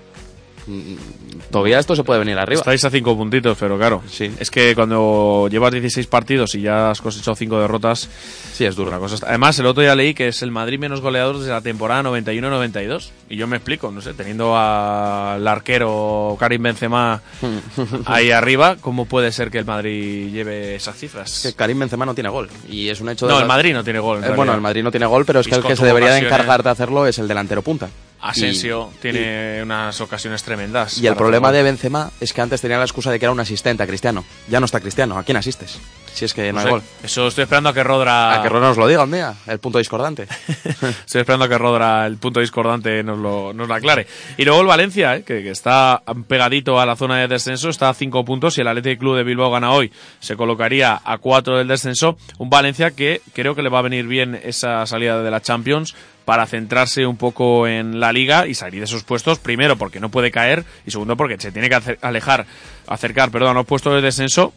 Todavía 1.51 1.79
esto 1.79 1.95
se 1.95 2.03
puede 2.03 2.19
venir 2.19 2.37
arriba. 2.37 2.59
Estáis 2.59 2.83
a 2.85 2.89
cinco 2.89 3.15
puntitos, 3.15 3.57
pero 3.59 3.77
claro. 3.77 4.01
Sí. 4.09 4.31
Es 4.39 4.49
que 4.51 4.75
cuando 4.75 5.47
llevas 5.49 5.71
16 5.71 6.07
partidos 6.07 6.55
y 6.55 6.61
ya 6.61 6.91
has 6.91 7.01
cosechado 7.01 7.35
cinco 7.35 7.59
derrotas, 7.59 8.09
Sí, 8.53 8.63
es 8.65 8.75
cosa 8.75 9.15
está- 9.15 9.27
Además, 9.27 9.59
el 9.59 9.65
otro 9.65 9.81
día 9.81 9.95
leí 9.95 10.13
que 10.13 10.29
es 10.29 10.41
el 10.41 10.51
Madrid 10.51 10.79
menos 10.79 11.01
goleador 11.01 11.37
desde 11.39 11.51
la 11.51 11.61
temporada 11.61 12.03
91-92. 12.03 13.11
Y 13.29 13.35
yo 13.35 13.47
me 13.47 13.57
explico, 13.57 13.91
no 13.91 14.01
sé, 14.01 14.13
teniendo 14.13 14.55
al 14.57 15.45
arquero 15.47 16.37
Karim 16.39 16.63
Benzema 16.63 17.21
ahí 18.05 18.31
arriba, 18.31 18.77
¿cómo 18.79 19.05
puede 19.05 19.31
ser 19.31 19.51
que 19.51 19.57
el 19.59 19.65
Madrid 19.65 20.31
lleve 20.31 20.75
esas 20.75 20.95
cifras? 20.97 21.41
que 21.43 21.53
Karim 21.53 21.79
Benzema 21.79 22.05
no 22.05 22.13
tiene 22.13 22.29
gol. 22.29 22.49
Y 22.69 22.89
es 22.89 23.01
un 23.01 23.09
hecho 23.09 23.27
de 23.27 23.33
no, 23.33 23.39
el 23.39 23.45
Madrid 23.45 23.73
no 23.73 23.83
tiene 23.83 23.99
gol. 23.99 24.23
Eh, 24.23 24.31
bueno, 24.35 24.53
el 24.53 24.61
Madrid 24.61 24.83
no 24.83 24.91
tiene 24.91 25.05
gol, 25.05 25.25
pero 25.25 25.39
es 25.41 25.47
que 25.47 25.55
el 25.55 25.63
que 25.63 25.75
se 25.75 25.85
debería 25.85 26.11
de 26.11 26.19
encargar 26.19 26.63
de 26.63 26.69
hacerlo 26.69 27.05
es 27.07 27.19
el 27.19 27.27
delantero 27.27 27.61
punta. 27.61 27.89
Asensio 28.29 28.89
Y- 28.95 29.01
tiene 29.01 29.61
unas 29.63 29.99
ocasiones 30.01 30.43
tremendas. 30.43 30.97
Y 30.97 31.07
el 31.07 31.15
problema 31.15 31.51
de. 31.51 31.63
Benzema 31.63 32.11
es 32.19 32.31
que 32.33 32.41
antes 32.41 32.61
tenía 32.61 32.77
la 32.77 32.83
excusa 32.85 33.11
de 33.11 33.17
que 33.19 33.25
era 33.25 33.31
un 33.31 33.39
asistente 33.39 33.81
a 33.83 33.87
Cristiano. 33.87 34.23
Ya 34.47 34.59
no 34.59 34.65
está 34.65 34.79
Cristiano. 34.79 35.17
¿A 35.17 35.23
quién 35.23 35.37
asistes? 35.37 35.79
Si 36.13 36.23
es 36.25 36.33
que 36.33 36.47
no, 36.47 36.53
No 36.53 36.59
hay 36.59 36.63
sé, 36.65 36.69
gol. 36.71 36.81
Eso 37.03 37.27
estoy 37.27 37.43
esperando 37.43 37.69
a 37.69 37.73
que 37.73 37.83
Rodra. 37.83 38.33
A 38.39 38.41
que 38.43 38.49
Ronald 38.49 38.69
nos 38.69 38.77
lo 38.77 38.87
diga 38.87 39.03
un 39.03 39.11
día, 39.11 39.33
el 39.47 39.59
punto 39.59 39.79
discordante. 39.79 40.23
Estoy 41.05 41.21
esperando 41.21 41.45
a 41.45 41.49
que 41.49 41.57
Rodra, 41.57 42.05
el 42.05 42.17
punto 42.17 42.39
discordante, 42.39 43.03
nos 43.03 43.17
lo, 43.19 43.51
nos 43.53 43.67
lo 43.67 43.73
aclare. 43.73 44.07
Y 44.37 44.45
luego 44.45 44.61
el 44.61 44.67
Valencia, 44.67 45.15
eh, 45.15 45.23
que, 45.23 45.43
que 45.43 45.49
está 45.49 46.01
pegadito 46.27 46.79
a 46.79 46.85
la 46.85 46.95
zona 46.95 47.17
de 47.17 47.27
descenso, 47.27 47.69
está 47.69 47.89
a 47.89 47.93
cinco 47.93 48.23
puntos 48.23 48.57
y 48.57 48.61
el 48.61 48.67
Athletic 48.67 48.99
Club 48.99 49.17
de 49.17 49.23
Bilbao 49.23 49.51
gana 49.51 49.71
hoy. 49.71 49.91
Se 50.19 50.37
colocaría 50.37 51.01
a 51.03 51.17
cuatro 51.17 51.57
del 51.57 51.67
descenso. 51.67 52.17
Un 52.37 52.49
Valencia 52.49 52.91
que 52.91 53.21
creo 53.33 53.55
que 53.55 53.61
le 53.61 53.69
va 53.69 53.79
a 53.79 53.83
venir 53.83 54.07
bien 54.07 54.39
esa 54.41 54.85
salida 54.85 55.21
de 55.21 55.31
la 55.31 55.41
Champions 55.41 55.95
para 56.25 56.45
centrarse 56.47 57.05
un 57.05 57.17
poco 57.17 57.67
en 57.67 57.99
la 57.99 58.11
liga 58.11 58.47
y 58.47 58.53
salir 58.55 58.81
de 58.81 58.85
esos 58.85 59.03
puestos, 59.03 59.39
primero 59.39 59.77
porque 59.77 59.99
no 59.99 60.09
puede 60.09 60.31
caer 60.31 60.65
y 60.85 60.91
segundo 60.91 61.15
porque 61.15 61.39
se 61.39 61.51
tiene 61.51 61.69
que 61.69 61.97
alejar, 62.01 62.45
acercar, 62.87 63.31
perdón, 63.31 63.51
a 63.51 63.53
los 63.53 63.65
puestos 63.65 63.93
de 63.93 64.01
descenso 64.01 64.53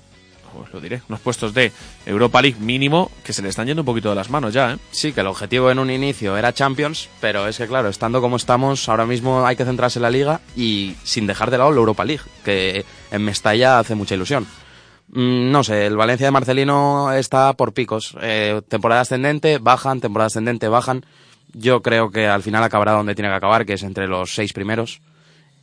pues 0.56 0.72
lo 0.72 0.80
diré, 0.80 1.02
unos 1.08 1.20
puestos 1.20 1.54
de 1.54 1.72
Europa 2.06 2.42
League 2.42 2.58
mínimo 2.58 3.10
que 3.22 3.32
se 3.32 3.42
le 3.42 3.48
están 3.48 3.66
yendo 3.66 3.82
un 3.82 3.86
poquito 3.86 4.08
de 4.08 4.16
las 4.16 4.30
manos 4.30 4.52
ya, 4.52 4.72
¿eh? 4.72 4.76
Sí, 4.90 5.12
que 5.12 5.20
el 5.20 5.26
objetivo 5.26 5.70
en 5.70 5.78
un 5.78 5.90
inicio 5.90 6.36
era 6.36 6.52
Champions, 6.52 7.08
pero 7.20 7.46
es 7.46 7.58
que 7.58 7.66
claro, 7.66 7.88
estando 7.88 8.20
como 8.20 8.36
estamos, 8.36 8.88
ahora 8.88 9.06
mismo 9.06 9.46
hay 9.46 9.56
que 9.56 9.64
centrarse 9.64 9.98
en 9.98 10.04
la 10.04 10.10
Liga 10.10 10.40
y 10.56 10.96
sin 11.04 11.26
dejar 11.26 11.50
de 11.50 11.58
lado 11.58 11.70
la 11.70 11.78
Europa 11.78 12.04
League, 12.04 12.24
que 12.44 12.84
en 13.10 13.24
Mestalla 13.24 13.78
hace 13.78 13.94
mucha 13.94 14.14
ilusión. 14.14 14.46
Mm, 15.10 15.50
No 15.50 15.64
sé, 15.64 15.86
el 15.86 15.96
Valencia 15.96 16.26
de 16.26 16.30
Marcelino 16.32 17.12
está 17.12 17.52
por 17.54 17.72
picos. 17.72 18.16
Eh, 18.20 18.60
temporada 18.68 19.02
ascendente, 19.02 19.58
bajan, 19.58 20.00
temporada 20.00 20.26
ascendente, 20.26 20.68
bajan. 20.68 21.04
Yo 21.58 21.82
creo 21.82 22.10
que 22.10 22.26
al 22.26 22.42
final 22.42 22.62
acabará 22.62 22.92
donde 22.92 23.14
tiene 23.14 23.28
que 23.30 23.36
acabar, 23.36 23.66
que 23.66 23.74
es 23.74 23.82
entre 23.82 24.06
los 24.06 24.34
seis 24.34 24.52
primeros. 24.52 25.00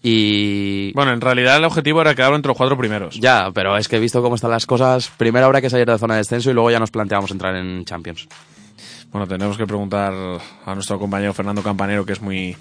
Y 0.03 0.91
Bueno, 0.93 1.13
en 1.13 1.21
realidad 1.21 1.57
el 1.57 1.63
objetivo 1.65 2.01
era 2.01 2.13
quedar 2.13 2.33
entre 2.33 2.49
los 2.49 2.57
cuatro 2.57 2.77
primeros. 2.77 3.15
ya, 3.19 3.49
pero 3.53 3.75
es 3.77 3.87
que 3.87 3.97
visto 3.99 4.21
cómo 4.21 4.35
están 4.35 4.51
las 4.51 4.65
cosas. 4.65 5.09
Primero 5.17 5.45
habrá 5.47 5.61
que 5.61 5.69
salir 5.69 5.85
de 5.85 5.93
la 5.93 5.97
zona 5.97 6.13
de 6.15 6.19
descenso 6.19 6.51
y 6.51 6.53
luego 6.53 6.69
ya 6.69 6.79
nos 6.79 6.91
planteamos 6.91 7.31
entrar 7.31 7.55
en 7.55 7.83
Champions. 7.85 8.27
Bueno, 9.11 9.27
tenemos 9.27 9.57
que 9.57 9.65
preguntar 9.65 10.13
a 10.65 10.73
nuestro 10.73 10.99
compañero 10.99 11.33
Fernando 11.33 11.63
Campanero, 11.63 12.05
que 12.05 12.11
es 12.13 12.21
muy, 12.21 12.57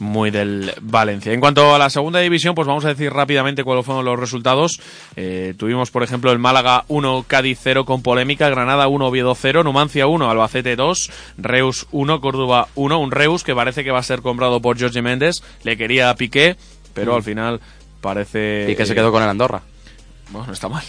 muy 0.00 0.32
del 0.32 0.72
Valencia. 0.80 1.32
En 1.32 1.38
cuanto 1.38 1.74
a 1.74 1.78
la 1.78 1.90
segunda 1.90 2.18
división, 2.18 2.56
pues 2.56 2.66
vamos 2.66 2.84
a 2.84 2.88
decir 2.88 3.12
rápidamente 3.12 3.62
cuáles 3.62 3.86
fueron 3.86 4.04
los 4.04 4.18
resultados. 4.18 4.80
Eh, 5.14 5.54
tuvimos, 5.56 5.92
por 5.92 6.02
ejemplo, 6.02 6.32
el 6.32 6.40
Málaga 6.40 6.84
1, 6.88 7.24
Cádiz 7.28 7.60
0 7.62 7.84
con 7.84 8.02
polémica, 8.02 8.50
Granada 8.50 8.88
1, 8.88 9.06
Oviedo 9.06 9.34
0, 9.34 9.62
Numancia 9.62 10.08
1, 10.08 10.28
Albacete 10.28 10.74
2, 10.74 11.10
Reus 11.38 11.86
1, 11.92 12.20
Córdoba 12.20 12.66
1, 12.74 12.98
un 12.98 13.10
Reus 13.12 13.44
que 13.44 13.54
parece 13.54 13.84
que 13.84 13.92
va 13.92 14.00
a 14.00 14.02
ser 14.02 14.22
comprado 14.22 14.60
por 14.60 14.80
Jorge 14.80 15.02
Méndez, 15.02 15.42
le 15.62 15.76
quería 15.76 16.10
a 16.10 16.16
Piqué, 16.16 16.56
pero 16.94 17.14
al 17.14 17.22
final 17.22 17.60
parece... 18.00 18.66
Y 18.68 18.74
que 18.74 18.86
se 18.86 18.94
quedó 18.94 19.12
con 19.12 19.22
el 19.22 19.28
Andorra. 19.28 19.62
Bueno, 20.32 20.46
no 20.46 20.52
está 20.54 20.68
mal. 20.68 20.82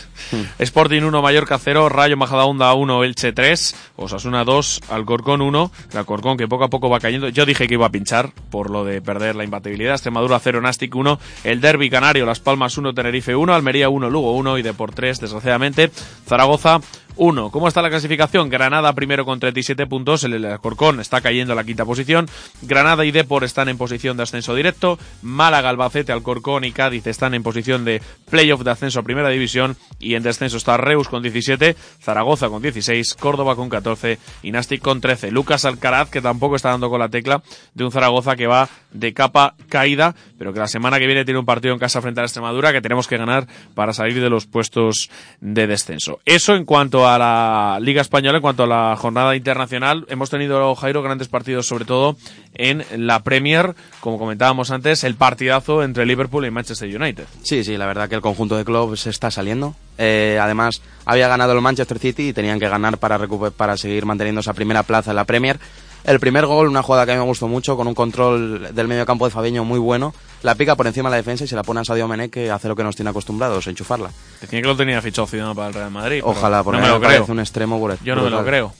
Sporting 0.58 1.02
1, 1.02 1.22
Mallorca 1.22 1.60
0, 1.60 1.90
Rayo 1.90 2.16
Majadahonda 2.16 2.74
1, 2.74 3.04
Elche 3.04 3.34
3, 3.34 3.76
Osasuna 3.98 4.46
2, 4.46 4.82
Alcorcón 4.90 5.42
1, 5.42 5.72
el 5.92 5.98
Alcorcón 5.98 6.38
que 6.38 6.48
poco 6.48 6.64
a 6.64 6.70
poco 6.70 6.90
va 6.90 7.02
cayendo. 7.02 7.28
Yo 7.28 7.46
dije 7.46 7.68
que 7.68 7.74
iba 7.74 7.86
a 7.86 7.92
pinchar 7.92 8.32
por 8.50 8.70
lo 8.70 8.86
de 8.86 9.02
perder 9.02 9.36
la 9.36 9.44
imbatibilidad. 9.44 9.94
Extremadura 9.94 10.40
0, 10.40 10.62
Nastic 10.62 10.96
1, 10.96 11.20
el 11.44 11.60
Derby 11.60 11.90
Canario, 11.90 12.26
Las 12.26 12.40
Palmas 12.40 12.78
1, 12.78 12.94
Tenerife 12.94 13.36
1, 13.36 13.54
Almería 13.54 13.90
1, 13.90 14.10
Lugo 14.10 14.32
1 14.34 14.58
y 14.60 14.62
Deport 14.62 14.96
3, 14.96 15.20
desgraciadamente. 15.20 15.92
Zaragoza 16.26 16.80
1. 17.16 17.52
¿Cómo 17.52 17.68
está 17.68 17.82
la 17.82 17.90
clasificación? 17.90 18.50
Granada 18.50 18.94
primero 18.94 19.26
con 19.26 19.40
37 19.40 19.86
puntos, 19.88 20.24
el 20.24 20.44
Alcorcón 20.46 21.00
está 21.00 21.22
cayendo 21.22 21.54
a 21.54 21.56
la 21.56 21.64
quinta 21.64 21.86
posición. 21.86 22.28
Granada 22.62 23.06
y 23.06 23.12
Depor 23.12 23.44
están 23.44 23.70
en 23.70 23.78
posición 23.78 24.18
de 24.18 24.24
ascenso 24.24 24.56
directo. 24.56 24.98
Málaga, 25.22 25.70
Albacete, 25.70 26.12
Alcorcón 26.12 26.64
y 26.64 26.72
Cádiz 26.72 27.08
están 27.08 27.34
en 27.34 27.44
posición 27.44 27.86
de 27.86 28.02
playoff 28.30 28.62
de 28.62 28.72
ascenso 28.72 29.00
a 29.00 29.04
primera 29.04 29.30
división. 29.30 29.78
Y 30.00 30.16
en 30.16 30.24
descenso 30.24 30.58
está 30.58 30.78
Reus 30.78 31.08
con 31.08 31.22
17, 31.22 31.76
Zaragoza 32.02 32.50
con 32.50 32.62
16, 32.62 33.16
Córdoba 33.16 33.56
con 33.56 33.70
14 33.70 34.20
y 34.42 34.52
Nastic 34.52 34.82
con 34.82 35.02
13. 35.02 35.32
Lucas 35.32 35.66
Alcaraz, 35.66 36.10
que 36.10 36.22
tampoco 36.22 36.56
está 36.56 36.70
dando 36.70 36.90
con 36.90 37.00
la 37.00 37.10
tecla 37.10 37.44
de 37.74 37.84
un 37.84 37.92
Zaragoza 37.92 38.36
que 38.36 38.48
va 38.48 38.70
de 38.92 39.14
capa 39.14 39.56
caída, 39.70 40.16
pero 40.38 40.54
que 40.54 40.60
la 40.60 40.68
semana 40.68 41.00
que 41.00 41.06
viene 41.06 41.26
tiene 41.26 41.40
un 41.40 41.46
partido 41.46 41.74
en 41.74 41.80
casa 41.80 42.02
frente 42.02 42.20
a 42.20 42.24
la 42.24 42.28
Extremadura 42.28 42.72
que 42.72 42.82
tenemos 42.82 43.08
que 43.08 43.18
ganar 43.18 43.48
para 43.74 43.94
salir 43.94 44.22
de 44.22 44.30
los 44.30 44.46
puestos 44.46 45.10
de 45.42 45.68
descenso. 45.68 46.20
Eso 46.26 46.56
en 46.56 46.66
cuanto 46.66 47.03
a 47.08 47.18
la 47.18 47.80
Liga 47.82 48.02
Española, 48.02 48.38
en 48.38 48.42
cuanto 48.42 48.64
a 48.64 48.68
la 48.68 48.96
jornada 48.96 49.36
internacional, 49.36 50.06
hemos 50.10 50.30
tenido, 50.30 50.74
Jairo, 50.76 51.02
grandes 51.02 51.28
partidos, 51.28 51.68
sobre 51.68 51.86
todo 51.86 52.16
en 52.54 52.84
la 52.96 53.24
Premier, 53.24 53.76
como 54.00 54.18
comentábamos 54.18 54.72
antes, 54.72 55.04
el 55.04 55.16
partidazo 55.16 55.84
entre 55.84 56.06
Liverpool 56.06 56.46
y 56.46 56.52
Manchester 56.52 56.90
United. 56.96 57.26
Sí, 57.42 57.64
sí, 57.64 57.78
la 57.78 57.86
verdad 57.86 58.10
que 58.10 58.16
el 58.16 58.22
conjunto 58.22 58.58
de 58.58 58.66
clubes 58.66 59.08
está 59.08 59.32
saliendo. 59.32 59.76
Eh, 59.98 60.40
además, 60.42 60.82
había 61.06 61.28
ganado 61.28 61.54
el 61.54 61.62
Manchester 61.62 62.00
City 62.00 62.30
y 62.30 62.34
tenían 62.34 62.60
que 62.60 62.68
ganar 62.68 62.98
para, 62.98 63.20
para 63.56 63.78
seguir 63.78 64.06
manteniendo 64.06 64.42
esa 64.42 64.54
primera 64.54 64.84
plaza 64.84 65.12
en 65.12 65.16
la 65.16 65.26
Premier. 65.26 65.60
El 66.04 66.20
primer 66.20 66.46
gol, 66.46 66.68
una 66.68 66.84
jugada 66.84 67.06
que 67.06 67.14
a 67.14 67.16
mí 67.16 67.20
me 67.22 67.28
gustó 67.28 67.48
mucho, 67.48 67.78
con 67.78 67.88
un 67.88 67.96
control 67.96 68.76
del 68.76 68.88
medio 68.88 69.06
campo 69.06 69.26
de 69.26 69.32
Fabiño 69.32 69.64
muy 69.64 69.80
bueno. 69.80 70.14
La 70.44 70.56
pica 70.56 70.76
por 70.76 70.86
encima 70.86 71.10
de 71.10 71.14
la 71.14 71.18
defensa 71.18 71.46
y 71.46 71.48
se 71.48 71.56
la 71.56 71.64
pone 71.64 71.80
a 71.80 71.86
Sadio 71.86 72.08
Mané, 72.08 72.30
que 72.30 72.52
hace 72.52 72.68
lo 72.68 72.76
que 72.76 72.84
nos 72.84 72.96
tiene 72.96 73.10
acostumbrados, 73.10 73.66
enchufarla. 73.68 74.12
Decía 74.42 74.62
que 74.62 74.68
lo 74.68 74.76
tenía 74.76 75.02
fichado 75.02 75.26
Zidane 75.26 75.56
para 75.56 75.70
el 75.70 75.74
Real 75.74 75.92
Madrid. 75.92 76.22
Ojalá, 76.24 76.64
porque 76.64 76.82
no 76.82 76.88
me 76.88 76.94
lo 76.94 77.02
creo. 77.02 77.26
un 77.30 77.40
extremo 77.40 77.80
Yo 78.04 78.16
no 78.16 78.24
me 78.24 78.30
lo 78.30 78.44
creo. 78.44 78.74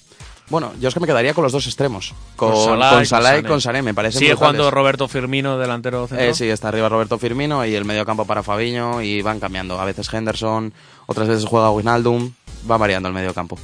Bueno, 0.50 0.74
yo 0.80 0.90
es 0.90 0.94
que 0.94 1.00
me 1.00 1.08
quedaría 1.08 1.34
con 1.34 1.44
los 1.44 1.54
dos 1.54 1.66
extremos. 1.66 2.14
Con, 2.36 2.52
Con 2.52 2.60
con 2.60 2.80
Salah 2.80 3.02
y 3.02 3.06
Salah, 3.06 3.30
con 3.30 3.34
y 3.34 3.36
Sané. 3.38 3.48
con 3.48 3.62
Sané, 3.62 3.82
me 3.82 3.94
parece 3.94 4.20
Sigue 4.20 4.36
jugando 4.36 4.70
Roberto 4.70 5.08
Firmino, 5.08 5.58
delantero. 5.58 6.08
Eh, 6.12 6.34
sí, 6.34 6.50
está 6.50 6.68
arriba 6.68 6.90
Roberto 6.90 7.18
Firmino 7.18 7.66
y 7.66 7.74
el 7.76 7.86
medio 7.86 8.06
campo 8.06 8.26
para 8.26 8.44
Fabiño 8.44 9.02
y 9.02 9.22
van 9.22 9.40
cambiando. 9.40 9.80
A 9.80 9.86
veces 9.86 10.14
Henderson, 10.14 10.74
otras 11.08 11.30
veces 11.30 11.46
juega 11.46 11.72
Wijnaldum, 11.72 12.34
va 12.70 12.78
variando 12.78 13.08
el 13.08 13.16
medio 13.16 13.34
campo. 13.34 13.58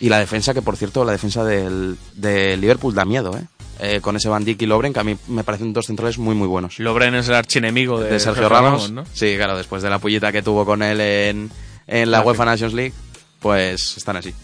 Y 0.00 0.08
la 0.08 0.18
defensa, 0.18 0.52
que 0.52 0.62
por 0.62 0.76
cierto, 0.76 1.04
la 1.04 1.12
defensa 1.12 1.44
del, 1.44 1.96
del 2.14 2.60
Liverpool 2.60 2.94
da 2.94 3.04
miedo, 3.04 3.36
¿eh? 3.36 3.44
Eh, 3.82 4.00
Con 4.02 4.14
ese 4.16 4.28
Van 4.28 4.44
Dijk 4.44 4.60
y 4.62 4.66
Lobren, 4.66 4.92
que 4.92 5.00
a 5.00 5.04
mí 5.04 5.16
me 5.28 5.42
parecen 5.42 5.72
dos 5.72 5.86
centrales 5.86 6.18
muy, 6.18 6.34
muy 6.34 6.46
buenos. 6.46 6.78
Lobren 6.78 7.14
es 7.14 7.28
el 7.28 7.34
archienemigo 7.34 7.98
de, 7.98 8.10
De 8.10 8.20
Sergio 8.20 8.48
Ramos, 8.48 8.90
¿no? 8.90 9.04
Sí, 9.12 9.34
claro, 9.36 9.56
después 9.56 9.82
de 9.82 9.88
la 9.88 9.98
pullita 9.98 10.32
que 10.32 10.42
tuvo 10.42 10.66
con 10.66 10.82
él 10.82 11.00
en, 11.00 11.50
en 11.86 12.10
la. 12.10 12.20
UEFA 12.20 12.44
Nations 12.44 12.74
League, 12.74 12.92
pues 13.40 13.96
están 13.96 14.16
así. 14.16 14.34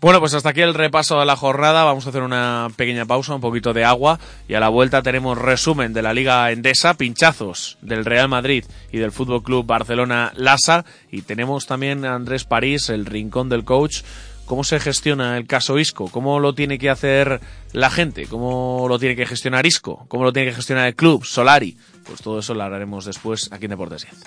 Bueno, 0.00 0.18
pues 0.18 0.34
hasta 0.34 0.48
aquí 0.48 0.62
el 0.62 0.74
repaso 0.74 1.20
de 1.20 1.26
la 1.26 1.36
jornada. 1.36 1.84
Vamos 1.84 2.06
a 2.06 2.08
hacer 2.08 2.22
una 2.22 2.68
pequeña 2.74 3.06
pausa, 3.06 3.36
un 3.36 3.40
poquito 3.40 3.72
de 3.72 3.84
agua. 3.84 4.18
Y 4.48 4.54
a 4.54 4.60
la 4.60 4.68
vuelta 4.68 5.00
tenemos 5.00 5.38
resumen 5.38 5.92
de 5.92 6.02
la 6.02 6.12
Liga 6.12 6.50
Endesa, 6.50 6.94
pinchazos 6.94 7.78
del 7.82 8.04
Real 8.04 8.28
Madrid 8.28 8.64
y 8.90 8.98
del 8.98 9.12
Fútbol 9.12 9.44
Club 9.44 9.64
Barcelona 9.64 10.32
Lasa. 10.34 10.84
Y 11.12 11.22
tenemos 11.22 11.66
también 11.66 12.04
a 12.04 12.16
Andrés 12.16 12.42
París, 12.42 12.88
el 12.88 13.06
rincón 13.06 13.48
del 13.48 13.64
coach. 13.64 13.98
¿Cómo 14.46 14.64
se 14.64 14.80
gestiona 14.80 15.36
el 15.38 15.46
caso 15.46 15.78
Isco? 15.78 16.08
¿Cómo 16.10 16.38
lo 16.38 16.54
tiene 16.54 16.78
que 16.78 16.90
hacer 16.90 17.40
la 17.72 17.90
gente? 17.90 18.26
¿Cómo 18.26 18.86
lo 18.88 18.98
tiene 18.98 19.16
que 19.16 19.26
gestionar 19.26 19.64
Isco? 19.66 20.04
¿Cómo 20.08 20.24
lo 20.24 20.32
tiene 20.32 20.50
que 20.50 20.56
gestionar 20.56 20.86
el 20.88 20.94
club? 20.94 21.24
Solari. 21.24 21.76
Pues 22.04 22.20
todo 22.20 22.40
eso 22.40 22.54
lo 22.54 22.62
hablaremos 22.62 23.04
después 23.04 23.50
aquí 23.52 23.64
en 23.64 23.70
Deportes 23.70 24.02
10. 24.02 24.24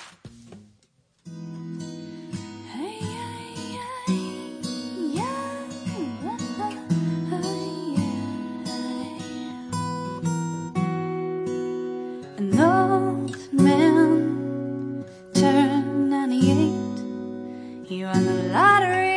An 12.37 12.59
old 12.59 13.53
man 13.53 15.05
turned 15.33 16.09
98. 16.09 17.85
He 17.87 18.03
won 18.03 18.25
the 18.25 18.49
lottery 18.51 19.14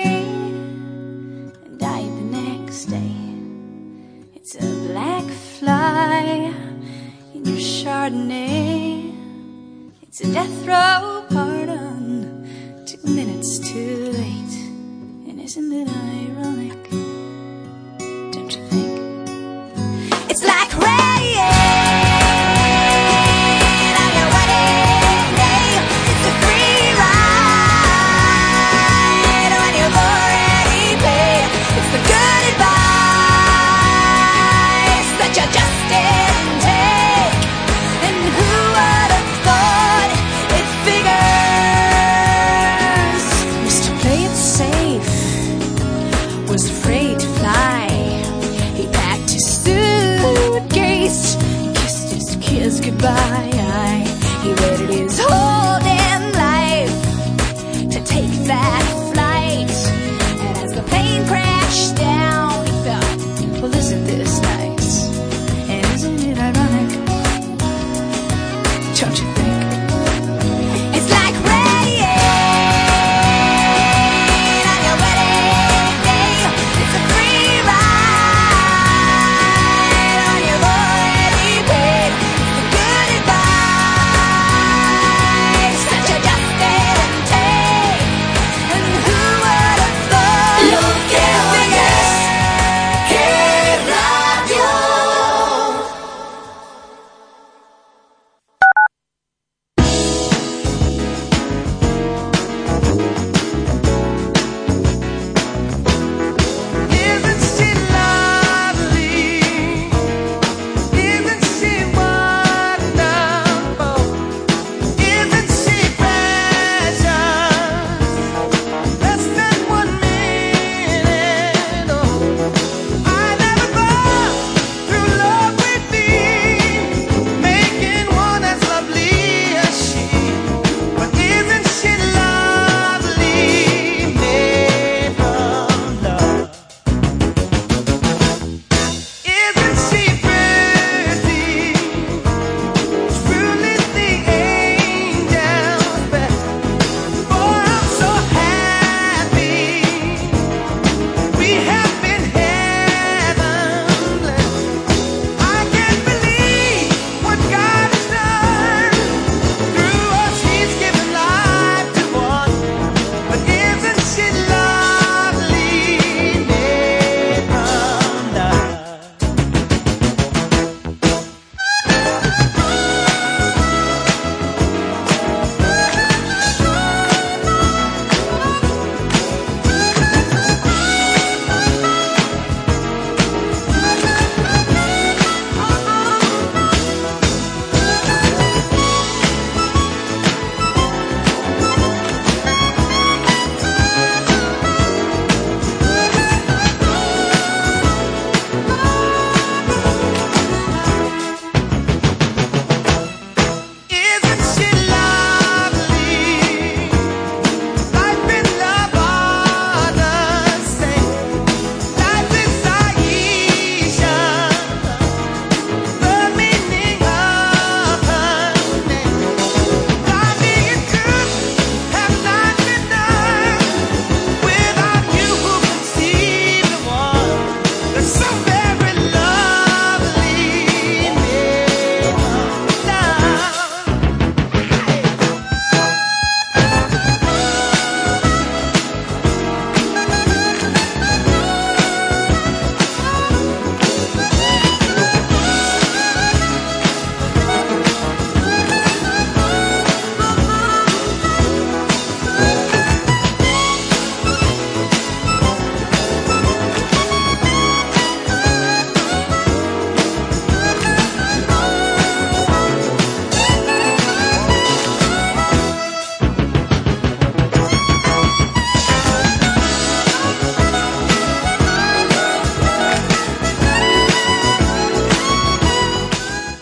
black 4.88 5.24
fly 5.24 6.50
in 7.34 7.44
your 7.44 7.58
Chardonnay. 7.58 9.12
It's 10.00 10.22
a 10.22 10.32
death 10.32 10.66
row 10.66 11.26
pardon, 11.28 12.84
two 12.86 13.02
minutes 13.04 13.58
too 13.58 13.96
late. 14.22 14.54
And 15.28 15.42
isn't 15.42 15.70
it 15.80 15.88
ironic? 16.16 16.82
Don't 18.32 18.50
you 18.56 18.62
think? 18.72 18.94
It's 20.30 20.44
like 20.52 20.72
rain 20.78 21.17
says 52.70 52.80
goodbye. 52.80 53.67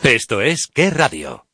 Esto 0.07 0.41
es 0.41 0.69
Qué 0.73 0.91
Radio. 0.91 1.46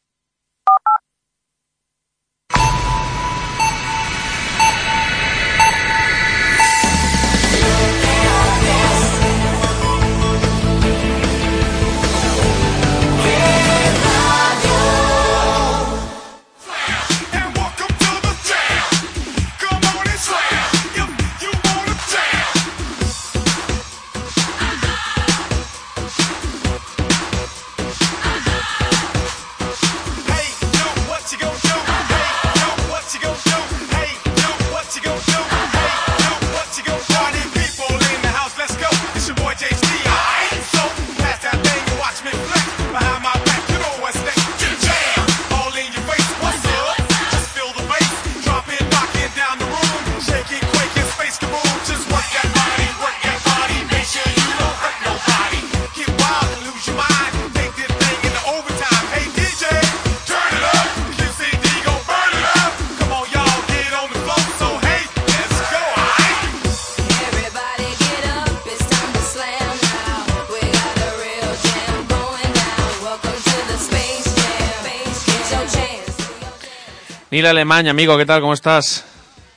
Neil 77.33 77.47
Alemán, 77.47 77.89
amigo, 77.89 78.19
¿qué 78.19 78.27
tal? 78.27 78.43
¿Cómo 78.43 78.53
estás? 78.53 79.07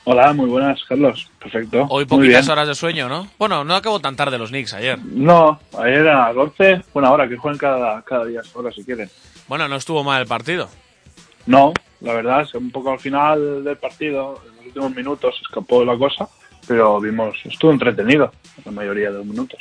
Hola, 0.04 0.32
muy 0.32 0.48
buenas, 0.48 0.82
Carlos. 0.88 1.30
Perfecto. 1.38 1.86
Hoy 1.90 2.06
poquitas 2.06 2.48
horas 2.48 2.66
de 2.66 2.74
sueño, 2.74 3.06
¿no? 3.06 3.28
Bueno, 3.38 3.64
no 3.64 3.74
acabó 3.74 4.00
tan 4.00 4.16
tarde 4.16 4.38
los 4.38 4.48
Knicks 4.48 4.72
ayer. 4.72 4.98
No, 5.04 5.60
ayer 5.78 6.08
a 6.08 6.28
las 6.28 6.36
11, 6.38 6.84
buena 6.94 7.10
hora, 7.10 7.28
que 7.28 7.36
jueguen 7.36 7.58
cada, 7.58 8.00
cada 8.00 8.24
día 8.24 8.40
ahora 8.54 8.72
si 8.72 8.82
quieren. 8.82 9.10
Bueno, 9.46 9.68
no 9.68 9.76
estuvo 9.76 10.02
mal 10.02 10.22
el 10.22 10.26
partido. 10.26 10.70
No, 11.44 11.74
la 12.00 12.14
verdad, 12.14 12.40
es 12.40 12.52
que 12.52 12.56
un 12.56 12.70
poco 12.70 12.92
al 12.92 12.98
final 12.98 13.62
del 13.62 13.76
partido, 13.76 14.40
en 14.48 14.56
los 14.56 14.66
últimos 14.68 14.96
minutos, 14.96 15.34
se 15.36 15.42
escapó 15.42 15.84
la 15.84 15.98
cosa, 15.98 16.26
pero 16.66 16.98
vimos, 16.98 17.36
estuvo 17.44 17.72
entretenido 17.72 18.32
la 18.64 18.72
mayoría 18.72 19.10
de 19.10 19.18
los 19.18 19.26
minutos. 19.26 19.60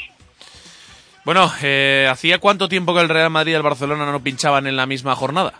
Bueno, 1.25 1.51
eh, 1.62 2.08
¿hacía 2.10 2.39
cuánto 2.39 2.69
tiempo 2.69 2.93
que 2.93 3.01
el 3.01 3.10
Real 3.10 3.30
Madrid 3.30 3.51
y 3.51 3.56
el 3.56 3.62
Barcelona 3.62 4.10
no 4.10 4.23
pinchaban 4.23 4.67
en 4.67 4.78
la 4.78 4.86
misma 4.86 5.15
jornada? 5.15 5.56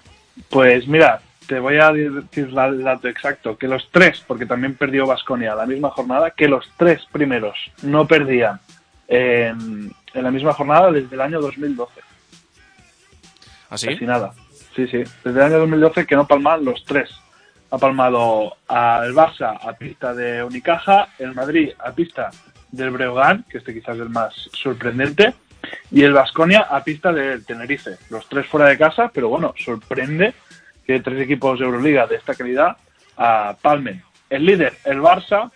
Pues 0.50 0.88
mira, 0.88 1.22
te 1.48 1.60
voy 1.60 1.78
a 1.78 1.92
decir 1.92 2.50
el 2.56 2.84
dato 2.84 3.08
exacto, 3.08 3.58
que 3.58 3.68
los 3.68 3.90
tres, 3.92 4.24
porque 4.28 4.46
también 4.46 4.76
perdió 4.76 5.06
Vasconia 5.06 5.56
la 5.56 5.66
misma 5.66 5.90
jornada, 5.90 6.32
que 6.32 6.48
los 6.48 6.70
tres 6.78 7.06
primeros 7.12 7.58
no 7.84 8.08
perdían 8.08 8.60
en, 9.08 9.92
en 10.14 10.24
la 10.24 10.32
misma 10.32 10.54
jornada 10.54 10.92
desde 10.92 11.14
el 11.16 11.22
año 11.22 11.40
2012. 11.42 12.02
¿Así? 13.70 13.88
Casi 13.88 14.06
nada. 14.06 14.34
Sí, 14.76 14.88
sí. 14.88 15.04
Desde 15.24 15.40
el 15.40 15.42
año 15.42 15.60
2012 15.60 16.06
que 16.06 16.16
no 16.16 16.28
palman 16.28 16.66
los 16.66 16.84
tres. 16.86 17.10
Ha 17.72 17.78
palmado 17.78 18.56
al 18.68 19.14
Barça 19.14 19.58
a 19.62 19.74
pista 19.74 20.14
de 20.14 20.44
Unicaja, 20.44 21.10
el 21.20 21.34
Madrid 21.34 21.72
a 21.80 21.92
pista 21.92 22.30
del 22.72 22.92
Breogán, 22.92 23.46
que 23.50 23.58
este 23.58 23.74
quizás 23.74 23.96
es 23.96 24.02
el 24.02 24.10
más 24.10 24.34
sorprendente, 24.54 25.34
y 25.92 26.04
el 26.04 26.14
Vasconia 26.14 26.68
a 26.70 26.84
pista 26.84 27.12
del 27.12 27.46
Tenerife. 27.46 27.98
Los 28.10 28.28
tres 28.30 28.46
fuera 28.48 28.68
de 28.68 28.78
casa, 28.78 29.10
pero 29.14 29.30
bueno, 29.30 29.54
sorprende 29.58 30.34
que 30.86 31.00
tres 31.00 31.22
equipos 31.22 31.60
de 31.60 31.66
Euroliga 31.66 32.08
de 32.08 32.16
esta 32.16 32.36
calidad 32.36 32.78
a 33.18 33.56
palmen. 33.62 34.04
El 34.30 34.46
líder, 34.46 34.74
el 34.86 35.00
Barça, 35.02 35.52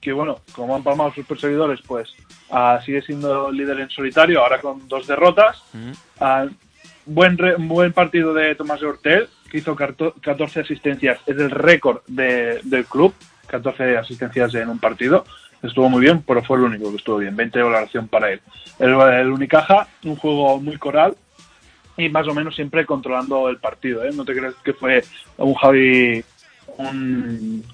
que 0.00 0.12
bueno, 0.12 0.40
como 0.52 0.76
han 0.76 0.82
palmado 0.82 1.12
sus 1.12 1.26
perseguidores, 1.26 1.80
pues 1.86 2.14
ah, 2.50 2.80
sigue 2.84 3.02
siendo 3.02 3.50
líder 3.50 3.80
en 3.80 3.90
solitario, 3.90 4.40
ahora 4.42 4.60
con 4.60 4.86
dos 4.88 5.06
derrotas. 5.06 5.62
Ah, 6.20 6.46
buen, 7.06 7.38
re- 7.38 7.56
buen 7.58 7.92
partido 7.92 8.34
de 8.34 8.54
Tomás 8.54 8.80
de 8.80 8.86
Hortel, 8.86 9.28
que 9.50 9.58
hizo 9.58 9.74
carto- 9.76 10.14
14 10.20 10.60
asistencias, 10.60 11.18
es 11.26 11.36
el 11.38 11.50
récord 11.50 12.00
de- 12.06 12.60
del 12.64 12.84
club, 12.86 13.14
14 13.46 13.96
asistencias 13.96 14.54
en 14.54 14.68
un 14.68 14.78
partido. 14.78 15.24
Estuvo 15.62 15.88
muy 15.88 16.00
bien, 16.02 16.22
pero 16.22 16.42
fue 16.44 16.58
el 16.58 16.64
único 16.64 16.90
que 16.90 16.96
estuvo 16.98 17.16
bien, 17.18 17.34
20 17.34 17.58
de 17.58 17.64
valoración 17.64 18.08
para 18.08 18.30
él. 18.30 18.40
El, 18.78 18.90
el 19.00 19.30
Unicaja, 19.32 19.88
un 20.04 20.16
juego 20.16 20.60
muy 20.60 20.76
coral 20.76 21.16
y 21.96 22.08
más 22.08 22.26
o 22.28 22.34
menos 22.34 22.54
siempre 22.54 22.86
controlando 22.86 23.48
el 23.48 23.58
partido. 23.58 24.04
¿eh? 24.04 24.10
No 24.14 24.24
te 24.24 24.36
crees 24.36 24.54
que 24.64 24.72
fue 24.72 25.02
un 25.38 25.54
Javi, 25.54 26.24
un, 26.78 27.64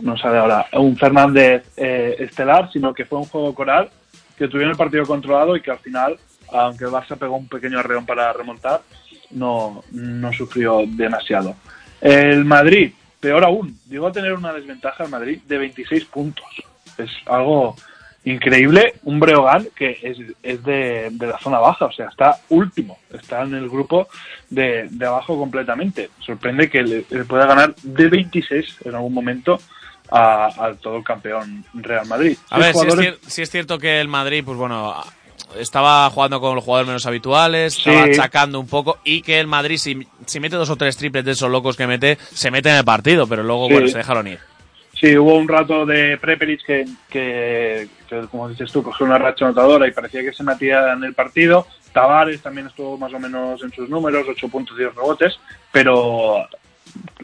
no 0.00 0.16
sabe 0.16 0.38
ahora, 0.38 0.66
un 0.72 0.96
Fernández 0.96 1.64
eh, 1.76 2.16
estelar, 2.18 2.70
sino 2.72 2.92
que 2.92 3.04
fue 3.04 3.18
un 3.18 3.26
juego 3.26 3.54
coral 3.54 3.90
que 4.36 4.48
tuvieron 4.48 4.72
el 4.72 4.78
partido 4.78 5.04
controlado 5.04 5.56
y 5.56 5.60
que 5.60 5.70
al 5.70 5.78
final, 5.78 6.18
aunque 6.52 6.84
el 6.84 6.90
Barça 6.90 7.16
pegó 7.16 7.36
un 7.36 7.48
pequeño 7.48 7.78
arreón 7.78 8.06
para 8.06 8.32
remontar, 8.32 8.82
no, 9.30 9.84
no 9.92 10.32
sufrió 10.32 10.82
demasiado. 10.86 11.54
El 12.00 12.44
Madrid, 12.44 12.92
peor 13.20 13.44
aún, 13.44 13.78
llegó 13.88 14.06
a 14.06 14.12
tener 14.12 14.32
una 14.32 14.52
desventaja 14.52 15.04
el 15.04 15.10
Madrid 15.10 15.40
de 15.46 15.58
26 15.58 16.06
puntos. 16.06 16.46
Es 16.96 17.10
algo 17.26 17.76
increíble. 18.24 18.94
Un 19.04 19.18
Breogán 19.20 19.68
que 19.74 19.98
es, 20.02 20.18
es 20.42 20.62
de, 20.64 21.08
de 21.10 21.26
la 21.26 21.38
zona 21.38 21.58
baja, 21.58 21.86
o 21.86 21.92
sea, 21.92 22.06
está 22.08 22.38
último, 22.50 22.98
está 23.12 23.42
en 23.42 23.54
el 23.54 23.68
grupo 23.68 24.08
de, 24.48 24.88
de 24.90 25.06
abajo 25.06 25.38
completamente. 25.38 26.10
Sorprende 26.20 26.68
que 26.68 26.82
le, 26.82 27.04
le 27.10 27.24
pueda 27.24 27.46
ganar 27.46 27.74
de 27.82 28.08
26 28.08 28.76
en 28.84 28.94
algún 28.94 29.14
momento 29.14 29.58
a- 30.10 30.72
todo 30.80 30.96
el 30.98 31.04
campeón 31.04 31.64
Real 31.74 32.06
Madrid. 32.06 32.36
A 32.50 32.58
ver, 32.58 32.74
si 32.74 32.86
es, 32.86 33.18
sí 33.26 33.42
es 33.42 33.50
cierto 33.50 33.78
que 33.78 34.00
el 34.00 34.08
Madrid, 34.08 34.42
pues 34.44 34.58
bueno, 34.58 34.94
estaba 35.58 36.08
jugando 36.10 36.40
con 36.40 36.54
los 36.54 36.64
jugadores 36.64 36.88
menos 36.88 37.06
habituales, 37.06 37.78
estaba 37.78 38.02
achacando 38.04 38.60
un 38.60 38.66
poco 38.68 38.98
y 39.04 39.22
que 39.22 39.40
el 39.40 39.46
Madrid, 39.46 39.78
si, 39.78 40.06
si 40.26 40.40
mete 40.40 40.56
dos 40.56 40.70
o 40.70 40.76
tres 40.76 40.96
triples 40.96 41.24
de 41.24 41.32
esos 41.32 41.50
locos 41.50 41.76
que 41.76 41.86
mete, 41.86 42.18
se 42.34 42.50
mete 42.50 42.68
en 42.70 42.76
el 42.76 42.84
partido, 42.84 43.26
pero 43.26 43.42
luego, 43.42 43.66
Sí. 43.68 43.72
bueno, 43.72 43.88
se 43.88 43.98
dejaron 43.98 44.26
ir. 44.28 44.38
Sí, 45.00 45.16
hubo 45.16 45.36
un 45.36 45.48
rato 45.48 45.86
de 45.86 46.18
Prepelic 46.18 46.62
que, 46.62 46.84
que, 47.08 47.88
como 48.30 48.50
dices 48.50 48.70
tú, 48.70 48.82
cogió 48.82 49.06
una 49.06 49.16
racha 49.16 49.46
anotadora 49.46 49.88
y 49.88 49.92
parecía 49.92 50.20
que 50.20 50.34
se 50.34 50.44
metía 50.44 50.92
en 50.92 51.04
el 51.04 51.14
partido. 51.14 51.66
Tavares 51.92 52.42
también 52.42 52.66
estuvo 52.66 52.98
más 52.98 53.12
o 53.14 53.18
menos 53.18 53.62
en 53.62 53.72
sus 53.72 53.88
números, 53.88 54.26
8 54.28 54.48
puntos 54.48 54.76
y 54.76 54.80
10 54.80 54.94
rebotes, 54.94 55.40
pero 55.72 56.46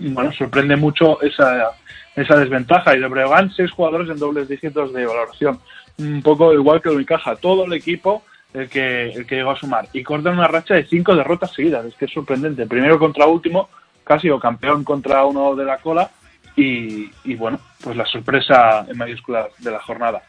bueno, 0.01 0.33
sorprende 0.33 0.77
mucho 0.77 1.21
esa, 1.21 1.73
esa 2.15 2.37
desventaja. 2.37 2.97
Y 2.97 3.01
de 3.01 3.09
Breogán, 3.09 3.53
seis 3.55 3.71
jugadores 3.71 4.09
en 4.09 4.19
dobles 4.19 4.49
dígitos 4.49 4.95
de 4.95 5.05
valoración. 5.05 5.61
Un 5.99 6.23
poco 6.23 6.55
igual 6.55 6.81
que 6.81 6.89
Unicaja, 6.89 7.37
todo 7.37 7.67
el 7.67 7.75
equipo 7.75 8.23
el 8.55 8.71
que, 8.71 9.11
el 9.11 9.27
que 9.27 9.37
llegó 9.37 9.51
a 9.51 9.57
sumar. 9.57 9.89
Y 9.93 10.03
cortan 10.03 10.39
una 10.39 10.49
racha 10.49 10.75
de 10.75 10.87
cinco 10.87 11.15
derrotas 11.15 11.53
seguidas, 11.53 11.85
es 11.85 11.95
que 11.95 12.07
es 12.07 12.13
sorprendente. 12.13 12.67
Primero 12.67 12.99
contra 12.99 13.27
último, 13.27 13.69
casi 14.03 14.31
o 14.31 14.41
campeón 14.41 14.83
contra 14.83 15.27
uno 15.27 15.55
de 15.55 15.65
la 15.65 15.77
cola. 15.79 16.11
Y, 16.57 17.35
bueno, 17.35 17.61
pues 17.83 17.97
la 17.97 18.07
sorpresa 18.07 18.87
en 18.89 18.97
mayúsculas 18.97 19.49
de 19.59 19.71
la 19.71 19.81
jornada. 19.81 20.23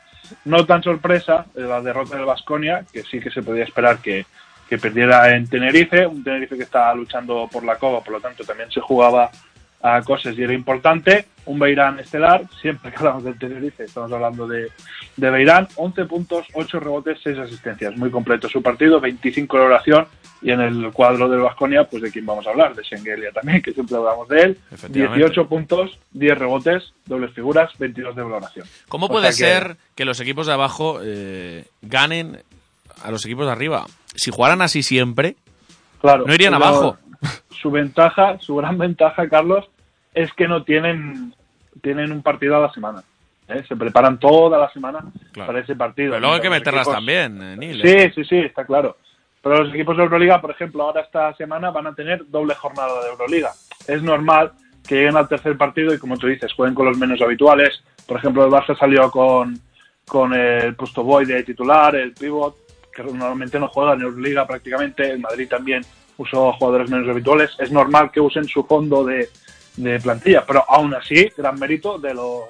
No 0.43 0.65
tan 0.65 0.83
sorpresa 0.83 1.45
eh, 1.55 1.61
la 1.61 1.81
derrota 1.81 2.17
del 2.17 2.25
Vasconia, 2.25 2.83
que 2.91 3.03
sí 3.03 3.21
que 3.21 3.31
se 3.31 3.41
podía 3.41 3.63
esperar 3.63 3.99
que, 3.99 4.25
que 4.67 4.77
perdiera 4.77 5.33
en 5.33 5.47
Tenerife, 5.47 6.05
un 6.05 6.23
Tenerife 6.23 6.57
que 6.57 6.63
está 6.63 6.93
luchando 6.93 7.47
por 7.49 7.63
la 7.63 7.77
coba, 7.77 8.01
por 8.01 8.13
lo 8.13 8.19
tanto 8.19 8.43
también 8.43 8.69
se 8.69 8.81
jugaba 8.81 9.31
a 9.81 10.01
cosas 10.01 10.37
y 10.37 10.43
era 10.43 10.53
importante. 10.53 11.25
Un 11.45 11.59
Beirán 11.59 11.99
estelar, 11.99 12.43
siempre 12.61 12.91
que 12.91 12.97
hablamos 12.97 13.23
del 13.23 13.39
Tenerife, 13.39 13.85
estamos 13.85 14.11
hablando 14.11 14.47
de, 14.47 14.69
de 15.15 15.29
Beirán, 15.29 15.67
11 15.75 16.05
puntos, 16.05 16.45
8 16.53 16.79
rebotes, 16.79 17.19
6 17.23 17.37
asistencias. 17.39 17.95
Muy 17.95 18.09
completo 18.11 18.49
su 18.49 18.61
partido, 18.61 18.99
25 18.99 19.57
de 19.57 19.63
oración. 19.63 20.07
Y 20.39 20.51
en 20.51 20.61
el 20.61 20.91
cuadro 20.91 21.27
del 21.27 21.39
Vasconia, 21.39 21.85
pues 21.85 22.03
de 22.03 22.11
quién 22.11 22.23
vamos 22.25 22.45
a 22.45 22.51
hablar, 22.51 22.75
de 22.75 22.83
Schengelia 22.83 23.31
también, 23.31 23.59
que 23.61 23.71
siempre 23.73 23.95
hablamos 23.97 24.27
de 24.27 24.41
él. 24.41 24.59
Efectivamente. 24.71 25.17
18 25.19 25.47
puntos, 25.49 25.97
10 26.11 26.37
rebotes, 26.37 26.93
dobles 27.07 27.31
figuras, 27.33 27.71
22 27.79 28.15
de 28.15 28.21
valoración. 28.21 28.67
¿Cómo 28.87 29.07
O 29.07 29.09
puede 29.09 29.27
que- 29.29 29.33
ser 29.33 29.77
que 29.95 30.05
los 30.05 30.19
equipos 30.19 30.45
de 30.45 30.53
abajo 30.53 30.99
eh, 31.03 31.65
ganen 31.81 32.37
a 33.03 33.09
los 33.09 33.25
equipos 33.25 33.45
de 33.47 33.51
arriba? 33.53 33.85
Si 34.15 34.29
jugaran 34.31 34.61
así 34.61 34.83
siempre, 34.83 35.37
Claro, 36.01 36.25
no 36.27 36.33
irían 36.35 36.53
abajo. 36.53 36.97
Su 37.49 37.71
ventaja, 37.71 38.37
su 38.39 38.55
gran 38.55 38.77
ventaja, 38.85 39.27
Carlos, 39.29 39.69
es 40.13 40.31
que 40.33 40.47
no 40.47 40.63
tienen, 40.63 41.33
tienen 41.81 42.11
un 42.11 42.21
partido 42.23 42.55
a 42.57 42.61
la 42.61 42.71
semana. 42.71 43.03
¿eh? 43.47 43.63
Se 43.67 43.75
preparan 43.75 44.19
toda 44.19 44.57
la 44.59 44.69
semana 44.71 44.99
Claro. 45.31 45.47
para 45.47 45.59
ese 45.59 45.75
partido. 45.75 46.11
pero 46.11 46.21
luego 46.21 46.35
hay 46.35 46.41
que 46.41 46.49
meterlas 46.49 46.87
equipos- 46.87 46.93
también, 46.95 47.41
eh, 47.41 47.55
Neil. 47.57 47.81
Sí, 47.81 48.11
sí, 48.15 48.23
sí, 48.25 48.37
está 48.39 48.65
claro. 48.65 48.97
Pero 49.41 49.63
los 49.63 49.73
equipos 49.73 49.95
de 49.95 50.03
Euroliga, 50.03 50.41
por 50.41 50.51
ejemplo, 50.51 50.83
ahora 50.83 51.01
esta 51.01 51.33
semana 51.35 51.69
van 51.71 51.87
a 51.87 51.93
tener 51.95 52.29
doble 52.29 52.53
jornada 52.55 53.01
de 53.03 53.09
Euroliga. 53.11 53.51
Es 53.87 54.01
normal 54.01 54.51
que 54.87 54.95
lleguen 54.95 55.15
al 55.17 55.27
tercer 55.27 55.55
partido 55.57 55.93
y, 55.93 55.99
como 55.99 56.17
tú 56.17 56.27
dices, 56.27 56.51
jueguen 56.53 56.73
con 56.75 56.85
los 56.87 56.97
menos 56.97 57.21
habituales. 57.21 57.81
Por 58.07 58.17
ejemplo, 58.17 58.43
el 58.45 58.51
Barça 58.51 58.77
salió 58.77 59.09
con, 59.11 59.57
con 60.07 60.33
el 60.33 60.75
puesto 60.75 61.03
boy 61.03 61.25
de 61.25 61.43
titular, 61.43 61.95
el 61.95 62.13
pivot, 62.13 62.55
que 62.93 63.03
normalmente 63.03 63.59
no 63.59 63.67
juega 63.67 63.93
en 63.93 64.01
Euroliga 64.01 64.45
prácticamente. 64.47 65.11
El 65.11 65.19
Madrid 65.19 65.47
también 65.47 65.83
usó 66.17 66.51
jugadores 66.53 66.89
menos 66.89 67.07
habituales. 67.09 67.51
Es 67.59 67.71
normal 67.71 68.11
que 68.11 68.19
usen 68.19 68.45
su 68.47 68.63
fondo 68.63 69.03
de, 69.05 69.29
de 69.77 69.99
plantilla, 69.99 70.45
pero 70.45 70.63
aún 70.67 70.93
así, 70.95 71.29
gran 71.37 71.59
mérito 71.59 71.97
de 71.97 72.13
los 72.13 72.43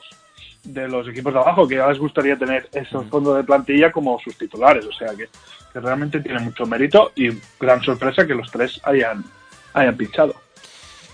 de 0.63 0.85
los 0.89 1.07
equipos 1.07 1.33
de 1.33 1.39
abajo, 1.39 1.65
que 1.65 1.75
ya 1.75 1.87
les 1.87 1.97
gustaría 1.97 2.35
tener 2.37 2.67
esos 2.73 3.05
fondos 3.07 3.37
de 3.37 3.43
plantilla 3.45 3.89
como 3.89 4.19
sus 4.19 4.37
titulares. 4.37 4.85
O 4.85 4.91
sea 4.91 5.09
que, 5.15 5.29
que 5.71 5.79
realmente 5.79 6.19
tiene 6.19 6.39
mucho 6.39 6.65
mérito 6.65 7.13
y 7.15 7.29
gran 7.57 7.81
sorpresa 7.81 8.27
que 8.27 8.35
los 8.35 8.51
tres 8.51 8.77
hayan, 8.83 9.23
hayan 9.73 9.95
pinchado. 9.95 10.35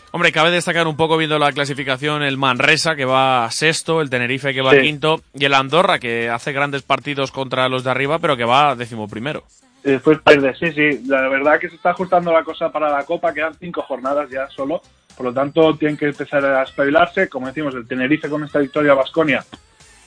Hombre, 0.10 0.32
cabe 0.32 0.50
destacar 0.52 0.88
un 0.88 0.96
poco 0.96 1.18
viendo 1.18 1.38
la 1.40 1.52
clasificación 1.52 2.24
el 2.24 2.38
Manresa 2.38 2.96
que 2.96 3.06
va 3.06 3.48
sexto, 3.52 4.02
el 4.02 4.10
Tenerife 4.10 4.54
que 4.54 4.62
va 4.62 4.72
Sí. 4.72 4.82
quinto 4.82 5.22
y 5.36 5.46
el 5.46 5.54
Andorra 5.54 6.00
que 6.00 6.30
hace 6.30 6.52
grandes 6.52 6.82
partidos 6.84 7.32
contra 7.32 7.68
los 7.70 7.84
de 7.84 7.92
arriba 7.92 8.20
pero 8.20 8.38
que 8.38 8.46
va 8.46 8.76
décimo 8.76 9.08
primero. 9.08 9.44
Después 9.84 10.20
pierde, 10.20 10.56
sí, 10.56 10.72
sí. 10.72 11.04
La 11.08 11.28
verdad 11.28 11.60
que 11.60 11.70
se 11.70 11.76
está 11.76 11.90
ajustando 11.90 12.32
la 12.32 12.44
cosa 12.44 12.72
para 12.72 12.90
la 12.90 13.04
Copa, 13.04 13.34
quedan 13.34 13.54
cinco 13.56 13.82
jornadas 13.82 14.30
ya 14.30 14.48
solo. 14.50 14.82
Por 15.16 15.26
lo 15.28 15.34
tanto, 15.34 15.76
tienen 15.76 15.98
que 15.98 16.08
empezar 16.08 16.44
a 16.46 16.64
espabilarse. 16.64 17.28
Como 17.28 17.48
decimos, 17.48 17.76
el 17.76 17.88
Tenerife 17.88 18.30
con 18.30 18.44
esta 18.44 18.60
victoria 18.60 18.94
a 18.94 18.96
Basconia 18.96 19.44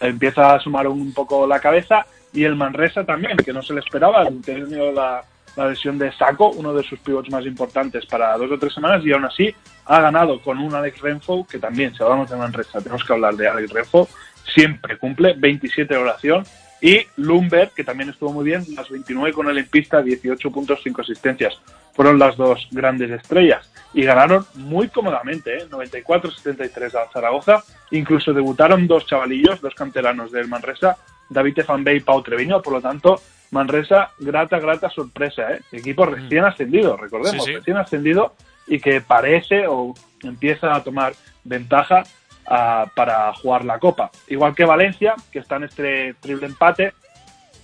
empieza 0.01 0.55
a 0.55 0.61
sumar 0.61 0.89
un 0.89 1.13
poco 1.13 1.47
la 1.47 1.61
cabeza. 1.61 2.07
Y 2.33 2.45
el 2.45 2.57
Manresa 2.57 3.05
también, 3.05 3.37
que 3.37 3.53
no 3.53 3.63
se 3.63 3.75
le 3.75 3.81
esperaba. 3.81 4.27
Tenido 4.45 4.93
la, 4.93 5.23
la 5.57 5.69
lesión 5.69 5.99
de 5.99 6.11
Saco, 6.13 6.51
uno 6.51 6.73
de 6.73 6.83
sus 6.83 6.99
pivots 6.99 7.31
más 7.31 7.45
importantes, 7.45 8.07
para 8.07 8.37
dos 8.37 8.51
o 8.51 8.59
tres 8.59 8.75
semanas. 8.75 9.05
Y 9.05 9.13
aún 9.13 9.27
así 9.27 9.55
ha 9.85 10.01
ganado 10.01 10.41
con 10.41 10.59
un 10.59 10.75
Alex 10.75 11.01
Renfro, 11.01 11.47
que 11.49 11.59
también, 11.59 11.95
si 11.95 12.03
hablamos 12.03 12.31
de 12.31 12.37
Manresa, 12.37 12.81
tenemos 12.81 13.05
que 13.05 13.13
hablar 13.13 13.35
de 13.35 13.47
Alex 13.47 13.71
Renfro. 13.71 14.09
siempre 14.55 14.97
cumple, 14.97 15.35
27 15.37 15.93
de 15.93 16.01
oración. 16.01 16.45
Y 16.81 17.07
Lumber, 17.17 17.71
que 17.75 17.85
también 17.85 18.11
estuvo 18.11 18.33
muy 18.33 18.45
bien, 18.45 18.65
las 18.77 18.89
29 18.89 19.33
con 19.33 19.49
el 19.49 19.59
en 19.59 19.67
pista, 19.69 20.03
18 20.03 20.51
puntos, 20.51 20.81
5 20.83 21.03
asistencias. 21.03 21.59
Fueron 21.95 22.19
las 22.19 22.37
dos 22.37 22.69
grandes 22.71 23.11
estrellas. 23.11 23.71
Y 23.95 24.03
ganaron 24.03 24.45
muy 24.55 24.89
cómodamente, 24.89 25.57
¿eh? 25.57 25.67
94-73 25.71 26.95
a 26.95 27.11
Zaragoza. 27.11 27.63
Incluso 27.91 28.35
debutaron 28.35 28.87
dos 28.87 29.07
chavalillos, 29.07 29.61
dos 29.63 29.75
canteranos 29.75 30.31
del 30.31 30.49
Manresa, 30.49 30.99
David 31.31 31.61
Efanbe 31.61 31.95
y 31.97 32.01
Pau 32.01 32.23
Treviño. 32.23 32.61
Por 32.61 32.75
lo 32.75 32.81
tanto, 32.83 33.21
Manresa, 33.53 34.11
grata, 34.19 34.59
grata 34.59 34.91
sorpresa. 34.91 35.53
¿eh? 35.53 35.61
Equipo 35.73 36.05
recién 36.05 36.45
ascendido, 36.45 36.97
recordemos, 36.97 37.45
Sí, 37.45 37.53
sí. 37.53 37.57
recién 37.57 37.79
ascendido 37.79 38.35
y 38.67 38.81
que 38.81 39.01
parece 39.01 39.67
o 39.67 39.95
empieza 40.23 40.75
a 40.75 40.83
tomar 40.85 41.15
ventaja 41.45 42.03
ah, 42.49 42.87
para 42.95 43.33
jugar 43.35 43.65
la 43.65 43.79
Copa. 43.79 44.11
Igual 44.29 44.55
que 44.55 44.65
Valencia, 44.65 45.15
que 45.33 45.39
está 45.41 45.57
en 45.57 45.65
este 45.65 46.15
triple 46.21 46.47
empate, 46.47 46.93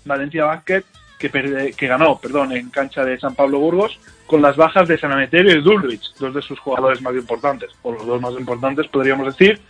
Valencia 0.05 0.45
Basket, 0.45 0.83
que, 1.18 1.30
perde- 1.30 1.74
que 1.76 1.87
ganó 1.87 2.18
perdón, 2.18 2.53
en 2.53 2.70
cancha 2.70 3.05
de 3.05 3.18
San 3.18 3.35
Pablo 3.35 3.59
Burgos, 3.59 3.99
con 4.26 4.43
las 4.43 4.57
bajas 4.57 4.89
de 4.89 4.99
San 4.99 5.12
Ameterio 5.12 5.57
y 5.57 5.62
Dulrich, 5.62 6.14
dos 6.18 6.35
de 6.35 6.43
sus 6.43 6.59
jugadores 6.59 7.01
más 7.03 7.14
importantes, 7.14 7.70
o 7.83 7.93
los 7.93 8.07
dos 8.07 8.20
más 8.20 8.33
importantes 8.33 8.89
podríamos 8.89 9.26
decir, 9.26 9.61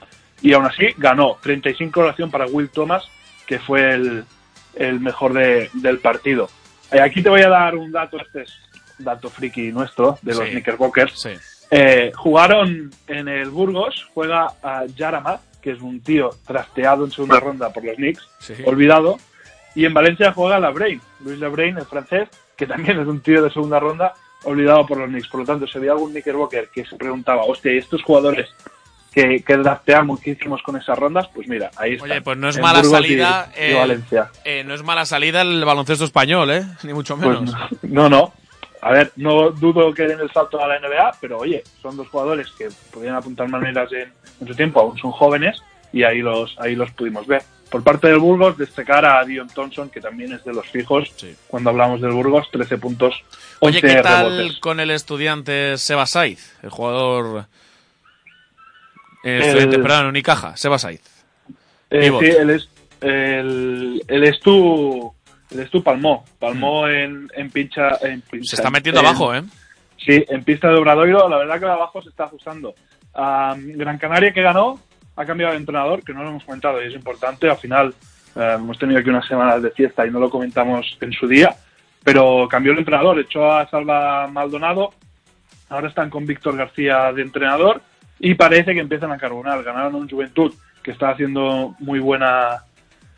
y 0.41 0.53
aún 0.55 0.67
así 0.67 0.87
ganó 0.97 1.37
35 1.43 2.01
oración 2.01 2.31
para 2.31 2.47
Will 2.47 2.71
Thomas, 2.71 3.05
que 3.47 3.59
fue 3.59 3.93
el, 3.93 4.25
el 4.75 5.01
mejor 5.01 5.33
de- 5.35 5.69
del 5.75 5.99
partido. 5.99 6.49
Eh, 6.91 7.01
aquí 7.01 7.23
te 7.23 7.29
voy 7.29 7.43
a 7.43 7.49
dar 7.49 7.75
un 7.77 7.93
dato, 7.93 8.19
este 8.19 8.43
es 8.43 8.53
un 8.99 9.05
dato 9.05 9.29
friki 9.29 9.73
nuestro, 9.73 10.19
de 10.23 10.35
los 10.35 10.45
Sí. 10.45 10.51
Knickerbockers. 10.53 11.21
Sí. 11.21 11.31
Eh, 11.75 12.13
jugaron 12.15 12.91
en 13.09 13.29
el 13.29 13.49
Burgos, 13.49 14.07
juega 14.13 14.49
a 14.63 14.85
Yarama, 14.95 15.41
que 15.63 15.71
es 15.71 15.81
un 15.81 16.01
tío 16.03 16.29
trasteado 16.47 17.05
en 17.07 17.11
segunda 17.13 17.41
ronda 17.41 17.73
por 17.73 17.83
los 17.83 17.97
Knicks, 17.97 18.29
Sí. 18.41 18.53
olvidado, 18.67 19.19
y 19.75 19.87
en 19.87 19.95
Valencia 19.95 20.33
juega 20.33 20.61
Labrain, 20.61 21.01
Luis 21.25 21.39
Labrain, 21.39 21.79
el 21.79 21.87
francés, 21.87 22.29
que 22.57 22.67
también 22.67 23.01
es 23.01 23.07
un 23.07 23.21
tío 23.23 23.43
de 23.43 23.51
segunda 23.51 23.81
ronda, 23.81 24.13
olvidado 24.45 24.85
por 24.87 24.99
los 24.99 25.09
Knicks. 25.09 25.29
Por 25.29 25.41
lo 25.41 25.47
tanto, 25.47 25.67
si 25.67 25.79
había 25.79 25.93
algún 25.93 26.11
Knickerbocker 26.11 26.69
que 26.69 26.85
se 26.85 26.97
preguntaba, 26.97 27.45
hostia, 27.45 27.73
¿y 27.73 27.79
estos 27.79 28.03
jugadores 28.03 28.51
que, 29.15 29.43
que 29.43 29.57
drafteamos, 29.57 30.27
hicimos 30.27 30.61
con 30.63 30.77
esas 30.77 30.99
rondas? 30.99 31.27
Pues 31.35 31.49
mira, 31.49 31.71
ahí 31.79 31.93
está. 31.95 32.05
Oye, 32.05 32.21
pues 32.21 32.37
no 32.37 32.51
es 32.51 32.59
mala 32.61 32.81
Burgos 32.83 33.01
y- 33.01 33.03
salida. 33.03 33.51
y 33.57 33.73
Valencia. 33.73 34.31
eh, 34.45 34.63
no 34.65 34.75
es 34.75 34.83
mala 34.83 35.07
salida 35.07 35.41
el 35.41 35.65
baloncesto 35.65 36.05
español, 36.05 36.51
¿eh? 36.51 36.65
Ni 36.83 36.93
mucho 36.93 37.17
Pues 37.17 37.41
menos. 37.41 37.57
no, 37.83 38.11
no. 38.11 38.35
A 38.83 38.91
ver, 38.93 39.13
no 39.17 39.51
dudo 39.51 39.95
que 39.95 40.03
den 40.09 40.21
el 40.21 40.31
salto 40.33 40.61
a 40.63 40.67
la 40.69 40.79
NBA, 40.79 41.13
pero 41.21 41.39
oye, 41.39 41.63
son 41.81 41.97
dos 41.97 42.09
jugadores 42.09 42.49
que 42.59 42.69
podían 42.93 43.15
apuntar 43.15 43.49
maneras 43.49 43.91
en, 43.93 44.13
en 44.41 44.47
su 44.49 44.55
tiempo, 44.55 44.81
aún 44.81 44.99
son 44.99 45.13
jóvenes, 45.13 45.63
y 45.93 46.03
ahí 46.03 46.19
los, 46.19 46.55
ahí 46.59 46.75
los 46.75 46.91
pudimos 46.91 47.27
ver. 47.27 47.43
Por 47.71 47.83
parte 47.83 48.09
del 48.09 48.19
Burgos, 48.19 48.59
destacar 48.59 49.07
a 49.07 49.25
Dion 49.25 49.49
Thompson, 49.49 49.89
que 49.89 50.01
también 50.01 50.33
es 50.33 50.45
de 50.45 50.53
los 50.53 50.67
fijos. 50.69 51.11
Sí. 51.17 51.35
Cuando 51.47 51.71
hablamos 51.71 52.01
del 52.03 52.11
Burgos, 52.11 52.51
13 52.51 52.77
puntos, 52.77 53.15
11 53.61 53.79
Oye, 53.79 53.81
¿qué 53.97 54.03
tal 54.03 54.31
rebotes. 54.37 54.59
con 54.59 54.79
el 54.81 54.91
estudiante 54.91 55.79
Seba 55.79 56.05
Saiz? 56.05 56.55
El 56.63 56.69
jugador. 56.71 57.47
eh, 59.25 59.37
El- 59.37 59.43
estudiante, 59.43 59.79
perdón, 59.79 60.07
Unicaja, 60.07 60.57
Seba 60.57 60.79
Saiz. 60.79 61.01
Eh, 61.91 62.11
sí, 62.21 62.27
él 62.27 62.51
es, 62.51 62.69
el, 63.01 64.03
el 64.09 64.25
Estu, 64.25 65.15
el 65.53 65.61
Estu 65.61 65.83
palmó, 65.83 66.25
palmó 66.39 66.89
en, 66.89 67.29
en 67.35 67.51
pincha, 67.51 67.99
en 68.03 68.23
pincha- 68.23 68.39
Mm. 68.41 68.45
Se 68.45 68.57
está 68.57 68.71
metiendo 68.71 69.01
en- 69.01 69.07
abajo, 69.07 69.35
¿eh? 69.35 69.43
Sí, 69.99 70.25
en 70.29 70.43
pista 70.43 70.69
de 70.69 70.75
Obradoiro, 70.79 71.29
la 71.29 71.37
verdad 71.39 71.59
que 71.61 71.67
abajo 71.67 72.03
se 72.03 72.09
está 72.09 72.25
ajustando. 72.25 72.75
Gran 73.15 73.99
Canaria 73.99 74.33
que 74.33 74.43
ganó, 74.43 74.81
ha 75.17 75.25
cambiado 75.25 75.53
de 75.53 75.59
entrenador, 75.59 76.03
que 76.03 76.13
no 76.15 76.23
lo 76.23 76.31
hemos 76.31 76.45
comentado 76.45 76.83
y 76.83 76.89
es 76.89 76.95
importante. 76.95 77.49
Al 77.49 77.59
final 77.59 77.95
eh, 78.35 78.53
hemos 78.55 78.79
tenido 78.79 78.99
aquí 78.99 79.11
unas 79.11 79.27
semanas 79.29 79.63
de 79.63 79.71
fiesta 79.71 80.07
y 80.07 80.11
no 80.11 80.19
lo 80.19 80.31
comentamos 80.31 80.97
en 81.01 81.13
su 81.13 81.29
día, 81.29 81.55
pero 82.03 82.49
cambió 82.49 82.73
el 82.73 82.79
entrenador, 82.79 83.19
echó 83.21 83.53
a 83.53 83.69
Salva 83.69 84.27
Maldonado, 84.29 84.91
ahora 85.69 85.89
están 85.89 86.11
con 86.11 86.27
Víctor 86.27 86.57
García 86.57 87.13
de 87.13 87.23
entrenador 87.23 87.83
y 88.19 88.35
parece 88.35 88.73
que 88.75 88.81
empiezan 88.81 89.13
a 89.13 89.19
carbonar. 89.19 89.63
Ganaron 89.63 89.95
un 89.95 90.09
Juventud 90.09 90.53
que 90.83 90.91
está 90.93 91.11
haciendo 91.11 91.77
muy 91.79 92.01
buena 92.01 92.63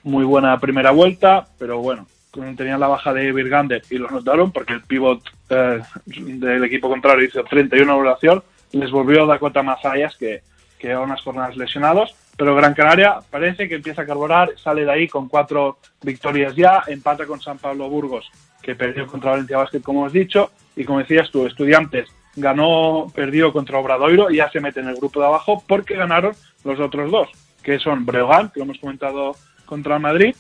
muy 0.03 0.24
buena 0.24 0.59
primera 0.61 0.91
vuelta, 0.91 1.47
pero 1.59 1.78
bueno, 1.78 2.07
tenían 2.57 2.80
la 2.80 2.89
baja 2.89 3.12
de 3.12 3.32
Virgander 3.32 3.82
y 3.91 3.99
los 3.99 4.11
notaron 4.11 4.53
porque 4.53 4.74
el 4.74 4.82
pivot 4.82 5.22
eh, 5.51 5.80
del 6.07 6.64
equipo 6.64 6.89
contrario 6.89 7.26
hizo 7.26 7.45
31 7.45 7.93
evaluación, 7.93 8.43
les 8.72 8.91
volvió 8.91 9.26
Dakota 9.26 9.62
Mazayas 9.62 10.16
que, 10.16 10.43
que 10.78 10.89
lleva 10.89 11.03
unas 11.03 11.22
jornadas 11.22 11.57
lesionados, 11.57 12.14
pero 12.37 12.55
Gran 12.55 12.74
Canaria 12.74 13.20
parece 13.30 13.68
que 13.68 13.76
empieza 13.76 14.03
a 14.03 14.07
carburar, 14.07 14.51
sale 14.57 14.85
de 14.85 14.91
ahí 14.91 15.09
con 15.09 15.28
cuatro 15.28 15.78
victorias 16.03 16.55
ya, 16.57 16.82
empata 16.87 17.26
con 17.26 17.41
San 17.41 17.59
Pablo 17.59 17.89
Burgos, 17.89 18.28
que 18.61 18.74
perdió 18.74 19.07
contra 19.07 19.32
Valencia 19.32 19.59
Basket, 19.59 19.80
como 19.80 20.01
hemos 20.01 20.12
dicho, 20.12 20.51
y 20.76 20.85
como 20.85 20.99
decías 20.99 21.30
tú, 21.30 21.47
Estudiantes 21.47 22.09
ganó, 22.37 23.07
perdió 23.14 23.53
contra 23.53 23.78
Obradoiro 23.78 24.30
y 24.30 24.37
ya 24.37 24.51
se 24.51 24.61
mete 24.61 24.80
en 24.80 24.89
el 24.89 24.97
grupo 24.97 25.20
de 25.20 25.26
abajo 25.26 25.62
porque 25.66 25.95
ganaron 25.95 26.35
los 26.64 26.80
otros 26.80 27.11
dos, 27.11 27.28
que 27.62 27.78
son 27.78 28.05
Breogán, 28.05 28.51
que 28.51 28.61
lo 28.61 28.64
hemos 28.64 28.78
comentado 28.78 29.37
contra 29.75 29.97
el 29.97 30.03
Madrid, 30.03 30.37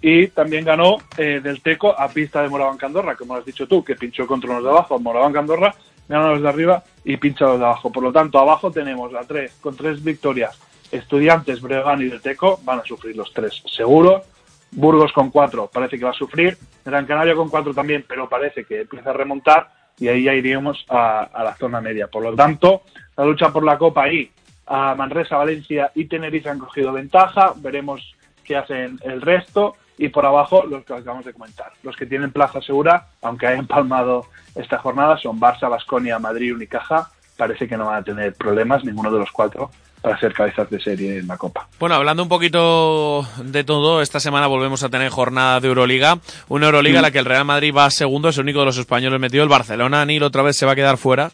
y 0.00 0.28
también 0.28 0.64
ganó 0.64 0.96
eh, 1.18 1.40
del 1.42 1.60
Teco 1.60 1.94
a 1.98 2.08
pista 2.08 2.40
de 2.40 2.48
Moraván 2.48 2.78
Candorra, 2.78 3.16
como 3.16 3.34
has 3.34 3.44
dicho 3.44 3.68
tú, 3.68 3.84
que 3.84 3.96
pinchó 3.96 4.26
contra 4.26 4.54
los 4.54 4.64
de 4.64 4.70
abajo, 4.70 4.98
Moraván 4.98 5.34
Candorra, 5.34 5.74
gana 6.08 6.30
los 6.30 6.40
de 6.40 6.48
arriba 6.48 6.82
y 7.04 7.18
pincha 7.18 7.44
los 7.44 7.58
de 7.58 7.66
abajo. 7.66 7.92
Por 7.92 8.02
lo 8.02 8.12
tanto, 8.12 8.38
abajo 8.38 8.70
tenemos 8.70 9.12
a 9.14 9.20
tres, 9.20 9.58
con 9.60 9.76
tres 9.76 10.02
victorias, 10.02 10.58
Estudiantes, 10.90 11.60
Breogán 11.60 12.00
y 12.00 12.06
del 12.06 12.22
Teco, 12.22 12.60
van 12.64 12.80
a 12.80 12.84
sufrir 12.84 13.14
los 13.14 13.30
tres, 13.34 13.62
seguro. 13.70 14.22
Burgos 14.70 15.12
con 15.12 15.30
cuatro, 15.30 15.70
parece 15.72 15.98
que 15.98 16.04
va 16.04 16.10
a 16.10 16.14
sufrir. 16.14 16.56
Gran 16.84 17.04
Canaria 17.04 17.34
con 17.34 17.50
cuatro 17.50 17.74
también, 17.74 18.04
pero 18.08 18.28
parece 18.28 18.64
que 18.64 18.82
empieza 18.82 19.10
a 19.10 19.14
remontar 19.14 19.68
y 19.98 20.08
ahí 20.08 20.24
ya 20.24 20.34
iríamos 20.34 20.84
a 20.88 21.42
la 21.44 21.54
zona 21.56 21.80
media. 21.80 22.06
Por 22.06 22.22
lo 22.22 22.34
tanto, 22.34 22.82
la 23.16 23.24
lucha 23.24 23.50
por 23.50 23.64
la 23.64 23.76
Copa 23.76 24.04
ahí, 24.04 24.30
a 24.66 24.94
Manresa, 24.94 25.36
Valencia 25.36 25.90
y 25.94 26.04
Tenerife 26.04 26.48
han 26.48 26.58
cogido 26.58 26.92
ventaja. 26.92 27.52
Veremos 27.56 28.14
qué 28.48 28.56
hacen 28.56 28.98
el 29.02 29.20
resto. 29.20 29.76
Y 29.98 30.08
por 30.08 30.24
abajo, 30.24 30.64
los 30.64 30.84
que 30.84 30.94
acabamos 30.94 31.24
de 31.24 31.32
comentar. 31.32 31.72
Los 31.82 31.96
que 31.96 32.06
tienen 32.06 32.30
plaza 32.30 32.60
segura, 32.62 33.08
aunque 33.20 33.48
hayan 33.48 33.66
palmado 33.66 34.26
esta 34.54 34.78
jornada, 34.78 35.18
son 35.18 35.40
Barça, 35.40 35.68
Basconia, 35.68 36.18
Madrid, 36.18 36.54
Unicaja. 36.54 37.10
Parece 37.36 37.68
que 37.68 37.76
no 37.76 37.86
van 37.86 37.96
a 37.96 38.02
tener 38.02 38.32
problemas, 38.34 38.84
ninguno 38.84 39.10
de 39.10 39.18
los 39.18 39.30
cuatro, 39.32 39.70
para 40.00 40.18
ser 40.18 40.32
cabezas 40.32 40.70
de 40.70 40.80
serie 40.80 41.18
en 41.18 41.26
la 41.26 41.36
Copa. 41.36 41.68
Bueno, 41.80 41.96
hablando 41.96 42.22
un 42.22 42.28
poquito 42.28 43.26
de 43.42 43.64
todo, 43.64 44.00
esta 44.00 44.20
semana 44.20 44.46
volvemos 44.46 44.84
a 44.84 44.88
tener 44.88 45.10
jornada 45.10 45.58
de 45.58 45.66
Euroliga. 45.66 46.18
Una 46.48 46.66
Euroliga 46.66 46.98
en 46.98 47.02
la 47.02 47.10
que 47.10 47.18
el 47.18 47.24
Real 47.24 47.44
Madrid 47.44 47.74
va 47.76 47.90
segundo, 47.90 48.28
es 48.28 48.36
el 48.36 48.44
único 48.44 48.60
de 48.60 48.66
los 48.66 48.78
españoles 48.78 49.18
metido. 49.18 49.42
El 49.42 49.48
Barcelona, 49.48 50.04
Nil, 50.04 50.22
otra 50.22 50.42
vez 50.42 50.56
se 50.56 50.64
va 50.64 50.72
a 50.72 50.76
quedar 50.76 50.96
fuera. 50.96 51.32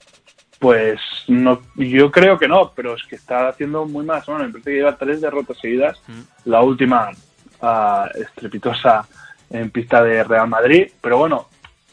Pues 0.64 0.98
no, 1.28 1.60
yo 1.76 2.10
creo 2.10 2.38
que 2.38 2.48
no, 2.48 2.72
pero 2.74 2.94
es 2.94 3.02
que 3.02 3.16
está 3.16 3.48
haciendo 3.48 3.84
muy 3.84 4.02
mala 4.02 4.24
semana. 4.24 4.46
Me 4.46 4.52
parece 4.52 4.70
que 4.70 4.76
lleva 4.76 4.96
tres 4.96 5.20
derrotas 5.20 5.58
seguidas. 5.58 6.00
La 6.46 6.62
última 6.62 7.10
ah, 7.60 8.08
estrepitosa 8.14 9.06
en 9.50 9.68
pista 9.68 10.02
de 10.02 10.24
Real 10.24 10.48
Madrid. 10.48 10.90
Pero 11.02 11.18
bueno, 11.18 11.50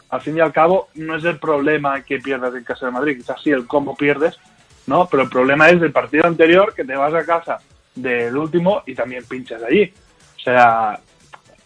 al 0.08 0.22
fin 0.22 0.38
y 0.38 0.40
al 0.40 0.54
cabo, 0.54 0.88
no 0.96 1.18
es 1.18 1.26
el 1.26 1.38
problema 1.38 2.02
que 2.04 2.20
pierdas 2.20 2.56
en 2.56 2.64
casa 2.64 2.86
de 2.86 2.94
Madrid. 2.94 3.18
Quizás 3.18 3.42
sí 3.44 3.50
el 3.50 3.68
cómo 3.68 3.94
pierdes, 3.94 4.40
¿no? 4.88 5.06
Pero 5.12 5.24
el 5.24 5.30
problema 5.30 5.70
es 5.70 5.82
del 5.82 5.92
partido 5.92 6.26
anterior 6.26 6.74
que 6.74 6.86
te 6.86 6.96
vas 6.96 7.14
a 7.14 7.26
casa 7.26 7.58
del 7.94 8.38
último 8.38 8.84
y 8.86 8.96
también 8.96 9.26
pinchas 9.26 9.62
allí. 9.64 9.94
O 10.38 10.40
sea, 10.40 10.98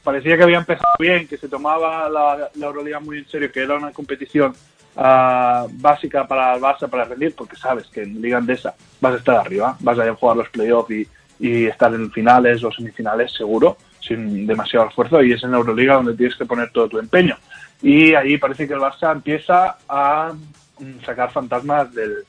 parecía 0.03 0.37
que 0.37 0.43
había 0.43 0.57
empezado 0.57 0.95
bien, 0.97 1.27
que 1.27 1.37
se 1.37 1.49
tomaba 1.49 2.09
la, 2.09 2.49
la 2.51 2.65
Euroliga 2.65 2.99
muy 2.99 3.19
en 3.19 3.27
serio, 3.27 3.51
que 3.51 3.61
era 3.61 3.75
una 3.75 3.91
competición 3.91 4.55
ah, 4.95 5.67
básica 5.71 6.27
para 6.27 6.55
el 6.55 6.61
Barça 6.61 6.89
para 6.89 7.05
rendir, 7.05 7.35
porque 7.35 7.55
sabes 7.55 7.87
que 7.87 8.03
en 8.03 8.21
Liga 8.21 8.37
Andesa 8.37 8.73
vas 9.01 9.13
a 9.13 9.17
estar 9.17 9.35
arriba, 9.37 9.77
vas 9.79 9.99
a 9.99 10.13
jugar 10.15 10.37
los 10.37 10.49
playoffs 10.49 10.91
y, 10.91 11.07
y 11.39 11.65
estar 11.65 11.93
en 11.93 12.11
finales 12.11 12.63
o 12.63 12.71
semifinales 12.71 13.31
seguro, 13.33 13.77
sin 13.99 14.45
demasiado 14.45 14.87
esfuerzo, 14.87 15.21
y 15.23 15.33
es 15.33 15.43
en 15.43 15.53
Euroliga 15.53 15.95
donde 15.95 16.15
tienes 16.15 16.35
que 16.35 16.45
poner 16.45 16.71
todo 16.71 16.87
tu 16.87 16.99
empeño. 16.99 17.37
Y 17.81 18.13
ahí 18.13 18.37
parece 18.37 18.67
que 18.67 18.73
el 18.73 18.79
Barça 18.79 19.11
empieza 19.11 19.77
a 19.87 20.33
mm, 20.79 21.05
sacar 21.05 21.31
fantasmas 21.31 21.93
del, 21.93 22.25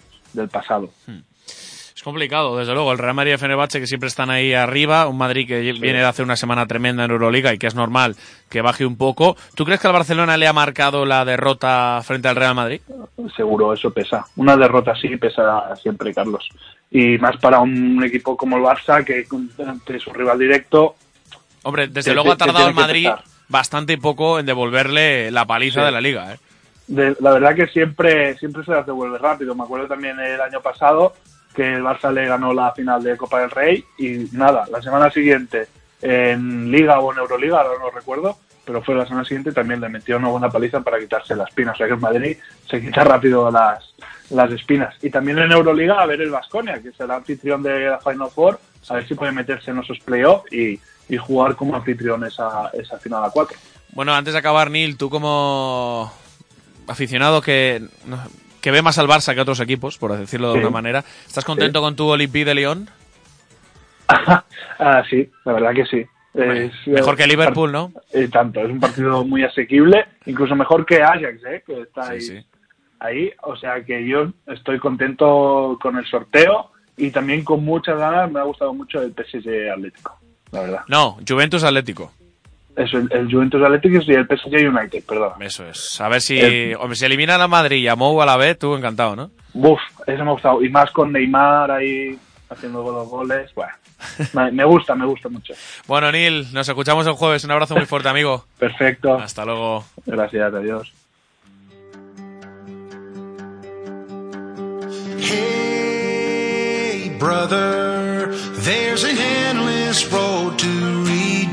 pasado. 0.51 0.91
Es 1.07 1.36
complicado, 2.07 2.57
desde 2.57 2.73
luego. 2.73 2.93
El 2.93 2.99
Real 2.99 3.15
Madrid 3.15 3.31
y 3.31 3.35
el 3.35 3.39
Fenerbahce 3.39 3.81
que 3.81 3.87
siempre 3.89 4.07
están 4.07 4.31
ahí 4.31 4.55
arriba. 4.55 5.09
Un 5.09 5.19
Madrid 5.19 5.47
que 5.47 5.61
viene 5.73 5.99
de 5.99 6.05
hacer 6.05 6.25
una 6.25 6.37
semana 6.37 6.65
tremenda 6.67 7.05
en 7.05 7.11
Euroliga 7.11 7.53
y 7.53 7.59
que 7.59 7.67
es 7.67 7.75
normal 7.75 8.15
que 8.49 8.63
baje 8.63 8.87
un 8.87 8.97
poco. 8.97 9.37
¿Tú 9.57 9.65
crees 9.65 9.81
que 9.81 9.89
al 9.89 9.93
Barcelona 9.93 10.37
le 10.37 10.47
ha 10.47 10.53
marcado 10.53 11.05
la 11.05 11.25
derrota 11.25 12.01
frente 12.05 12.29
al 12.29 12.37
Real 12.37 12.55
Madrid? 12.55 12.81
seguro 13.37 13.73
eso 13.73 13.91
pesa. 13.91 14.25
Una 14.37 14.57
derrota 14.57 14.93
así 14.93 15.17
pesa 15.17 15.75
siempre, 15.83 16.15
Carlos. 16.15 16.49
Y 16.93 17.19
más 17.19 17.37
para 17.39 17.59
un 17.59 18.03
equipo 18.05 18.37
como 18.37 18.57
el 18.57 18.63
Barça, 18.63 19.05
que 19.05 19.27
ante 19.67 19.99
su 19.99 20.13
rival 20.13 20.39
directo. 20.39 20.95
Hombre, 21.65 21.89
desde 21.89 22.13
Te- 22.13 22.15
luego 22.15 22.31
ha 22.33 22.37
tardado 22.37 22.69
el 22.69 22.75
Madrid 22.75 23.09
bastante 23.49 23.99
poco 23.99 24.39
en 24.39 24.47
devolverle 24.47 25.31
la 25.33 25.45
paliza 25.45 25.81
Sí. 25.81 25.87
de 25.87 25.93
la 25.93 26.01
liga. 26.01 26.33
¿eh? 26.33 26.39
de- 26.89 27.17
la 27.19 27.33
verdad 27.33 27.57
que 27.57 27.67
siempre, 27.67 28.39
siempre 28.39 28.65
se 28.65 28.71
las 28.71 28.87
devuelve 28.87 29.19
rápido. 29.19 29.57
Me 29.57 29.65
acuerdo 29.65 29.89
también 29.89 30.21
el 30.21 30.41
año 30.41 30.61
pasado 30.61 31.15
que 31.57 31.75
el 31.75 31.83
Barça 31.83 32.13
le 32.13 32.27
ganó 32.27 32.53
la 32.53 32.73
final 32.73 33.03
de 33.03 33.17
Copa 33.17 33.41
del 33.41 33.51
Rey 33.51 33.85
y 33.99 34.29
nada, 34.33 34.67
la 34.71 34.83
semana 34.83 35.11
siguiente 35.11 35.67
en 36.03 36.71
Liga 36.71 37.01
o 37.01 37.13
en 37.13 37.19
Euroliga, 37.19 37.63
ahora 37.63 37.79
no 37.81 37.91
recuerdo, 37.91 38.37
pero 38.65 38.83
fue 38.83 38.95
la 38.95 39.07
semana 39.07 39.25
siguiente 39.25 39.53
también 39.53 39.81
le 39.81 39.89
metió 39.89 40.19
una 40.19 40.29
buena 40.29 40.51
paliza 40.51 40.81
para 40.81 40.99
quitarse 40.99 41.35
la 41.35 41.45
espina. 41.45 41.73
O 41.73 41.77
sea 41.77 41.87
que 41.87 41.95
en 41.95 42.01
Madrid 42.01 42.37
se 42.69 42.81
quita 42.81 43.05
rápido 43.05 43.51
las, 43.51 43.95
las 44.31 44.53
espinas. 44.53 44.95
Y 45.03 45.11
también 45.11 45.39
en 45.39 45.53
Euroliga 45.53 46.03
a 46.03 46.07
ver 46.07 46.21
el 46.21 46.31
Vasconia, 46.31 46.83
que 46.83 46.93
será 46.93 47.17
anfitrión 47.17 47.63
de 47.63 47.87
la 47.87 48.01
Final 48.01 48.29
Four, 48.35 48.61
a 48.89 48.95
ver 48.95 49.09
si 49.09 49.15
puede 49.15 49.33
meterse 49.33 49.71
en 49.71 49.79
esos 49.79 49.99
playoffs 50.01 50.53
y, 50.53 50.79
y 51.09 51.17
jugar 51.17 51.57
como 51.57 51.75
anfitrión 51.75 52.25
esa, 52.25 52.71
esa 52.75 52.99
final 52.99 53.25
a 53.25 53.31
cuatro. 53.31 53.57
Bueno, 53.93 54.15
antes 54.15 54.35
de 54.35 54.39
acabar, 54.39 54.71
Neil, 54.71 54.97
tú 54.97 55.09
como 55.09 56.13
aficionado 56.87 57.41
que, 57.41 57.83
que 58.67 58.73
ve 58.73 58.83
más 58.83 58.99
al 58.99 59.07
Barça 59.07 59.33
que 59.33 59.39
a 59.39 59.43
otros 59.45 59.61
equipos, 59.61 59.97
por 59.97 60.13
decirlo 60.19 60.49
de 60.49 60.55
Sí. 60.55 60.59
alguna 60.59 60.73
manera, 60.73 61.05
¿estás 61.25 61.45
contento 61.45 61.81
con 61.81 61.95
tu 61.95 62.09
Olympique 62.09 62.45
de 62.45 62.53
Lyon? 62.57 62.91
ah, 64.09 65.05
sí, 65.09 65.31
la 65.45 65.53
verdad 65.53 65.73
que 65.73 65.87
sí. 65.87 66.05
Hombre, 66.35 66.65
Es, 66.65 66.73
mejor 66.89 67.15
eh, 67.15 67.17
que 67.17 67.27
Liverpool, 67.29 67.71
¿no? 67.71 67.93
Eh, 68.13 68.27
tanto, 68.27 68.59
es 68.63 68.69
un 68.69 68.81
partido 68.81 69.25
muy 69.25 69.45
asequible, 69.45 70.07
incluso 70.25 70.57
mejor 70.57 70.85
que 70.85 71.01
Ajax, 71.01 71.45
¿eh? 71.45 71.63
que 71.65 71.81
está 71.83 72.11
ahí, 72.11 72.21
sí. 72.21 72.45
ahí. 72.99 73.31
O 73.45 73.55
sea 73.55 73.85
que 73.85 74.05
yo 74.05 74.33
estoy 74.49 74.81
contento 74.81 75.79
con 75.81 75.97
el 75.97 76.05
sorteo 76.07 76.73
y 76.97 77.13
también 77.13 77.45
con 77.45 77.65
muchas 77.65 77.97
ganas. 77.97 78.29
Me 78.33 78.41
ha 78.41 78.43
gustado 78.43 78.75
mucho 78.75 79.01
el 79.01 79.13
PSG 79.13 79.71
Atlético, 79.73 80.19
la 80.51 80.61
verdad. 80.63 80.81
No, 80.89 81.19
Juventus 81.25 81.63
Atlético. 81.63 82.11
Eso, 82.77 82.99
el, 82.99 83.09
el 83.11 83.33
Juventus 83.33 83.63
Atlético 83.63 83.99
y 84.07 84.13
el 84.15 84.27
PSG 84.27 84.69
United, 84.69 85.03
perdón. 85.09 85.33
Eso 85.41 85.67
es. 85.67 85.99
A 86.01 86.09
ver 86.09 86.21
si. 86.21 86.39
El- 86.39 86.77
Hombre, 86.77 86.95
si 86.97 87.05
eliminan 87.07 87.41
a 87.41 87.49
Madrid 87.49 87.79
y 87.79 87.89
a 87.89 87.97
Mou 87.97 88.21
a 88.21 88.27
la 88.27 88.37
vez, 88.37 88.59
tú 88.59 88.75
encantado, 88.75 89.17
¿no? 89.17 89.31
Buf, 89.55 89.81
eso 90.07 90.23
me 90.25 90.31
ha 90.31 90.33
gustado. 90.35 90.63
Y 90.63 90.69
más 90.69 90.91
con 90.91 91.11
Neymar 91.13 91.71
ahí 91.71 92.19
haciendo 92.51 92.83
los 92.83 93.09
goles. 93.09 93.51
Bueno, 93.55 93.73
me, 94.35 94.53
me 94.53 94.65
gusta, 94.65 94.95
me 94.95 95.07
gusta 95.07 95.31
mucho. 95.31 95.55
Bueno, 95.87 96.13
Neil, 96.13 96.47
nos 96.53 96.69
escuchamos 96.69 97.07
el 97.07 97.15
jueves. 97.15 97.43
Un 97.45 97.53
abrazo 97.53 97.75
muy 97.75 97.87
fuerte, 97.87 98.11
amigo. 98.11 98.45
Perfecto. 98.59 99.15
Hasta 99.19 99.45
luego. 99.47 99.85
Gracias, 100.05 100.53
adiós. 100.53 100.93
Hey, 105.79 107.17
brother, 107.19 108.33
there's 108.65 109.05
an 109.05 109.17
endless 109.19 110.11
road 110.13 110.59
to 110.59 111.06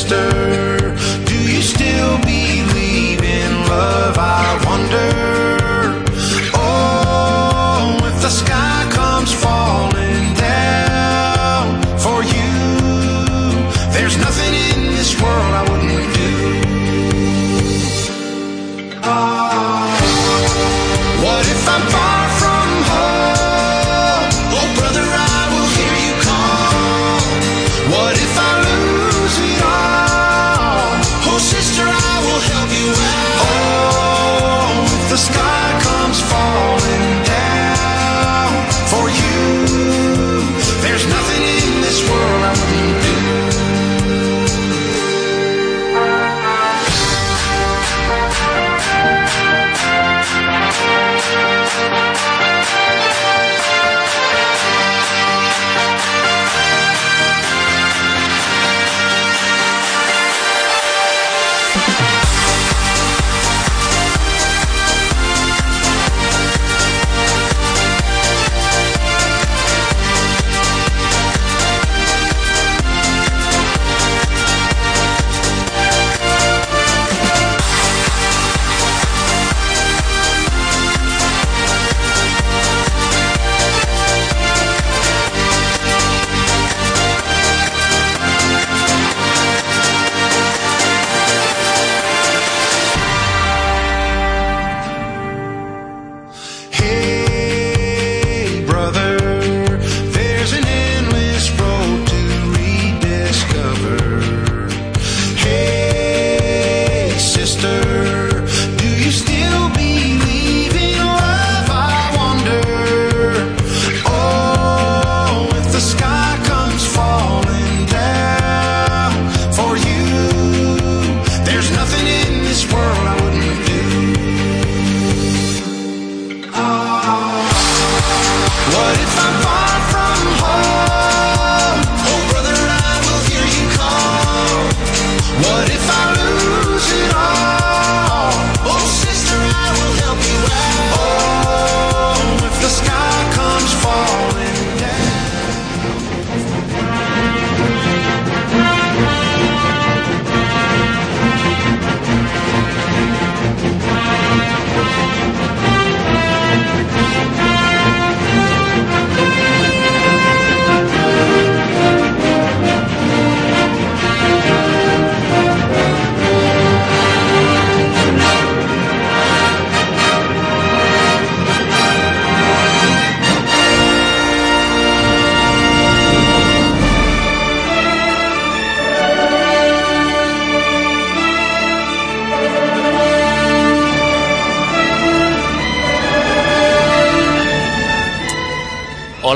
sister, 0.00 0.96
do 1.26 1.36
you 1.52 1.60
still 1.60 2.16
believe 2.20 3.22
in 3.22 3.52
love? 3.68 4.16
I 4.18 4.62
wonder. 4.64 5.10
Oh, 6.54 7.98
if 8.08 8.22
the 8.22 8.30
sky 8.30 8.88
comes 8.90 9.32
falling 9.32 10.34
down 10.34 11.82
for 11.98 12.22
you, 12.22 12.52
there's 13.92 14.16
nothing 14.16 14.54
in 14.72 14.90
this 14.96 15.20
world 15.20 15.54
I 15.60 15.70
would 15.70 15.80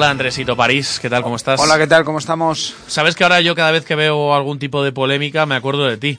Hola 0.05 0.11
Andresito 0.11 0.55
París, 0.55 0.99
¿qué 1.01 1.09
tal? 1.09 1.23
¿Cómo 1.23 1.37
estás? 1.37 1.59
Hola, 1.59 1.79
¿qué 1.79 1.87
tal? 1.87 2.05
¿Cómo 2.05 2.19
estamos? 2.19 2.75
Sabes 2.89 3.15
que 3.17 3.23
ahora 3.25 3.41
yo 3.41 3.55
cada 3.55 3.71
vez 3.71 3.87
que 3.87 3.95
veo 3.95 4.35
algún 4.35 4.59
tipo 4.59 4.85
de 4.85 4.93
polémica 4.93 5.47
me 5.47 5.55
acuerdo 5.55 5.87
de 5.87 5.97
ti. 5.97 6.19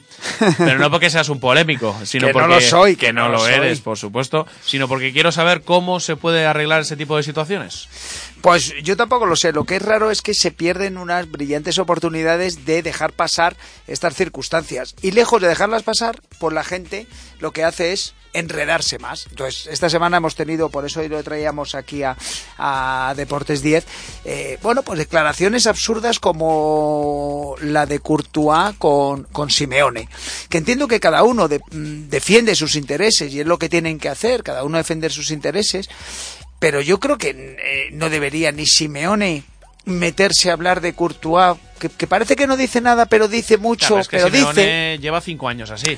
Pero 0.58 0.80
no 0.80 0.90
porque 0.90 1.08
seas 1.08 1.28
un 1.28 1.38
polémico, 1.38 1.96
sino 2.04 2.26
Que 2.26 2.32
no 2.32 2.40
porque 2.40 2.54
lo 2.56 2.60
soy, 2.60 2.96
que 2.96 3.06
que 3.06 3.12
no 3.12 3.26
no 3.26 3.28
lo 3.28 3.38
lo 3.38 3.46
eres, 3.46 3.78
soy. 3.78 3.84
por 3.84 3.96
supuesto, 3.96 4.44
sino 4.64 4.88
porque 4.88 5.12
quiero 5.12 5.30
saber 5.30 5.62
cómo 5.62 6.00
se 6.00 6.16
puede 6.16 6.46
arreglar 6.46 6.80
ese 6.80 6.96
tipo 6.96 7.16
de 7.16 7.22
situaciones. 7.22 7.88
Pues 8.42 8.74
yo 8.82 8.96
tampoco 8.96 9.24
lo 9.24 9.36
sé. 9.36 9.52
Lo 9.52 9.62
que 9.62 9.76
es 9.76 9.82
raro 9.82 10.10
es 10.10 10.20
que 10.20 10.34
se 10.34 10.50
pierden 10.50 10.98
unas 10.98 11.30
brillantes 11.30 11.78
oportunidades 11.78 12.66
de 12.66 12.82
dejar 12.82 13.12
pasar 13.12 13.56
estas 13.86 14.16
circunstancias. 14.16 14.96
Y 15.00 15.12
lejos 15.12 15.40
de 15.40 15.46
dejarlas 15.46 15.84
pasar, 15.84 16.20
pues 16.40 16.52
la 16.52 16.64
gente 16.64 17.06
lo 17.38 17.52
que 17.52 17.62
hace 17.62 17.92
es 17.92 18.14
enredarse 18.38 18.98
más. 18.98 19.26
Entonces, 19.30 19.66
esta 19.66 19.88
semana 19.90 20.16
hemos 20.18 20.34
tenido, 20.34 20.68
por 20.68 20.84
eso 20.86 21.00
hoy 21.00 21.08
lo 21.08 21.22
traíamos 21.22 21.74
aquí 21.74 22.02
a, 22.02 22.16
a 22.58 23.14
Deportes 23.16 23.62
10, 23.62 23.86
eh, 24.24 24.58
bueno, 24.62 24.82
pues 24.82 24.98
declaraciones 24.98 25.66
absurdas 25.66 26.18
como 26.20 27.56
la 27.60 27.86
de 27.86 28.00
Courtois 28.00 28.74
con, 28.78 29.24
con 29.24 29.50
Simeone. 29.50 30.08
Que 30.48 30.58
entiendo 30.58 30.88
que 30.88 31.00
cada 31.00 31.22
uno 31.22 31.48
de- 31.48 31.60
mm, 31.70 32.08
defiende 32.08 32.54
sus 32.54 32.76
intereses 32.76 33.32
y 33.32 33.40
es 33.40 33.46
lo 33.46 33.58
que 33.58 33.68
tienen 33.68 33.98
que 33.98 34.08
hacer, 34.08 34.42
cada 34.42 34.64
uno 34.64 34.78
defender 34.78 35.12
sus 35.12 35.30
intereses, 35.30 35.88
pero 36.58 36.80
yo 36.80 37.00
creo 37.00 37.18
que 37.18 37.30
eh, 37.30 37.88
no 37.92 38.08
debería 38.10 38.52
ni 38.52 38.66
Simeone 38.66 39.44
meterse 39.84 40.50
a 40.50 40.54
hablar 40.54 40.80
de 40.80 40.94
Courtois, 40.94 41.56
que, 41.78 41.88
que 41.88 42.06
parece 42.06 42.34
que 42.36 42.46
no 42.46 42.56
dice 42.56 42.80
nada, 42.80 43.06
pero 43.06 43.28
dice 43.28 43.56
mucho, 43.58 43.86
Claro, 43.88 44.00
es 44.02 44.08
que 44.08 44.16
pero 44.16 44.30
Simeone 44.30 44.52
dice... 44.92 44.98
lleva 45.00 45.20
cinco 45.20 45.48
años 45.48 45.70
así. 45.70 45.96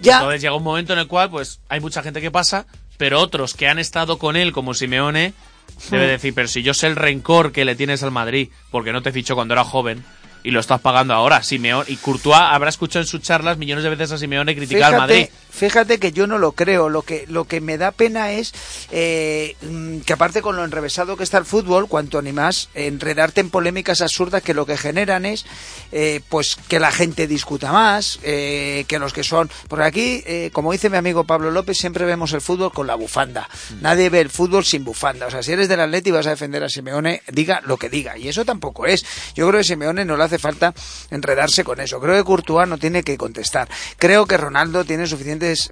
Ya. 0.00 0.18
Entonces 0.18 0.42
llega 0.42 0.54
un 0.54 0.62
momento 0.62 0.92
en 0.92 0.98
el 1.00 1.06
cual 1.06 1.30
pues 1.30 1.60
hay 1.68 1.80
mucha 1.80 2.02
gente 2.02 2.20
que 2.20 2.30
pasa, 2.30 2.66
pero 2.96 3.20
otros 3.20 3.54
que 3.54 3.68
han 3.68 3.78
estado 3.78 4.18
con 4.18 4.36
él 4.36 4.52
como 4.52 4.74
Simeone 4.74 5.32
debe 5.90 6.06
Hmm. 6.06 6.10
decir, 6.10 6.34
pero 6.34 6.48
si 6.48 6.62
yo 6.62 6.74
sé 6.74 6.86
el 6.88 6.96
rencor 6.96 7.52
que 7.52 7.64
le 7.64 7.74
tienes 7.74 8.02
al 8.02 8.10
Madrid 8.10 8.48
porque 8.70 8.92
no 8.92 9.02
te 9.02 9.12
fichó 9.12 9.34
cuando 9.34 9.54
era 9.54 9.64
joven 9.64 10.04
y 10.42 10.50
lo 10.52 10.60
estás 10.60 10.80
pagando 10.80 11.14
ahora, 11.14 11.42
Simeone 11.42 11.84
y 11.90 11.96
Courtois 11.96 12.36
habrá 12.38 12.70
escuchado 12.70 13.02
en 13.02 13.06
sus 13.06 13.20
charlas 13.22 13.58
millones 13.58 13.84
de 13.84 13.90
veces 13.90 14.12
a 14.12 14.18
Simeone 14.18 14.54
criticar 14.56 14.94
al 14.94 15.00
Madrid. 15.00 15.26
Fíjate 15.50 15.98
que 15.98 16.12
yo 16.12 16.26
no 16.26 16.38
lo 16.38 16.52
creo. 16.52 16.88
Lo 16.88 17.02
que, 17.02 17.26
lo 17.28 17.44
que 17.44 17.60
me 17.60 17.78
da 17.78 17.92
pena 17.92 18.32
es 18.32 18.52
eh, 18.90 19.56
mm, 19.62 20.00
que 20.00 20.12
aparte 20.12 20.42
con 20.42 20.56
lo 20.56 20.64
enrevesado 20.64 21.16
que 21.16 21.24
está 21.24 21.38
el 21.38 21.44
fútbol, 21.44 21.88
cuanto 21.88 22.22
ni 22.22 22.32
más, 22.32 22.68
enredarte 22.74 23.40
en 23.40 23.50
polémicas 23.50 24.00
absurdas 24.00 24.42
que 24.42 24.54
lo 24.54 24.66
que 24.66 24.76
generan 24.76 25.24
es 25.26 25.44
eh, 25.92 26.20
pues 26.28 26.56
que 26.68 26.78
la 26.78 26.92
gente 26.92 27.26
discuta 27.26 27.72
más, 27.72 28.20
eh, 28.22 28.84
que 28.86 28.98
los 28.98 29.12
que 29.12 29.24
son... 29.24 29.50
Porque 29.68 29.84
aquí, 29.84 30.22
eh, 30.26 30.50
como 30.52 30.72
dice 30.72 30.90
mi 30.90 30.96
amigo 30.96 31.24
Pablo 31.24 31.50
López, 31.50 31.78
siempre 31.78 32.04
vemos 32.04 32.32
el 32.32 32.40
fútbol 32.40 32.72
con 32.72 32.86
la 32.86 32.94
bufanda. 32.94 33.48
Nadie 33.80 34.08
ve 34.08 34.20
el 34.20 34.30
fútbol 34.30 34.64
sin 34.64 34.84
bufanda. 34.84 35.26
O 35.26 35.30
sea, 35.30 35.42
si 35.42 35.52
eres 35.52 35.68
del 35.68 35.80
Atleti 35.80 36.10
y 36.10 36.12
vas 36.12 36.26
a 36.26 36.30
defender 36.30 36.62
a 36.62 36.68
Simeone, 36.68 37.22
diga 37.28 37.60
lo 37.64 37.76
que 37.76 37.88
diga. 37.88 38.16
Y 38.16 38.28
eso 38.28 38.44
tampoco 38.44 38.86
es. 38.86 39.04
Yo 39.34 39.48
creo 39.48 39.60
que 39.60 39.64
Simeone 39.64 40.04
no 40.04 40.16
le 40.16 40.24
hace 40.24 40.38
falta 40.38 40.74
enredarse 41.10 41.64
con 41.64 41.80
eso. 41.80 42.00
Creo 42.00 42.16
que 42.16 42.24
Courtois 42.24 42.68
no 42.68 42.78
tiene 42.78 43.02
que 43.02 43.18
contestar. 43.18 43.68
Creo 43.98 44.26
que 44.26 44.36
Ronaldo 44.36 44.84
tiene 44.84 45.06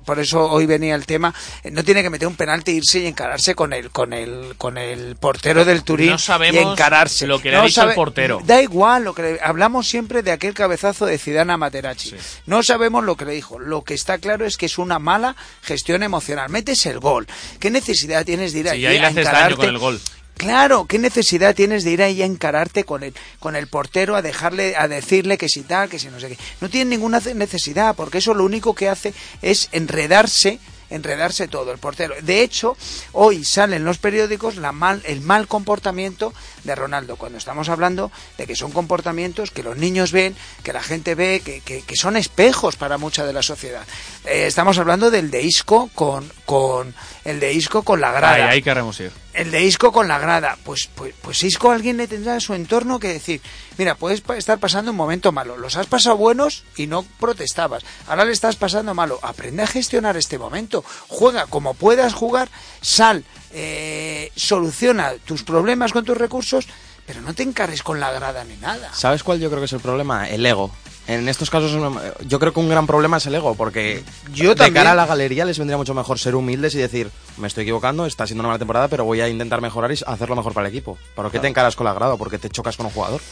por 0.05 0.19
eso 0.19 0.51
hoy 0.51 0.67
venía 0.67 0.95
el 0.95 1.07
tema, 1.07 1.35
eh, 1.63 1.71
no 1.71 1.85
tiene 1.85 2.03
que 2.03 2.11
meter 2.11 2.27
un 2.29 2.35
penalti, 2.37 2.73
irse 2.73 2.99
y 3.01 3.07
encararse 3.07 3.55
con 3.55 3.73
el, 3.73 3.91
con 3.91 4.13
el, 4.13 4.55
con 4.57 4.79
el 4.79 5.17
portero 5.17 5.65
del 5.65 5.83
Turín 5.85 6.11
No 6.11 6.19
sabemos 6.19 6.61
y 6.61 6.65
encararse. 6.65 7.27
lo 7.27 7.41
que 7.41 7.51
le 7.51 7.57
ha 7.57 7.63
dicho 7.63 7.83
el 7.83 7.95
portero. 7.95 8.41
Da 8.45 8.61
igual, 8.63 9.05
lo 9.05 9.15
que 9.15 9.23
le- 9.23 9.41
hablamos 9.43 9.89
siempre 9.89 10.23
de 10.23 10.33
aquel 10.33 10.55
cabezazo 10.55 11.07
de 11.07 11.19
Zidane 11.19 11.53
a 11.53 11.57
Materazzi. 11.57 12.15
No 12.47 12.63
sabemos 12.63 13.05
lo 13.05 13.17
que 13.17 13.25
le 13.25 13.33
dijo. 13.33 13.59
Lo 13.59 13.83
que 13.85 13.95
está 13.95 14.19
claro 14.19 14.45
es 14.47 14.57
que 14.57 14.67
es 14.67 14.79
una 14.79 14.99
mala 14.99 15.37
gestión 15.63 16.03
emocional. 16.03 16.49
Metes 16.51 16.87
el 16.87 16.99
gol. 16.99 17.27
¿Qué 17.61 17.71
necesidad 17.71 18.25
tienes 18.25 18.53
de 18.53 18.59
ir 18.61 18.65
Sí, 18.71 18.87
ahí 18.87 18.97
a 18.97 19.09
encararte? 19.11 19.57
con 19.57 19.67
el 19.69 19.79
gol. 19.79 20.01
Claro, 20.39 20.87
¿qué 20.87 20.99
necesidad 20.99 21.55
tienes 21.55 21.85
de 21.85 21.91
ir 21.91 22.03
ahí 22.03 22.23
a 22.23 22.27
encararte 22.27 22.85
con 22.85 23.03
el, 23.03 23.13
con 23.41 23.57
el 23.57 23.67
portero, 23.67 24.17
a 24.17 24.23
dejarle, 24.23 24.77
a 24.77 24.89
decirle 24.89 25.37
que 25.37 25.49
si 25.49 25.63
tal, 25.63 25.89
que 25.91 25.99
si 25.99 26.07
no 26.09 26.19
sé 26.21 26.29
qué? 26.29 26.39
No 26.61 26.71
tiene 26.71 26.91
ninguna 26.97 27.21
ce- 27.21 27.35
necesidad, 27.35 27.95
porque 27.97 28.19
eso 28.19 28.33
lo 28.35 28.45
único 28.45 28.75
que 28.75 28.89
hace 28.89 29.13
es 29.43 29.69
enredarse, 29.73 30.59
enredarse 30.91 31.49
todo 31.49 31.71
el 31.73 31.79
portero. 31.79 32.15
De 32.23 32.41
hecho, 32.43 32.77
hoy 33.13 33.45
sale 33.45 33.77
en 33.77 33.85
los 33.85 33.99
periódicos 33.99 34.57
la 34.57 34.73
mal, 34.73 35.03
el 35.05 35.21
mal 35.21 35.47
comportamiento 35.49 36.33
de 36.65 36.75
Ronaldo, 36.75 37.17
cuando 37.17 37.37
estamos 37.37 37.69
hablando 37.69 38.11
de 38.39 38.47
que 38.47 38.57
son 38.57 38.71
comportamientos 38.73 39.51
que 39.51 39.63
los 39.63 39.77
niños 39.77 40.13
ven, 40.13 40.35
que 40.63 40.73
la 40.73 40.83
gente 40.83 41.15
ve, 41.15 41.43
que, 41.45 41.61
que- 41.61 41.83
que 41.83 41.97
son 41.97 42.17
espejos 42.17 42.77
para 42.77 42.97
mucha 42.97 43.27
de 43.27 43.33
la 43.33 43.43
sociedad. 43.43 43.83
Eh, 44.25 44.47
estamos 44.47 44.79
hablando 44.79 45.11
del 45.11 45.31
de 45.31 45.43
Isco 45.43 45.91
con, 45.95 46.31
con 46.47 46.95
el 47.25 47.41
de 47.41 47.53
Isco 47.53 47.83
con 47.83 48.01
la 48.01 48.13
grada 48.13 48.35
Ahí, 48.35 48.43
ahí 48.43 48.63
queremos 48.63 48.99
ir. 49.01 49.11
El 49.39 49.53
de 49.53 49.63
Isco 49.63 49.93
con 49.93 50.09
la 50.09 50.19
grada. 50.19 50.59
Pues, 50.65 50.91
pues, 50.95 51.15
pues 51.23 51.43
Isco 51.45 51.71
alguien 51.71 51.97
le 51.97 52.09
tendrá 52.09 52.35
en 52.35 52.41
su 52.41 52.55
entorno 52.55 52.99
que 52.99 53.09
decir, 53.09 53.41
mira, 53.79 53.95
puedes 53.95 54.23
estar 54.37 54.59
pasando 54.59 54.91
un 54.91 54.97
momento 54.97 55.31
malo, 55.31 55.57
los 55.57 55.77
has 55.77 55.87
pasado 55.87 56.17
buenos 56.17 56.65
y 56.77 56.89
no 56.89 57.05
protestabas, 57.21 57.85
ahora 58.09 58.25
le 58.25 58.33
estás 58.33 58.57
pasando 58.57 58.95
malo, 58.95 59.21
aprende 59.23 59.63
a 59.63 59.67
gestionar 59.67 60.17
este 60.17 60.39
momento, 60.39 60.85
juega 61.07 61.47
como 61.47 61.75
puedas 61.75 62.15
jugar, 62.15 62.49
sal, 62.81 63.25
eh, 63.53 64.33
soluciona 64.35 65.15
tus 65.25 65.45
problemas 65.45 65.93
con 65.93 66.05
tus 66.05 66.19
recursos, 66.19 66.67
pero 67.07 67.21
no 67.21 67.33
te 67.33 67.45
encares 67.45 67.83
con 67.83 68.01
la 68.01 68.11
grada 68.11 68.45
ni 68.45 68.57
nada. 68.57 68.93
¿Sabes 68.93 69.23
cuál 69.23 69.39
yo 69.39 69.49
creo 69.49 69.61
que 69.61 69.67
es 69.67 69.73
el 69.73 69.81
problema? 69.81 70.29
El 70.29 70.45
ego. 70.45 70.73
En 71.09 71.27
estos 71.27 71.49
casos 71.49 71.73
yo 72.27 72.39
creo 72.39 72.53
que 72.53 72.61
un 72.61 72.69
gran 72.69 72.87
problema 72.87 73.17
es 73.17 73.25
el 73.27 73.35
ego, 73.35 73.55
porque 73.55 74.05
Yo 74.35 74.51
de 74.51 74.57
también. 74.57 74.75
cara 74.75 74.93
a 74.93 74.95
la 74.95 75.07
galería 75.07 75.47
les 75.47 75.59
vendría 75.59 75.79
mucho 75.79 75.95
mejor 75.95 76.19
ser 76.19 76.35
humildes 76.35 76.75
y 76.75 76.79
decir, 76.79 77.11
me 77.39 77.49
estoy 77.49 77.63
equivocando, 77.63 78.05
está 78.05 78.27
siendo 78.27 78.43
una 78.43 78.49
mala 78.49 78.59
temporada, 78.59 78.89
pero 78.89 79.05
voy 79.05 79.23
a 79.23 79.29
intentar 79.29 79.63
mejorar 79.63 79.91
y 79.91 79.99
hacerlo 80.07 80.37
mejor 80.37 80.53
para 80.53 80.69
el 80.69 80.75
equipo. 80.75 80.99
¿Por 81.15 81.31
qué 81.31 81.39
te 81.39 81.47
encaras 81.47 81.77
con 81.77 81.87
la 81.87 81.95
grada? 81.95 82.19
¿Por 82.19 82.31
qué 82.31 82.39
te 82.39 82.51
chocas 82.51 82.77
con 82.77 82.85
un 82.87 82.93
jugador? 82.93 83.23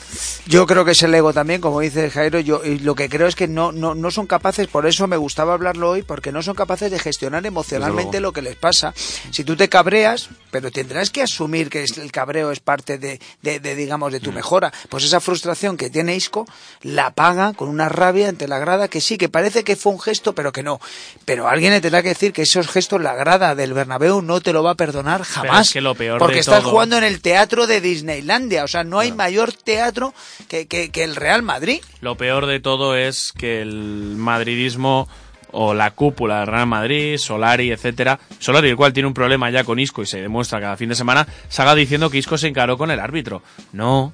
Yo 0.47 0.66
creo 0.66 0.87
que 0.87 0.93
es 0.93 1.03
el 1.03 1.14
ego 1.14 1.35
también, 1.35 1.61
como 1.61 1.81
dice 1.81 2.11
Jairo. 2.11 2.41
Yo 2.41 2.64
y 2.64 2.79
lo 2.79 2.95
que 2.95 3.11
creo 3.11 3.27
es 3.27 3.35
que 3.35 3.47
no, 3.47 3.72
no, 3.72 3.95
no 3.95 4.11
son 4.11 4.27
capaces, 4.27 4.68
por 4.68 4.87
eso 4.87 5.07
me 5.07 5.18
gustaba 5.18 5.53
hablarlo 5.53 5.91
hoy, 5.91 6.03
porque 6.03 6.33
no 6.33 6.43
son 6.43 6.55
capaces 6.55 6.91
de 6.91 6.99
gestionar 6.99 7.45
emocionalmente 7.45 8.20
lo 8.20 8.33
que 8.33 8.41
les 8.41 8.57
pasa. 8.57 8.95
Si 9.31 9.45
tú 9.45 9.55
te 9.55 9.68
cabreas, 9.68 10.31
pero 10.51 10.71
tendrás 10.71 11.11
que 11.11 11.23
asumir 11.23 11.69
que 11.71 11.85
el 11.97 12.13
cabreo 12.13 12.51
es 12.51 12.61
parte 12.61 12.99
de, 12.99 13.21
de- 13.43 13.61
de, 13.61 13.75
digamos, 13.75 14.13
de 14.13 14.21
tu 14.21 14.33
mejora. 14.33 14.73
Pues 14.89 15.05
esa 15.05 15.21
frustración 15.21 15.77
que 15.77 15.91
tiene 15.91 16.17
Isco 16.17 16.47
la 16.83 17.11
paga 17.11 17.53
con 17.53 17.69
una 17.69 17.89
rabia 17.89 18.29
ante 18.29 18.49
la 18.49 18.59
grada 18.59 18.89
que 18.89 19.01
sí, 19.01 19.19
que 19.19 19.29
parece 19.29 19.65
que 19.65 19.77
fue 19.77 19.93
un 19.93 20.01
gesto, 20.01 20.35
pero 20.35 20.53
que 20.53 20.63
no. 20.63 20.81
Pero 21.25 21.49
alguien 21.49 21.73
le 21.73 21.81
tendrá 21.81 22.03
que 22.03 22.11
decir 22.11 22.33
que 22.33 22.43
esos 22.43 22.69
gestos 22.69 23.01
la 23.01 23.15
grada 23.15 23.55
del 23.55 23.73
Bernabéu 23.75 24.23
no 24.23 24.41
te 24.41 24.53
lo 24.53 24.63
va 24.63 24.73
a 24.73 24.75
perdonar 24.77 25.23
jamás. 25.23 25.69
es 25.69 25.73
que 25.73 25.81
lo 25.81 25.95
peor 25.95 26.19
porque 26.19 26.39
estás 26.41 26.61
todo- 26.63 26.71
jugando 26.71 26.97
en 26.99 27.05
el 27.05 27.21
teatro 27.21 27.67
de 27.67 27.81
Disneylandia. 27.81 28.65
O 28.65 28.69
sea, 28.69 28.85
no 28.85 28.99
hay 28.99 29.13
mayor 29.13 29.53
teatro 29.53 30.15
que, 30.49 30.67
que- 30.67 30.91
que 30.91 31.05
el 31.05 31.17
Real 31.17 31.43
Madrid. 31.43 31.83
Lo 32.01 32.17
peor 32.17 32.47
de 32.47 32.61
todo 32.61 32.97
es 32.97 33.33
que 33.37 33.61
el 33.63 34.15
madridismo 34.17 35.09
o 35.53 35.75
la 35.75 35.91
cúpula 35.93 36.39
del 36.41 36.47
Real 36.49 36.67
Madrid, 36.67 37.17
Solari, 37.19 37.71
etcétera, 37.71 38.19
Solari, 38.39 38.69
el 38.71 38.77
cual 38.77 38.93
tiene 38.93 39.07
un 39.07 39.15
problema 39.15 39.51
ya 39.51 39.65
con 39.65 39.79
Isco 39.79 40.03
y 40.03 40.07
se 40.07 40.21
demuestra 40.21 40.61
cada 40.61 40.77
fin 40.77 40.89
de 40.89 40.95
semana, 40.95 41.27
salga 41.49 41.75
diciendo 41.75 42.11
que 42.11 42.19
Isco 42.19 42.37
se 42.39 42.49
encaró 42.49 42.77
con 42.79 42.91
el 42.91 43.01
árbitro. 43.01 43.43
No. 43.73 44.13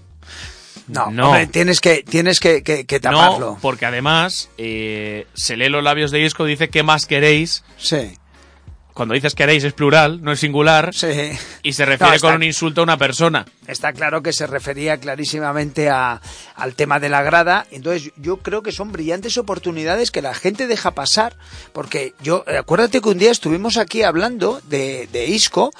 No, 0.88 1.10
No. 1.10 1.28
hombre, 1.28 1.46
tienes 1.46 1.80
que, 1.80 2.02
tienes 2.02 2.40
que, 2.40 2.62
que- 2.62 2.84
que 2.86 2.98
taparlo. 3.00 3.52
No, 3.52 3.58
porque 3.60 3.86
además 3.86 4.50
eh, 4.58 5.26
se 5.34 5.56
lee 5.56 5.68
los 5.68 5.82
labios 5.84 6.10
de 6.10 6.20
Isco, 6.24 6.44
dice 6.44 6.70
¿qué 6.70 6.82
más 6.82 7.06
queréis? 7.06 7.62
Sí. 7.78 8.18
Cuando 8.94 9.14
dices 9.14 9.34
queréis 9.34 9.64
es 9.64 9.72
plural, 9.72 10.22
no 10.22 10.32
es 10.32 10.40
singular. 10.40 10.92
Sí. 10.94 11.06
Y 11.62 11.72
se 11.72 11.84
refiere 11.86 12.10
No, 12.10 12.14
está- 12.16 12.26
con 12.28 12.36
un 12.36 12.42
insulto 12.42 12.82
a 12.82 12.84
una 12.84 12.96
persona. 12.98 13.46
Está 13.66 13.92
claro 13.92 14.22
que 14.22 14.32
se 14.32 14.46
refería 14.46 14.98
clarísimamente 14.98 15.88
a- 15.88 16.20
al 16.56 16.74
tema 16.74 17.00
de 17.00 17.08
la 17.08 17.22
grada. 17.22 17.66
Entonces, 17.70 18.12
yo 18.16 18.38
creo 18.38 18.62
que 18.62 18.72
son 18.72 18.92
brillantes 18.92 19.38
oportunidades 19.38 20.10
que 20.10 20.20
la 20.22 20.34
gente 20.34 20.66
deja 20.66 20.90
pasar. 20.90 21.36
Porque 21.72 22.14
yo, 22.22 22.44
eh, 22.46 22.58
acuérdate 22.58 23.00
que 23.00 23.08
un 23.08 23.18
día 23.18 23.30
estuvimos 23.30 23.76
aquí 23.78 24.02
hablando 24.02 24.60
de, 24.68 25.08
de 25.12 25.26
Isco. 25.26 25.70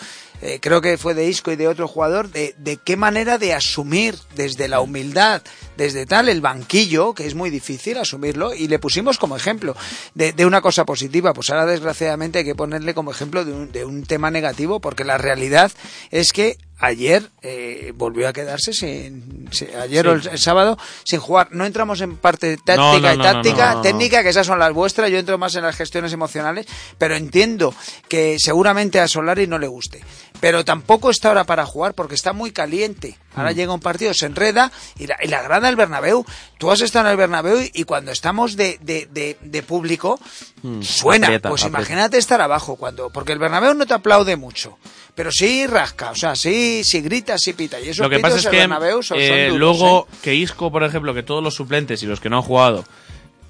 Eh, 0.42 0.58
creo 0.60 0.80
que 0.80 0.98
fue 0.98 1.14
de 1.14 1.28
Isco 1.28 1.52
y 1.52 1.56
de 1.56 1.68
otro 1.68 1.88
jugador, 1.88 2.30
de, 2.30 2.54
de 2.58 2.76
qué 2.76 2.96
manera 2.96 3.38
de 3.38 3.54
asumir 3.54 4.16
desde 4.34 4.68
la 4.68 4.80
humildad, 4.80 5.42
desde 5.76 6.04
tal, 6.04 6.28
el 6.28 6.40
banquillo, 6.40 7.14
que 7.14 7.26
es 7.26 7.34
muy 7.34 7.48
difícil 7.48 7.96
asumirlo, 7.96 8.52
y 8.52 8.68
le 8.68 8.78
pusimos 8.78 9.18
como 9.18 9.36
ejemplo 9.36 9.74
de, 10.14 10.32
de 10.32 10.44
una 10.44 10.60
cosa 10.60 10.84
positiva. 10.84 11.32
Pues 11.32 11.48
ahora, 11.50 11.64
desgraciadamente, 11.64 12.40
hay 12.40 12.44
que 12.44 12.54
ponerle 12.54 12.92
como 12.92 13.10
ejemplo 13.10 13.44
de 13.44 13.52
un, 13.52 13.72
de 13.72 13.84
un 13.84 14.04
tema 14.04 14.30
negativo, 14.30 14.80
porque 14.80 15.04
la 15.04 15.16
realidad 15.16 15.72
es 16.10 16.32
que 16.32 16.58
ayer 16.82 17.30
eh, 17.40 17.92
volvió 17.94 18.28
a 18.28 18.32
quedarse 18.34 18.74
sin, 18.74 19.48
sin- 19.52 19.74
ayer 19.76 20.04
Sí. 20.04 20.08
o 20.08 20.12
el, 20.12 20.28
el 20.28 20.38
sábado 20.38 20.76
sin 21.04 21.20
jugar. 21.20 21.48
No 21.52 21.64
entramos 21.64 22.00
en 22.02 22.16
parte 22.18 22.56
táctica 22.56 22.76
No, 22.76 22.98
no, 23.00 23.14
y 23.14 23.18
táctica, 23.18 23.74
no. 23.74 23.80
técnica, 23.82 24.22
que 24.22 24.28
esas 24.28 24.46
son 24.46 24.58
las 24.58 24.72
vuestras, 24.74 25.10
yo 25.10 25.18
entro 25.18 25.38
más 25.38 25.54
en 25.54 25.62
las 25.62 25.76
gestiones 25.76 26.12
emocionales, 26.12 26.66
pero 26.98 27.14
entiendo 27.16 27.74
que 28.08 28.36
seguramente 28.38 29.00
a 29.00 29.08
Solari 29.08 29.46
no 29.46 29.58
le 29.58 29.68
guste. 29.68 30.04
Pero 30.40 30.64
tampoco 30.64 31.08
está 31.10 31.28
ahora 31.28 31.44
para 31.44 31.64
jugar 31.64 31.94
porque 31.94 32.16
está 32.16 32.32
muy 32.32 32.50
caliente, 32.50 33.16
Ahora 33.34 33.52
llega 33.52 33.72
un 33.72 33.80
partido, 33.80 34.12
se 34.14 34.26
enreda 34.26 34.70
y 34.98 35.06
la, 35.06 35.16
y 35.22 35.28
la 35.28 35.42
grada 35.42 35.66
del 35.66 35.76
Bernabéu. 35.76 36.24
Tú 36.58 36.70
has 36.70 36.80
estado 36.80 37.06
en 37.06 37.12
el 37.12 37.16
Bernabéu 37.16 37.58
y 37.72 37.84
cuando 37.84 38.10
estamos 38.12 38.56
de, 38.56 38.78
de, 38.82 39.08
de, 39.10 39.36
de 39.40 39.62
público, 39.62 40.18
Mm, 40.64 40.80
suena. 40.82 41.26
aprieta, 41.26 41.48
pues 41.48 41.62
aprieta. 41.64 41.78
imagínate 41.80 42.18
estar 42.18 42.40
abajo 42.40 42.76
cuando, 42.76 43.10
porque 43.10 43.32
el 43.32 43.40
Bernabéu 43.40 43.74
no 43.74 43.84
te 43.84 43.94
aplaude 43.94 44.36
mucho. 44.36 44.78
Pero 45.14 45.32
sí 45.32 45.66
rasca, 45.66 46.12
o 46.12 46.14
sea, 46.14 46.36
sí, 46.36 46.84
sí 46.84 47.00
grita, 47.00 47.36
sí 47.36 47.52
pita. 47.52 47.80
Y 47.80 47.88
esos 47.88 47.98
Lo 48.04 48.08
que 48.08 48.20
pasa 48.20 48.36
es 48.36 48.46
que 48.46 48.58
Bernabéu 48.58 49.02
son, 49.02 49.18
son 49.18 49.20
eh, 49.20 49.48
duros, 49.48 49.58
luego 49.58 50.06
¿eh? 50.10 50.16
que 50.22 50.34
Isco, 50.36 50.70
por 50.70 50.84
ejemplo, 50.84 51.12
que 51.14 51.24
todos 51.24 51.42
los 51.42 51.54
suplentes 51.54 52.00
y 52.04 52.06
los 52.06 52.20
que 52.20 52.30
no 52.30 52.36
han 52.36 52.42
jugado 52.42 52.84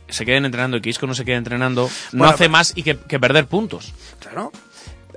se 0.08 0.24
queden 0.26 0.44
entrenando 0.46 0.76
y 0.78 0.80
que 0.80 0.90
Isco 0.90 1.06
no 1.06 1.14
se 1.14 1.24
quede 1.24 1.36
entrenando, 1.36 1.88
no 2.12 2.24
hace 2.24 2.48
más 2.48 2.72
y 2.76 2.82
que, 2.82 2.98
que 2.98 3.20
perder 3.20 3.46
puntos. 3.46 3.92
Claro. 4.18 4.50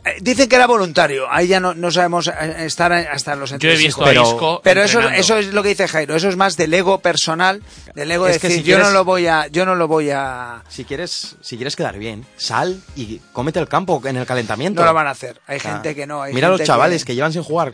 Eh, 0.05 0.17
Dicen 0.21 0.47
que 0.47 0.55
era 0.55 0.67
voluntario, 0.67 1.25
ahí 1.31 1.47
ya 1.47 1.59
no, 1.59 1.73
no 1.73 1.89
sabemos 1.89 2.27
eh, 2.27 2.65
estar 2.65 2.93
hasta 2.93 3.35
los 3.35 3.57
Yo 3.57 3.69
he 3.69 3.75
visto 3.75 4.05
a 4.05 4.13
Isco 4.13 4.61
Pero 4.63 4.83
eso, 4.83 5.01
eso 5.01 5.37
es 5.37 5.47
lo 5.47 5.63
que 5.63 5.69
dice 5.69 5.87
Jairo, 5.87 6.15
eso 6.15 6.29
es 6.29 6.35
más 6.35 6.57
del 6.57 6.73
ego 6.73 6.99
personal, 6.99 7.63
del 7.95 8.11
ego 8.11 8.25
de 8.25 8.39
que 8.39 8.47
decir, 8.47 8.63
si 8.63 8.69
yo 8.69 8.77
no 8.77 8.91
lo 8.91 9.03
voy 9.03 9.25
a, 9.25 9.47
yo 9.47 9.65
no 9.65 9.73
lo 9.73 9.87
voy 9.87 10.11
a, 10.11 10.63
Si 10.69 10.85
quieres, 10.85 11.35
si 11.41 11.55
quieres 11.55 11.75
quedar 11.75 11.97
bien, 11.97 12.25
sal 12.37 12.79
y 12.95 13.19
cómete 13.33 13.59
el 13.59 13.67
campo 13.67 14.01
en 14.05 14.17
el 14.17 14.25
calentamiento. 14.27 14.81
no 14.81 14.87
lo 14.87 14.93
van 14.93 15.07
a 15.07 15.11
hacer. 15.11 15.41
Hay 15.47 15.57
O 15.57 15.59
sea, 15.59 15.73
gente 15.73 15.95
que 15.95 16.05
no, 16.05 16.21
hay 16.21 16.33
Mira 16.33 16.47
a 16.47 16.49
los 16.51 16.59
gente 16.59 16.67
chavales 16.67 17.03
que... 17.03 17.15
llevan 17.15 17.33
sin 17.33 17.41
jugar, 17.41 17.71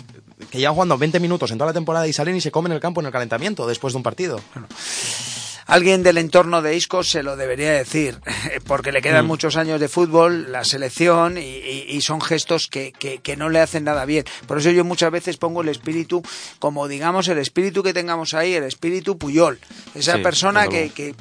que 0.50 0.58
llevan 0.58 0.76
jugando 0.76 0.98
20 0.98 1.20
minutos 1.20 1.52
en 1.52 1.58
toda 1.58 1.72
la 1.72 1.74
temporada 1.74 2.08
y 2.08 2.14
salen 2.14 2.36
y 2.38 2.42
se 2.42 2.52
comen 2.52 2.72
el 2.72 2.80
campo 2.80 3.02
en 3.02 3.08
el 3.08 3.12
calentamiento 3.12 3.68
después 3.68 3.94
de 3.94 3.98
un 3.98 4.04
partido. 4.04 4.40
Alguien 5.68 6.04
del 6.04 6.18
entorno 6.18 6.62
de 6.62 6.76
Isco 6.76 7.04
se 7.04 7.24
lo 7.24 7.36
debería 7.36 7.72
decir, 7.72 8.20
porque 8.68 8.92
le 8.92 9.02
quedan 9.02 9.26
Mm. 9.26 9.28
muchos 9.28 9.56
años 9.58 9.80
de 9.80 9.88
fútbol, 9.88 10.52
la 10.52 10.64
selección, 10.64 11.38
y, 11.38 11.42
y- 11.42 11.86
y 11.90 12.02
son 12.02 12.20
gestos 12.22 12.68
que, 12.68 12.92
que- 12.92 13.20
que 13.20 13.38
no 13.38 13.50
le 13.50 13.60
hacen 13.60 13.84
nada 13.84 14.06
bien. 14.06 14.26
Por 14.48 14.58
eso 14.58 14.72
yo 14.72 14.84
muchas 14.84 15.12
veces 15.12 15.38
pongo 15.38 15.62
el 15.62 15.70
espíritu, 15.70 16.24
como 16.60 16.88
digamos, 16.88 17.28
el 17.28 17.38
espíritu 17.38 17.84
que 17.84 17.94
tengamos 17.94 18.34
ahí, 18.34 18.54
el 18.54 18.64
espíritu 18.64 19.18
Puyol. 19.18 19.60
Esa 19.96 20.16
Sí, 20.18 20.22
persona 20.24 20.68
que, 20.68 20.90
que, 20.90 21.16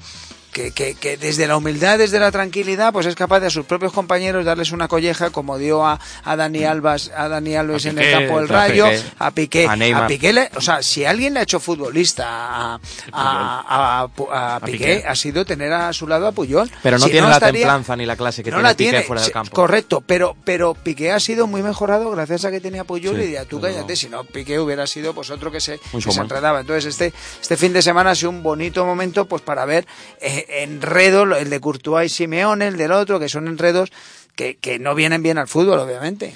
que, 0.53 0.73
que- 0.73 0.95
que 0.95 1.17
desde 1.17 1.47
la 1.47 1.57
humildad, 1.57 1.99
desde 1.99 2.19
la 2.19 2.31
tranquilidad, 2.31 2.93
pues 2.93 3.07
es 3.07 3.15
capaz 3.15 3.41
de 3.41 3.47
a 3.47 3.51
sus 3.51 3.67
propios 3.67 3.93
compañeros 3.93 4.45
darles 4.45 4.73
una 4.73 4.89
colleja, 4.89 5.31
como 5.31 5.59
dio 5.59 5.87
a, 5.87 5.99
a 6.25 6.37
Dani 6.37 6.65
Albas, 6.65 7.11
a 7.17 7.29
Dani 7.29 7.55
Alves 7.57 7.87
en 7.87 7.99
el 7.99 8.11
campo 8.13 8.41
del 8.41 8.51
a 8.51 8.53
Rayo, 8.53 8.87
a 9.19 9.31
Piqué, 9.31 9.67
a 9.67 9.73
a 9.73 10.07
Piqué 10.07 10.33
le- 10.33 10.51
o 10.57 10.61
sea, 10.61 10.83
si 10.83 11.05
alguien 11.05 11.35
le 11.35 11.41
ha 11.41 11.43
hecho 11.45 11.61
futbolista 11.61 12.25
a, 12.27 12.75
a, 12.75 12.81
a- 13.13 14.09
a- 14.33 14.57
a 14.57 14.61
Piqué, 14.61 14.79
Piqué. 14.79 15.05
ha 15.07 15.15
sido 15.15 15.45
tener 15.45 15.73
a 15.73 15.93
su 15.93 16.07
lado 16.07 16.27
a 16.27 16.33
Puyol. 16.33 16.71
Pero 16.83 16.99
no 16.99 17.05
Si 17.07 17.11
tiene 17.13 17.29
la 17.29 17.35
estaría- 17.35 17.61
templanza 17.63 17.97
ni 17.97 18.07
la 18.07 18.17
clase 18.17 18.43
que 18.43 18.51
no 18.51 18.57
tiene 18.75 18.93
la 18.93 18.99
Piqué 18.99 19.07
fuera 19.07 19.23
del 19.23 19.33
campo. 19.33 19.53
Correcto, 19.53 20.03
pero, 20.07 20.37
pero 20.45 20.75
Piqué 20.75 21.13
ha 21.13 21.21
sido 21.21 21.47
muy 21.47 21.63
mejorado 21.63 22.11
gracias 22.11 22.45
a 22.45 22.51
que 22.51 22.61
tenía 22.61 22.85
Puyol 22.85 23.17
Sí, 23.17 23.23
y 23.23 23.31
de 23.33 23.45
tú 23.47 23.61
cállate, 23.61 23.97
si 23.97 24.09
no 24.09 24.25
Piqué 24.25 24.59
hubiera 24.59 24.87
sido 24.87 25.15
pues 25.15 25.31
otro 25.31 25.51
que 25.51 25.61
se, 25.61 25.79
que 25.79 26.01
se. 26.13 26.21
Entonces 26.21 26.85
este, 26.87 27.13
este 27.41 27.57
fin 27.57 27.73
de 27.73 27.83
semana 27.83 28.11
ha 28.11 28.15
sido 28.15 28.31
un 28.31 28.43
bonito 28.43 28.85
momento 28.85 29.27
pues 29.27 29.43
para 29.43 29.65
ver 29.65 29.87
eh, 30.21 30.40
enredo, 30.49 31.25
lo- 31.27 31.37
el 31.37 31.51
de 31.51 31.61
Courtois 31.61 32.11
y 32.13 32.15
Simeone, 32.15 32.69
el 32.69 32.77
del 32.77 32.93
otro, 32.93 33.19
que 33.21 33.29
son 33.29 33.49
enredos 33.49 33.91
que, 34.37 34.57
que 34.57 34.79
no 34.79 34.95
vienen 34.95 35.23
bien 35.23 35.39
al 35.39 35.49
fútbol, 35.49 35.79
obviamente. 35.81 36.35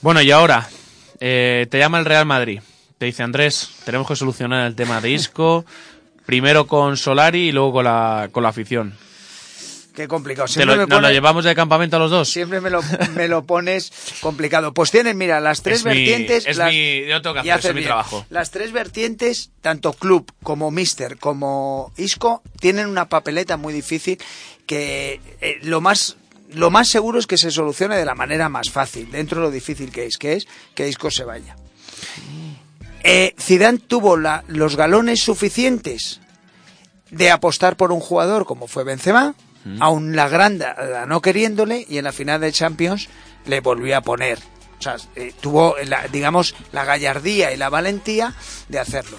Bueno, 0.00 0.20
y 0.22 0.30
ahora, 0.30 0.68
eh, 1.20 1.66
te 1.70 1.78
llama 1.78 1.98
el 1.98 2.04
Real 2.04 2.26
Madrid. 2.26 2.60
Te 2.98 3.06
dice 3.06 3.22
Andrés, 3.22 3.70
tenemos 3.84 4.06
que 4.06 4.16
solucionar 4.16 4.66
el 4.66 4.74
tema 4.76 5.00
de 5.00 5.10
Isco, 5.10 5.64
primero 6.26 6.66
con 6.66 6.96
Solari 6.96 7.48
y 7.48 7.52
luego 7.52 7.72
con 7.74 7.84
la, 7.84 8.28
con 8.32 8.42
la 8.42 8.48
afición. 8.50 8.94
Qué 9.94 10.08
complicado. 10.08 10.46
¿Te 10.48 10.54
Siempre 10.54 10.74
lo, 10.76 10.82
me 10.82 10.86
¿Nos 10.88 10.98
lo 11.00 11.02
pone- 11.06 11.14
llevamos 11.14 11.44
de 11.44 11.54
campamento 11.54 11.96
a 11.96 12.00
los 12.00 12.10
dos? 12.10 12.28
Siempre 12.28 12.60
me 12.60 12.68
lo, 12.68 12.80
me 13.14 13.28
lo 13.28 13.44
pones 13.44 13.92
complicado. 14.20 14.74
Pues 14.74 14.90
tienen, 14.90 15.16
mira, 15.16 15.38
las 15.40 15.62
tres 15.62 15.78
Es 15.78 15.84
mi- 15.84 15.90
vertientes. 15.92 16.46
es 16.46 16.56
las- 16.56 16.72
mi- 16.72 17.06
yo 17.06 17.22
tengo 17.22 17.34
que 17.40 17.46
y 17.46 17.50
hacer, 17.50 17.52
eso 17.52 17.54
haces 17.58 17.68
es 17.70 17.74
mi 17.74 17.80
bien. 17.80 17.88
trabajo. 17.88 18.26
Las 18.30 18.50
tres 18.50 18.72
vertientes, 18.72 19.50
tanto 19.60 19.92
club 19.92 20.30
como 20.42 20.70
mister 20.72 21.16
como 21.18 21.92
Isco, 21.96 22.42
tienen 22.60 22.88
una 22.88 23.08
papeleta 23.08 23.56
muy 23.56 23.72
difícil 23.72 24.18
que 24.66 25.20
eh, 25.40 25.58
lo 25.62 25.80
más 25.80 26.16
lo 26.50 26.70
más 26.70 26.88
seguro 26.88 27.18
es 27.18 27.26
que 27.26 27.36
se 27.38 27.50
solucione 27.50 27.96
de 27.96 28.04
la 28.04 28.14
manera 28.14 28.48
más 28.48 28.70
fácil, 28.70 29.10
dentro 29.10 29.40
de 29.40 29.46
lo 29.46 29.50
difícil 29.52 29.90
que 29.90 30.06
es, 30.06 30.18
que 30.18 30.34
es 30.34 30.46
que 30.74 30.88
Isco 30.88 31.10
se 31.10 31.24
vaya. 31.24 31.56
Eh, 33.02 33.34
Zidane 33.40 33.78
tuvo 33.78 34.16
la- 34.16 34.44
los 34.48 34.76
galones 34.76 35.20
suficientes 35.20 36.20
de 37.10 37.30
apostar 37.30 37.76
por 37.76 37.92
un 37.92 38.00
jugador 38.00 38.44
como 38.46 38.66
fue 38.66 38.84
Benzema, 38.84 39.34
aún 39.80 40.14
la 40.14 40.28
granda 40.28 41.04
no 41.06 41.20
queriéndole 41.22 41.86
y 41.88 41.98
en 41.98 42.04
la 42.04 42.12
final 42.12 42.40
de 42.40 42.52
Champions 42.52 43.08
le 43.46 43.60
volvió 43.60 43.96
a 43.96 44.00
poner. 44.00 44.38
O 44.78 44.82
sea, 44.82 44.96
eh, 45.16 45.32
tuvo, 45.40 45.76
la, 45.86 46.06
digamos, 46.08 46.54
la 46.72 46.84
gallardía 46.84 47.52
y 47.52 47.56
la 47.56 47.70
valentía 47.70 48.34
de 48.68 48.78
hacerlo. 48.78 49.18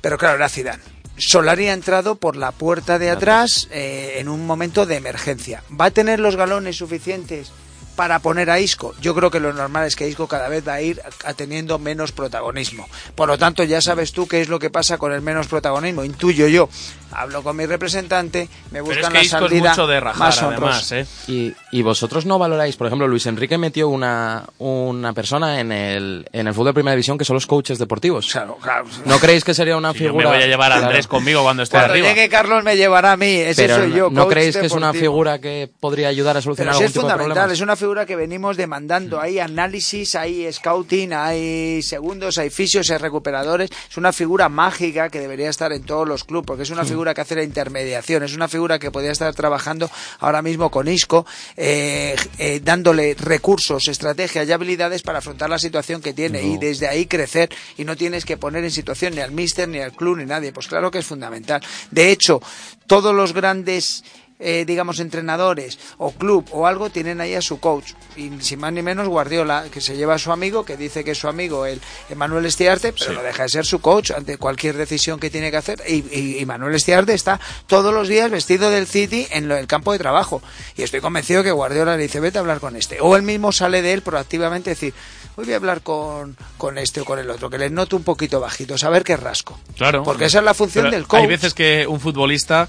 Pero 0.00 0.18
claro, 0.18 0.36
era 0.36 0.48
Zidane. 0.48 0.82
Solari 1.16 1.68
ha 1.68 1.74
entrado 1.74 2.16
por 2.16 2.36
la 2.36 2.50
puerta 2.50 2.98
de 2.98 3.10
atrás 3.10 3.68
eh, 3.70 4.14
en 4.16 4.28
un 4.28 4.46
momento 4.46 4.86
de 4.86 4.96
emergencia. 4.96 5.62
¿Va 5.78 5.86
a 5.86 5.90
tener 5.90 6.18
los 6.18 6.36
galones 6.36 6.76
suficientes 6.76 7.52
para 8.00 8.18
poner 8.20 8.48
a 8.48 8.58
Isco? 8.58 8.94
Yo 9.02 9.14
creo 9.14 9.30
que 9.30 9.40
lo 9.40 9.52
normal 9.52 9.86
es 9.86 9.94
que 9.94 10.08
Isco 10.08 10.26
cada 10.26 10.48
vez 10.48 10.66
va 10.66 10.72
a 10.72 10.80
ir 10.80 11.02
teniendo 11.36 11.78
menos 11.78 12.12
protagonismo. 12.12 12.88
Por 13.14 13.28
lo 13.28 13.36
tanto, 13.36 13.62
ya 13.62 13.82
sabes 13.82 14.12
tú 14.12 14.26
qué 14.26 14.40
es 14.40 14.48
lo 14.48 14.58
que 14.58 14.70
pasa 14.70 14.96
con 14.96 15.12
el 15.12 15.20
menos 15.20 15.48
protagonismo. 15.48 16.02
Intuyo 16.02 16.48
yo. 16.48 16.70
Hablo 17.12 17.42
con 17.42 17.56
mi 17.56 17.66
representante, 17.66 18.48
me 18.70 18.80
Pero 18.82 18.84
buscan 18.84 19.02
es 19.04 19.08
que 19.08 19.14
la 19.14 19.22
Isco 19.24 19.36
es 19.36 19.42
salida 19.50 19.70
mucho 19.70 19.86
de 19.88 20.00
rajar, 20.00 20.18
más 20.18 20.42
además, 20.42 20.92
¿eh? 20.92 21.06
Y, 21.26 21.52
y 21.72 21.82
vosotros 21.82 22.24
no 22.24 22.38
valoráis, 22.38 22.76
por 22.76 22.86
ejemplo, 22.86 23.08
Luis 23.08 23.26
Enrique 23.26 23.58
metió 23.58 23.88
una, 23.88 24.44
una 24.58 25.12
persona 25.12 25.58
en 25.60 25.72
el, 25.72 26.26
en 26.32 26.46
el 26.46 26.54
fútbol 26.54 26.66
de 26.68 26.74
primera 26.74 26.92
división 26.94 27.18
que 27.18 27.24
son 27.24 27.34
los 27.34 27.46
coaches 27.48 27.78
deportivos. 27.80 28.28
Claro, 28.30 28.56
claro. 28.62 28.84
¿No 29.06 29.18
creéis 29.18 29.42
que 29.44 29.54
sería 29.54 29.76
una 29.76 29.92
Si 29.92 29.98
yo 29.98 30.04
me 30.04 30.20
figura? 30.20 30.28
voy 30.36 30.42
a 30.44 30.46
llevar 30.46 30.70
a 30.70 30.76
Claro. 30.76 30.86
Andrés 30.86 31.06
conmigo 31.08 31.42
cuando 31.42 31.64
esté 31.64 31.76
Cuando 31.76 31.92
arriba. 31.94 32.08
llegue 32.08 32.28
Carlos 32.28 32.62
me 32.64 32.76
llevará 32.76 33.12
a 33.12 33.16
mí, 33.16 33.26
ese 33.26 33.62
Pero 33.64 33.76
soy 33.76 33.92
yo. 33.92 34.08
¿no 34.08 34.22
coach 34.22 34.32
creéis 34.32 34.56
que 34.56 34.66
es 34.66 34.72
una 34.72 34.92
figura 34.92 35.40
que 35.40 35.68
podría 35.80 36.06
ayudar 36.08 36.36
a 36.36 36.40
solucionar 36.42 36.74
Pero 36.74 36.78
algún 36.78 36.86
es 36.86 36.92
tipo 36.92 37.06
de 37.06 37.10
fundamental, 37.12 37.34
problemas? 37.34 37.58
es 37.58 37.60
una 37.60 37.74
figura 37.76 37.89
que 37.90 38.16
venimos 38.16 38.56
demandando. 38.56 39.20
Hay 39.20 39.38
análisis, 39.38 40.14
hay 40.14 40.50
scouting, 40.52 41.12
hay 41.12 41.82
segundos, 41.82 42.38
hay 42.38 42.50
fisios, 42.50 42.88
hay 42.90 42.98
recuperadores. 42.98 43.70
Es 43.90 43.96
una 43.96 44.12
figura 44.12 44.48
mágica 44.48 45.10
que 45.10 45.20
debería 45.20 45.50
estar 45.50 45.72
en 45.72 45.82
todos 45.82 46.06
los 46.06 46.24
clubes, 46.24 46.46
porque 46.46 46.62
es 46.62 46.70
una 46.70 46.84
figura 46.84 47.12
que 47.14 47.20
hace 47.20 47.34
la 47.34 47.42
intermediación, 47.42 48.22
es 48.22 48.34
una 48.34 48.48
figura 48.48 48.78
que 48.78 48.90
podría 48.90 49.12
estar 49.12 49.34
trabajando 49.34 49.90
ahora 50.20 50.40
mismo 50.40 50.70
con 50.70 50.88
Isco, 50.88 51.26
eh, 51.56 52.14
eh, 52.38 52.60
dándole 52.62 53.14
recursos, 53.14 53.88
estrategias 53.88 54.46
y 54.46 54.52
habilidades 54.52 55.02
para 55.02 55.18
afrontar 55.18 55.50
la 55.50 55.58
situación 55.58 56.00
que 56.00 56.12
tiene 56.12 56.42
y 56.42 56.58
desde 56.58 56.88
ahí 56.88 57.06
crecer 57.06 57.50
y 57.76 57.84
no 57.84 57.96
tienes 57.96 58.24
que 58.24 58.36
poner 58.36 58.64
en 58.64 58.70
situación 58.70 59.14
ni 59.14 59.20
al 59.20 59.32
míster, 59.32 59.68
ni 59.68 59.80
al 59.80 59.92
club, 59.92 60.18
ni 60.18 60.24
nadie. 60.24 60.52
Pues 60.52 60.68
claro 60.68 60.90
que 60.90 60.98
es 60.98 61.06
fundamental. 61.06 61.60
De 61.90 62.10
hecho, 62.10 62.40
todos 62.86 63.14
los 63.14 63.32
grandes 63.32 64.04
eh, 64.40 64.64
digamos, 64.66 64.98
entrenadores 65.00 65.78
o 65.98 66.12
club 66.12 66.46
o 66.52 66.66
algo, 66.66 66.90
tienen 66.90 67.20
ahí 67.20 67.34
a 67.34 67.42
su 67.42 67.60
coach. 67.60 67.92
Y 68.16 68.30
sin 68.40 68.58
más 68.60 68.72
ni 68.72 68.82
menos 68.82 69.06
Guardiola, 69.06 69.66
que 69.70 69.80
se 69.80 69.96
lleva 69.96 70.14
a 70.14 70.18
su 70.18 70.32
amigo, 70.32 70.64
que 70.64 70.76
dice 70.76 71.04
que 71.04 71.10
es 71.12 71.18
su 71.18 71.28
amigo, 71.28 71.66
el 71.66 71.80
Manuel 72.16 72.46
Estiarte, 72.46 72.92
pero 72.92 73.12
no 73.12 73.22
deja 73.22 73.42
de 73.44 73.48
ser 73.50 73.66
su 73.66 73.80
coach 73.80 74.10
ante 74.12 74.38
cualquier 74.38 74.76
decisión 74.76 75.20
que 75.20 75.30
tiene 75.30 75.50
que 75.50 75.56
hacer. 75.58 75.82
Y, 75.86 76.04
y- 76.10 76.38
y 76.40 76.46
Manuel 76.46 76.74
Estiarte 76.74 77.14
está 77.14 77.38
todos 77.66 77.92
los 77.94 78.08
días 78.08 78.30
vestido 78.30 78.70
del 78.70 78.86
City 78.86 79.26
en 79.30 79.46
lo- 79.48 79.56
el 79.56 79.66
campo 79.66 79.92
de 79.92 79.98
trabajo. 79.98 80.42
Y 80.76 80.82
estoy 80.82 81.00
convencido 81.00 81.42
que 81.42 81.50
Guardiola 81.52 81.96
le 81.96 82.02
dice, 82.04 82.18
vete 82.20 82.38
a 82.38 82.40
hablar 82.40 82.60
con 82.60 82.76
este. 82.76 82.98
O 83.00 83.16
él 83.16 83.22
mismo 83.22 83.52
sale 83.52 83.82
de 83.82 83.92
él 83.92 84.02
proactivamente 84.02 84.70
decir, 84.70 84.94
hoy 85.36 85.44
voy 85.44 85.52
a 85.54 85.56
hablar 85.56 85.82
con, 85.82 86.36
con 86.56 86.78
este 86.78 87.00
o 87.02 87.04
con 87.04 87.18
el 87.18 87.28
otro, 87.30 87.50
que 87.50 87.58
les 87.58 87.70
noto 87.70 87.96
un 87.96 88.02
poquito 88.04 88.40
bajito, 88.40 88.78
saber 88.78 89.04
qué 89.04 89.16
rasco. 89.16 89.58
Claro. 89.76 90.02
Porque 90.02 90.24
esa 90.24 90.38
es 90.38 90.44
la 90.44 90.54
función 90.54 90.90
del 90.90 91.06
coach. 91.06 91.20
Hay 91.20 91.26
veces 91.26 91.54
que 91.54 91.86
un 91.86 92.00
futbolista 92.00 92.68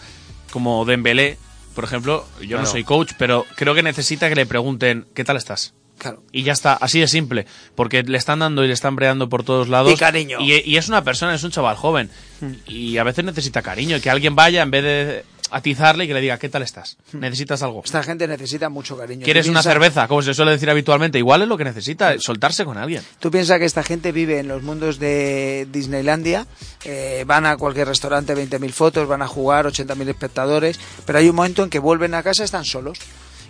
como 0.52 0.84
Dembélé, 0.86 1.38
por 1.74 1.84
ejemplo, 1.84 2.26
yo 2.42 2.60
no 2.60 2.66
soy 2.66 2.84
coach, 2.84 3.14
pero 3.18 3.46
creo 3.56 3.74
que 3.74 3.84
necesita 3.84 4.30
que 4.30 4.36
le 4.36 4.46
pregunten 4.46 5.06
¿qué 5.14 5.24
tal 5.24 5.38
estás? 5.38 5.74
Claro. 5.98 6.24
Y 6.32 6.42
ya 6.42 6.54
está, 6.54 6.74
así 6.74 7.00
de 7.00 7.08
simple, 7.08 7.46
porque 7.76 8.02
le 8.02 8.18
están 8.18 8.40
dando 8.40 8.64
y 8.64 8.68
le 8.68 8.74
están 8.74 8.96
breando 8.96 9.30
por 9.30 9.44
todos 9.44 9.70
lados. 9.70 9.94
Y 9.94 9.96
cariño. 9.98 10.40
Y, 10.42 10.54
y 10.68 10.78
es 10.78 10.88
una 10.90 11.04
persona, 11.04 11.36
es 11.36 11.44
un 11.44 11.52
chaval 11.52 11.76
joven. 11.76 12.10
Y 12.66 12.98
a 12.98 13.04
veces 13.04 13.24
necesita 13.24 13.62
cariño, 13.62 13.98
y 13.98 14.02
que 14.02 14.10
alguien 14.10 14.36
vaya 14.36 14.64
en 14.64 14.72
vez 14.72 14.84
de 14.84 15.26
atizarle 15.52 16.06
y 16.06 16.08
que 16.08 16.14
le 16.14 16.22
diga 16.22 16.38
¿qué 16.38 16.50
tal 16.50 16.62
estás? 16.64 16.98
¿Necesitas 17.14 17.62
algo? 17.62 17.82
Esta 17.86 18.02
gente 18.04 18.28
necesita 18.28 18.70
mucho 18.70 18.98
cariño. 18.98 19.24
¿Quieres 19.24 19.48
una 19.48 19.60
piensa- 19.62 19.70
cerveza? 19.72 20.08
Como 20.08 20.22
se 20.22 20.34
suele 20.34 20.52
decir 20.52 20.70
habitualmente. 20.70 21.18
Igual 21.18 21.42
es 21.44 21.48
lo 21.48 21.58
que 21.58 21.64
necesita, 21.64 22.18
soltarse 22.20 22.66
con 22.66 22.78
alguien. 22.78 23.04
Tú 23.20 23.30
piensas 23.32 23.60
que 23.60 23.66
esta 23.66 23.84
gente 23.84 24.12
vive 24.12 24.40
en 24.40 24.48
los 24.48 24.64
mundos 24.64 25.00
de 25.00 25.68
Disneylandia, 25.72 26.48
eh, 26.86 27.24
van 27.28 27.46
a 27.46 27.58
cualquier 27.58 27.88
restaurante, 27.88 28.34
20.000 28.36 28.72
fotos, 28.72 29.08
van 29.08 29.22
a 29.22 29.28
jugar, 29.28 29.66
80.000 29.68 30.10
espectadores, 30.10 30.80
pero 31.06 31.20
hay 31.20 31.30
un 31.30 31.36
momento 31.36 31.64
en 31.64 31.70
que 31.70 31.80
vuelven 31.80 32.14
a 32.14 32.24
casa, 32.24 32.44
están 32.44 32.66
solos. 32.66 32.98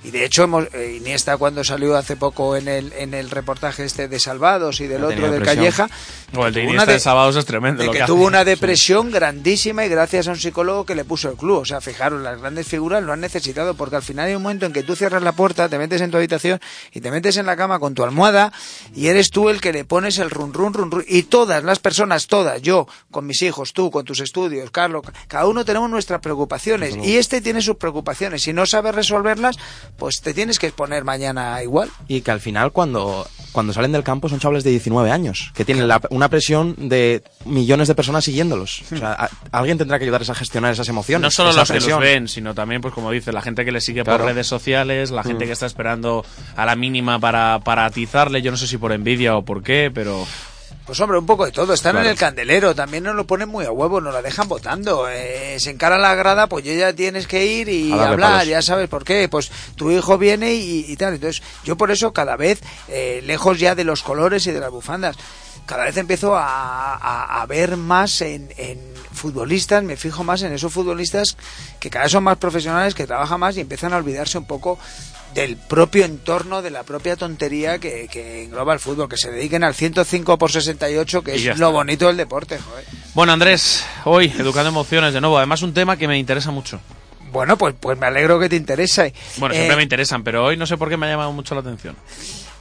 Y 0.04 0.12
de 0.12 0.26
hecho, 0.26 0.44
hemos, 0.44 0.66
eh, 0.74 0.98
Iniesta 0.98 1.38
cuando 1.38 1.64
salió 1.64 1.96
hace 1.96 2.16
poco 2.16 2.56
en 2.56 2.68
el, 2.68 2.92
en 2.94 3.14
el 3.14 3.30
reportaje 3.30 3.86
este 3.86 4.08
de 4.08 4.20
Salvados 4.20 4.80
y 4.82 4.88
del 4.88 5.04
otro 5.04 5.28
de 5.28 5.40
depresión. 5.40 5.56
Calleja, 5.58 5.90
O 6.36 6.48
el 6.48 6.54
de 6.54 6.64
Iniesta 6.64 6.92
de 6.92 7.00
Sábados 7.00 7.36
es 7.36 7.46
tremendo. 7.46 7.82
de 7.82 7.88
lo 7.88 7.92
que, 7.92 8.00
que 8.00 8.06
tuvo 8.06 8.26
una 8.26 8.44
depresión 8.44 9.12
grandísima 9.12 9.86
y 9.86 9.90
gracias 9.90 10.28
a 10.28 10.32
un 10.32 10.38
psicólogo 10.38 10.86
que 10.86 10.96
le 10.96 11.06
puso 11.06 11.30
el 11.30 11.38
club. 11.38 11.60
O 11.60 11.66
sea, 11.66 11.82
fijaros, 11.82 12.22
las 12.22 12.40
grandes 12.40 12.68
figuras 12.68 13.04
lo 13.04 13.14
han 13.14 13.20
necesitado 13.20 13.76
porque 13.76 13.98
al 13.98 14.02
final 14.02 14.28
hay 14.28 14.36
un 14.36 14.42
momento 14.42 14.66
en 14.66 14.74
que 14.74 14.84
tú 14.84 14.96
cierras 14.96 15.22
la 15.22 15.34
puerta, 15.34 15.70
te 15.70 15.78
metes 15.78 16.02
en 16.02 16.10
tu 16.10 16.18
habitación 16.18 16.60
y 16.92 17.02
te 17.02 17.12
metes 17.12 17.38
en 17.38 17.46
la 17.46 17.56
cama 17.56 17.80
con 17.80 17.94
tu 17.94 18.04
almohada 18.04 18.52
y 18.96 19.08
eres 19.08 19.30
tú 19.30 19.50
el 19.50 19.62
que 19.62 19.72
le 19.72 19.86
pones 19.86 20.18
el 20.18 20.30
run 20.30 20.54
run 20.54 20.74
run 20.74 20.92
run. 20.92 21.06
Y 21.08 21.24
todas 21.24 21.64
las 21.64 21.80
personas, 21.80 22.28
todas, 22.28 22.62
yo, 22.62 22.88
con 23.12 23.28
mis 23.28 23.42
hijos, 23.44 23.74
tú, 23.74 23.92
con 23.92 24.04
tus 24.06 24.20
estudios, 24.20 24.72
Carlos, 24.72 25.04
cada 25.28 25.46
uno 25.48 25.64
tenemos 25.64 25.90
nuestras 25.90 26.22
preocupaciones 26.22 26.96
y 26.98 27.18
este 27.18 27.42
tiene 27.42 27.62
sus 27.62 27.76
preocupaciones. 27.76 28.42
Si 28.42 28.54
no 28.54 28.66
sabes 28.66 28.96
resolverlas, 28.96 29.58
pues 29.98 30.22
te 30.22 30.34
tienes 30.34 30.58
que 30.60 30.68
exponer 30.68 31.04
mañana 31.04 31.62
igual. 31.64 31.90
Y 32.08 32.22
que 32.22 32.32
al 32.32 32.40
final 32.40 32.72
cuando, 32.72 33.28
cuando 33.52 33.72
salen 33.74 33.92
del 33.92 34.04
campo 34.04 34.30
son 34.30 34.40
chavales 34.40 34.64
de 34.64 34.72
19 34.72 35.12
años, 35.12 35.52
que 35.56 35.64
tienen 35.66 35.88
la- 35.88 36.02
una 36.10 36.30
presión 36.30 36.76
de 36.78 37.24
millones 37.46 37.88
de 37.88 37.96
personas 37.96 38.24
siguiéndolos. 38.24 38.84
O 38.92 38.98
sea, 38.98 39.12
a- 39.14 39.30
alguien 39.52 39.78
tendrá 39.78 39.98
que 40.00 40.06
ayudarles 40.06 40.30
a 40.30 40.36
gestionar 40.36 40.74
esas 40.74 40.90
emociones. 40.90 41.24
No 41.24 41.32
solo 41.32 41.54
los 41.54 41.68
que 41.68 41.74
presión. 41.76 42.00
los 42.00 42.02
ven, 42.02 42.28
sino 42.28 42.54
también, 42.56 42.82
pues 42.82 42.94
como 42.94 43.12
dice, 43.12 43.32
la 43.32 43.42
gente 43.42 43.64
que 43.66 43.72
le 43.72 43.82
sigue 43.82 44.04
Claro. 44.04 44.20
por 44.20 44.28
redes 44.28 44.48
sociales, 44.48 45.12
la 45.12 45.24
gente 45.24 45.46
Mm. 45.46 45.48
que 45.48 45.54
está 45.54 45.66
esperando 45.66 46.26
a 46.56 46.66
la 46.66 46.76
mínima 46.76 47.20
para, 47.20 47.60
para 47.64 47.86
atizarle, 47.86 48.42
yo 48.42 48.52
no 48.52 48.58
sé 48.58 48.68
si 48.68 48.78
por 48.78 48.92
envidia 48.92 49.36
o 49.38 49.44
por 49.44 49.62
qué, 49.64 49.92
pero... 49.94 50.26
Pues 50.92 51.00
hombre, 51.00 51.18
un 51.18 51.26
poco 51.26 51.46
de 51.46 51.54
todo. 51.54 51.74
Están 51.74 51.94
Claro. 51.94 52.06
en 52.08 52.12
el 52.12 52.18
candelero, 52.18 52.76
también 52.76 53.06
nos 53.06 53.16
lo 53.16 53.26
ponen 53.26 53.48
muy 53.48 53.64
a 53.64 53.72
huevo, 53.72 54.02
nos 54.02 54.14
la 54.14 54.22
dejan 54.22 54.50
votando. 54.50 55.08
Eh, 55.10 55.56
se 55.58 55.70
encara 55.70 55.98
la 55.98 56.16
grada, 56.16 56.48
pues 56.48 56.66
ya 56.66 56.74
ya 56.74 56.92
tienes 56.92 57.28
que 57.28 57.46
ir 57.46 57.70
y 57.70 57.94
hablar, 57.94 58.32
palos. 58.32 58.48
ya 58.50 58.62
sabes 58.62 58.90
por 58.90 59.06
qué. 59.06 59.30
Pues 59.30 59.50
tu 59.78 59.90
hijo 59.90 60.18
viene 60.18 60.54
y, 60.54 60.84
y 60.92 60.98
tal. 60.98 61.14
Entonces, 61.14 61.42
yo 61.64 61.78
por 61.78 61.92
eso 61.92 62.12
cada 62.12 62.36
vez, 62.36 62.60
eh, 62.90 63.22
lejos 63.24 63.58
ya 63.58 63.74
de 63.74 63.86
los 63.86 64.04
colores 64.04 64.46
y 64.48 64.52
de 64.52 64.60
las 64.60 64.70
bufandas, 64.70 65.16
cada 65.66 65.86
vez 65.86 65.96
empiezo 65.96 66.36
a, 66.36 66.96
a- 66.98 67.42
a 67.42 67.46
ver 67.46 67.78
más 67.78 68.20
en, 68.20 68.54
en 68.58 68.78
futbolistas, 69.14 69.82
me 69.86 69.96
fijo 69.96 70.26
más 70.26 70.42
en 70.42 70.52
esos 70.52 70.74
futbolistas 70.74 71.38
que 71.80 71.90
cada 71.90 72.04
vez 72.04 72.12
son 72.12 72.26
más 72.26 72.36
profesionales, 72.38 72.96
que 72.96 73.08
trabajan 73.08 73.40
más 73.40 73.56
y 73.56 73.62
empiezan 73.62 73.94
a 73.94 73.98
olvidarse 73.98 74.38
un 74.38 74.46
poco 74.46 74.78
del 75.34 75.56
propio 75.58 76.06
entorno, 76.06 76.62
de 76.62 76.72
la 76.72 76.84
propia 76.84 77.16
tontería 77.16 77.80
que, 77.80 78.08
que 78.12 78.44
engloba 78.44 78.74
el 78.74 78.80
fútbol, 78.80 79.08
que 79.08 79.18
se 79.18 79.32
dediquen 79.32 79.64
al 79.64 79.74
105 79.76 80.38
por 80.38 80.52
68, 80.52 81.22
que 81.24 81.36
es 81.36 81.46
lo 81.46 81.52
está. 81.52 81.68
bonito 81.68 82.08
del 82.08 82.18
deporte. 82.18 82.58
joder. 82.60 82.86
Bueno, 83.14 83.34
Andrés, 83.34 83.86
hoy, 84.06 84.32
Educando 84.38 84.70
Emociones 84.70 85.14
de 85.14 85.22
nuevo, 85.22 85.38
además 85.38 85.62
un 85.62 85.74
tema 85.74 85.98
que 85.98 86.08
me 86.08 86.18
interesa 86.18 86.52
mucho. 86.52 86.80
Bueno, 87.32 87.58
pues, 87.58 87.74
pues 87.80 87.98
me 87.98 88.08
alegro 88.08 88.40
que 88.40 88.50
te 88.50 88.58
interese. 88.58 89.14
Bueno, 89.38 89.54
Eh, 89.56 89.58
siempre 89.60 89.78
me 89.78 89.84
interesan, 89.84 90.22
pero 90.24 90.44
hoy 90.44 90.58
no 90.58 90.66
sé 90.68 90.76
por 90.78 90.90
qué 90.90 90.98
me 90.98 91.06
ha 91.06 91.10
llamado 91.12 91.32
mucho 91.32 91.56
la 91.56 91.62
atención. 91.62 91.96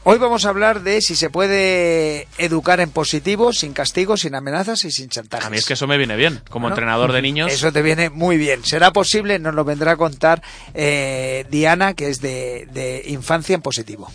Hoy 0.03 0.16
vamos 0.16 0.46
a 0.46 0.48
hablar 0.48 0.82
de 0.82 1.03
si 1.03 1.14
se 1.14 1.28
puede 1.28 2.26
educar 2.38 2.80
en 2.80 2.90
positivo, 2.90 3.53
sin 3.53 3.74
castigos, 3.74 4.22
sin 4.22 4.34
amenazas 4.34 4.82
y 4.86 4.90
sin 4.90 5.11
chantajes. 5.11 5.46
A 5.46 5.51
mí 5.51 5.59
es 5.59 5.66
que 5.66 5.74
eso 5.74 5.86
me 5.86 5.98
viene 5.98 6.16
bien, 6.16 6.40
como 6.48 6.64
Bueno, 6.64 6.74
entrenador 6.74 7.12
de 7.12 7.20
niños. 7.20 7.53
Eso 7.53 7.70
te 7.70 7.82
viene 7.82 8.09
muy 8.09 8.38
bien. 8.38 8.64
¿Será 8.64 8.92
posible? 8.92 9.38
Nos 9.38 9.55
lo 9.55 9.64
vendrá 9.64 9.92
a 9.92 9.96
contar 9.96 10.42
eh, 10.72 11.44
Diana, 11.51 11.92
que 11.92 12.09
es 12.09 12.22
de, 12.22 12.66
de 12.72 13.03
Infancia 13.09 13.55
en 13.55 13.61
Positivo. 13.61 14.11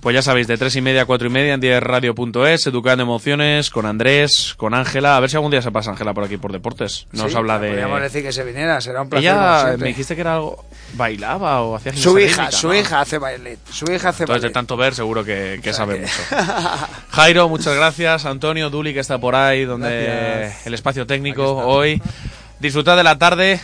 Pues 0.00 0.14
ya 0.14 0.22
sabéis, 0.22 0.46
de 0.46 0.56
tres 0.56 0.76
y 0.76 0.80
media 0.80 1.02
a 1.02 1.04
cuatro 1.04 1.26
y 1.26 1.30
media 1.30 1.54
en 1.54 1.60
diezradio.es, 1.60 2.66
Educando 2.68 3.02
Emociones, 3.02 3.70
con 3.70 3.86
Andrés, 3.86 4.54
con 4.56 4.72
Ángela. 4.72 5.16
A 5.16 5.20
ver 5.20 5.30
si 5.30 5.36
algún 5.36 5.50
día 5.50 5.62
se 5.62 5.72
pasa 5.72 5.90
Ángela 5.90 6.14
por 6.14 6.22
aquí 6.22 6.36
por 6.36 6.52
deportes. 6.52 7.08
Nos 7.10 7.32
Sí, 7.32 7.36
habla 7.36 7.58
de... 7.58 7.70
Podríamos 7.70 8.00
decir 8.02 8.22
que 8.22 8.30
se 8.30 8.44
viniera, 8.44 8.80
será 8.80 9.02
un 9.02 9.08
placer. 9.08 9.24
Ella, 9.24 9.74
me 9.78 9.88
dijiste 9.88 10.14
que 10.14 10.20
era 10.20 10.34
algo... 10.34 10.64
¿Bailaba 10.94 11.62
o 11.62 11.74
hacía 11.74 11.92
Su 11.94 12.16
hija, 12.20 12.42
rítmica, 12.44 12.52
su 12.52 12.68
no? 12.68 12.74
hija 12.76 13.00
hace 13.00 13.18
ballet. 13.18 13.58
Su 13.68 13.90
hija 13.90 14.10
hace 14.10 14.22
Entonces, 14.22 14.42
de 14.42 14.50
tanto 14.50 14.76
ver, 14.76 14.94
seguro 14.94 15.24
que, 15.24 15.58
que 15.60 15.72
sabe 15.72 15.98
mucho. 16.00 16.22
Jairo, 17.10 17.48
muchas 17.48 17.74
gracias. 17.74 18.26
Antonio, 18.26 18.70
Duli, 18.70 18.94
que 18.94 19.00
está 19.00 19.18
por 19.18 19.34
ahí, 19.34 19.64
donde 19.64 20.04
Gracias. 20.04 20.66
el 20.68 20.74
espacio 20.74 21.06
técnico 21.06 21.52
hoy. 21.56 22.00
Disfrutad 22.60 22.96
de 22.96 23.02
la 23.02 23.18
tarde. 23.18 23.60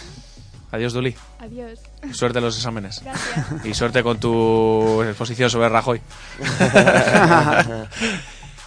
Adiós, 0.72 0.92
Duli. 0.92 1.14
Adiós. 1.38 1.78
Suerte 2.12 2.38
en 2.38 2.44
los 2.44 2.56
exámenes. 2.56 3.02
Gracias. 3.02 3.64
Y 3.64 3.74
suerte 3.74 4.02
con 4.02 4.18
tu 4.18 5.02
exposición 5.02 5.50
sobre 5.50 5.68
Rajoy. 5.68 6.00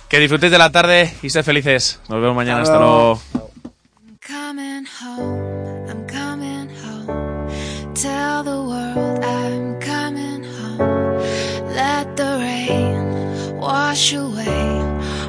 que 0.10 0.20
disfrutéis 0.20 0.52
de 0.52 0.58
la 0.58 0.72
tarde 0.72 1.14
y 1.22 1.30
sed 1.30 1.44
felices. 1.44 2.00
Nos 2.10 2.22
vemos 2.22 2.36
mañana. 2.36 2.62
Hasta 2.62 2.80
luego. 2.80 3.22
wash 13.96 14.14
away 14.14 14.68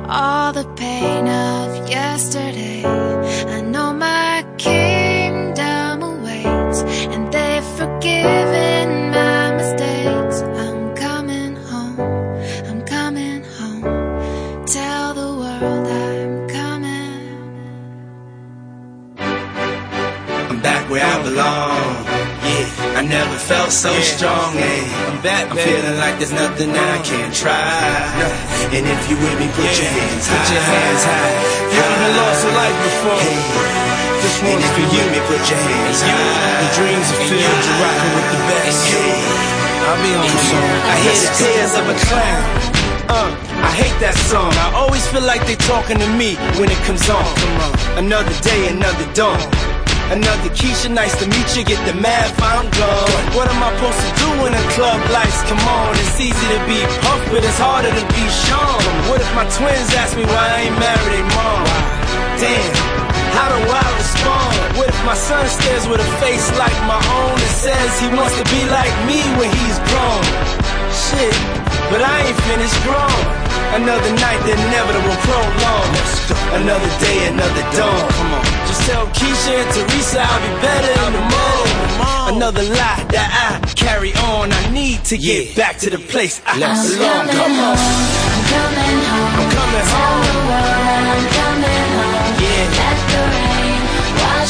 all 0.09 0.52
the 0.52 0.64
pain 0.74 1.28
of 1.28 1.88
yesterday. 1.88 2.84
I 2.84 3.61
know 3.61 3.92
my 3.92 4.44
kingdom 4.59 6.02
awaits, 6.02 6.80
and 7.14 7.32
so 23.76 24.00
strong, 24.00 24.54
Yeah, 24.54 25.11
I'm 25.11 25.22
back, 25.22 25.50
I'm 25.50 25.57
feeling 25.57 25.98
like 25.98 26.18
there's 26.18 26.32
nothing 26.32 26.70
I 26.70 27.02
can't 27.02 27.34
try. 27.34 27.61
And 28.72 28.86
if 28.86 29.11
you 29.11 29.16
with 29.16 29.38
me, 29.38 29.48
put 29.52 29.64
yeah. 29.64 29.82
your 29.82 29.92
hands 29.92 30.26
high. 30.26 30.38
Put 30.38 30.52
your 30.54 30.62
hands 30.62 31.04
high. 31.04 31.32
Haven't 31.76 32.16
lost 32.16 32.44
a 32.44 32.50
life 32.57 32.78
before. 32.84 33.20
Hey. 33.20 33.95
This 34.27 34.43
one's 34.43 34.59
if 34.59 34.74
you 34.91 35.07
me, 35.14 35.22
put 35.31 35.39
your 35.47 35.55
hands 35.55 36.03
high. 36.03 36.59
The 36.59 36.68
dreams 36.74 37.07
are 37.14 37.22
filled, 37.31 37.62
you're 37.62 37.79
rocking 37.79 38.11
with 38.11 38.29
the 38.35 38.41
best. 38.51 38.83
I'll 39.87 40.03
be 40.03 40.11
on 40.18 40.27
song. 40.51 40.66
I 40.83 40.95
hear 40.99 41.14
the 41.14 41.31
tears 41.39 41.72
of 41.79 41.87
a 41.87 41.97
clown. 42.11 42.43
Uh, 43.07 43.31
I 43.62 43.70
hate 43.70 43.95
that 44.03 44.18
song. 44.27 44.51
I 44.59 44.74
always 44.74 45.07
feel 45.14 45.22
like 45.22 45.47
they 45.47 45.55
talking 45.55 46.03
to 46.03 46.11
me 46.18 46.35
when 46.59 46.74
it 46.74 46.81
comes 46.83 47.07
on. 47.07 47.22
Another 47.95 48.35
day, 48.43 48.66
another 48.66 49.07
dawn. 49.14 49.39
Another 50.11 50.51
Keisha, 50.51 50.91
nice 50.91 51.14
to 51.22 51.31
meet 51.31 51.47
you. 51.55 51.62
Get 51.62 51.79
the 51.87 51.95
math, 51.95 52.35
I'm 52.43 52.66
gone. 52.74 53.22
What 53.39 53.47
am 53.47 53.62
I 53.62 53.70
supposed 53.79 54.03
to 54.03 54.11
do 54.18 54.29
when 54.43 54.59
the 54.59 54.64
club 54.74 54.99
lights 55.14 55.39
come 55.47 55.62
on? 55.70 55.95
It's 56.03 56.18
easy 56.18 56.47
to 56.51 56.61
be 56.66 56.83
Puff, 57.07 57.22
but 57.31 57.47
it's 57.47 57.62
harder 57.62 57.95
to 57.95 58.05
be 58.11 58.24
Sean. 58.43 58.83
What 59.07 59.22
if 59.22 59.31
my 59.39 59.47
twins 59.55 59.95
ask 59.95 60.18
me 60.18 60.27
why 60.27 60.51
I 60.51 60.59
ain't 60.66 60.79
married 60.83 61.14
their 61.14 61.31
mom? 61.31 61.62
Damn, 62.43 62.95
how 63.37 63.53
do 63.53 63.61
I 63.68 63.87
respond? 64.01 64.53
What 64.80 64.89
if 64.89 65.01
my 65.05 65.14
son 65.14 65.45
stares 65.47 65.84
with 65.87 66.01
a 66.01 66.11
face 66.24 66.49
like 66.57 66.76
my 66.89 66.97
own 67.20 67.37
and 67.37 67.55
says 67.61 67.91
he 68.01 68.09
wants 68.16 68.32
to 68.41 68.45
be 68.49 68.64
like 68.72 68.95
me 69.05 69.20
when 69.37 69.53
he's 69.53 69.78
grown? 69.93 70.24
Shit, 70.89 71.37
but 71.93 72.01
I 72.01 72.16
ain't 72.24 72.41
finished 72.49 72.78
grown. 72.89 73.22
Another 73.76 74.12
night, 74.16 74.41
the 74.49 74.57
inevitable 74.57 75.16
prolong. 75.28 75.91
Another 76.57 76.91
day, 77.05 77.28
another 77.28 77.64
dawn. 77.76 78.09
Come 78.16 78.32
on. 78.41 78.45
Just 78.68 78.82
tell 78.89 79.07
Keisha 79.12 79.53
and 79.53 79.70
Teresa 79.74 80.22
I'll 80.24 80.41
be 80.41 80.53
better 80.64 80.95
in 81.07 81.12
the 81.12 81.24
morning. 81.28 81.76
Another 82.37 82.62
lie 82.62 83.05
that 83.12 83.28
I 83.45 83.74
carry 83.74 84.12
on. 84.32 84.53
I 84.53 84.70
need 84.70 85.05
to 85.12 85.18
get 85.18 85.55
back 85.57 85.76
to 85.78 85.91
the 85.91 85.99
place 85.99 86.41
I 86.47 86.57
I'm 86.57 86.76
belong. 86.89 87.26
Come 87.28 87.55
on. 87.68 87.76
I'm 87.76 88.43
coming 88.49 89.01
home. 89.12 89.32
I'm 89.37 89.49
coming 89.53 89.87
Tell 89.87 90.80
home. 90.80 90.86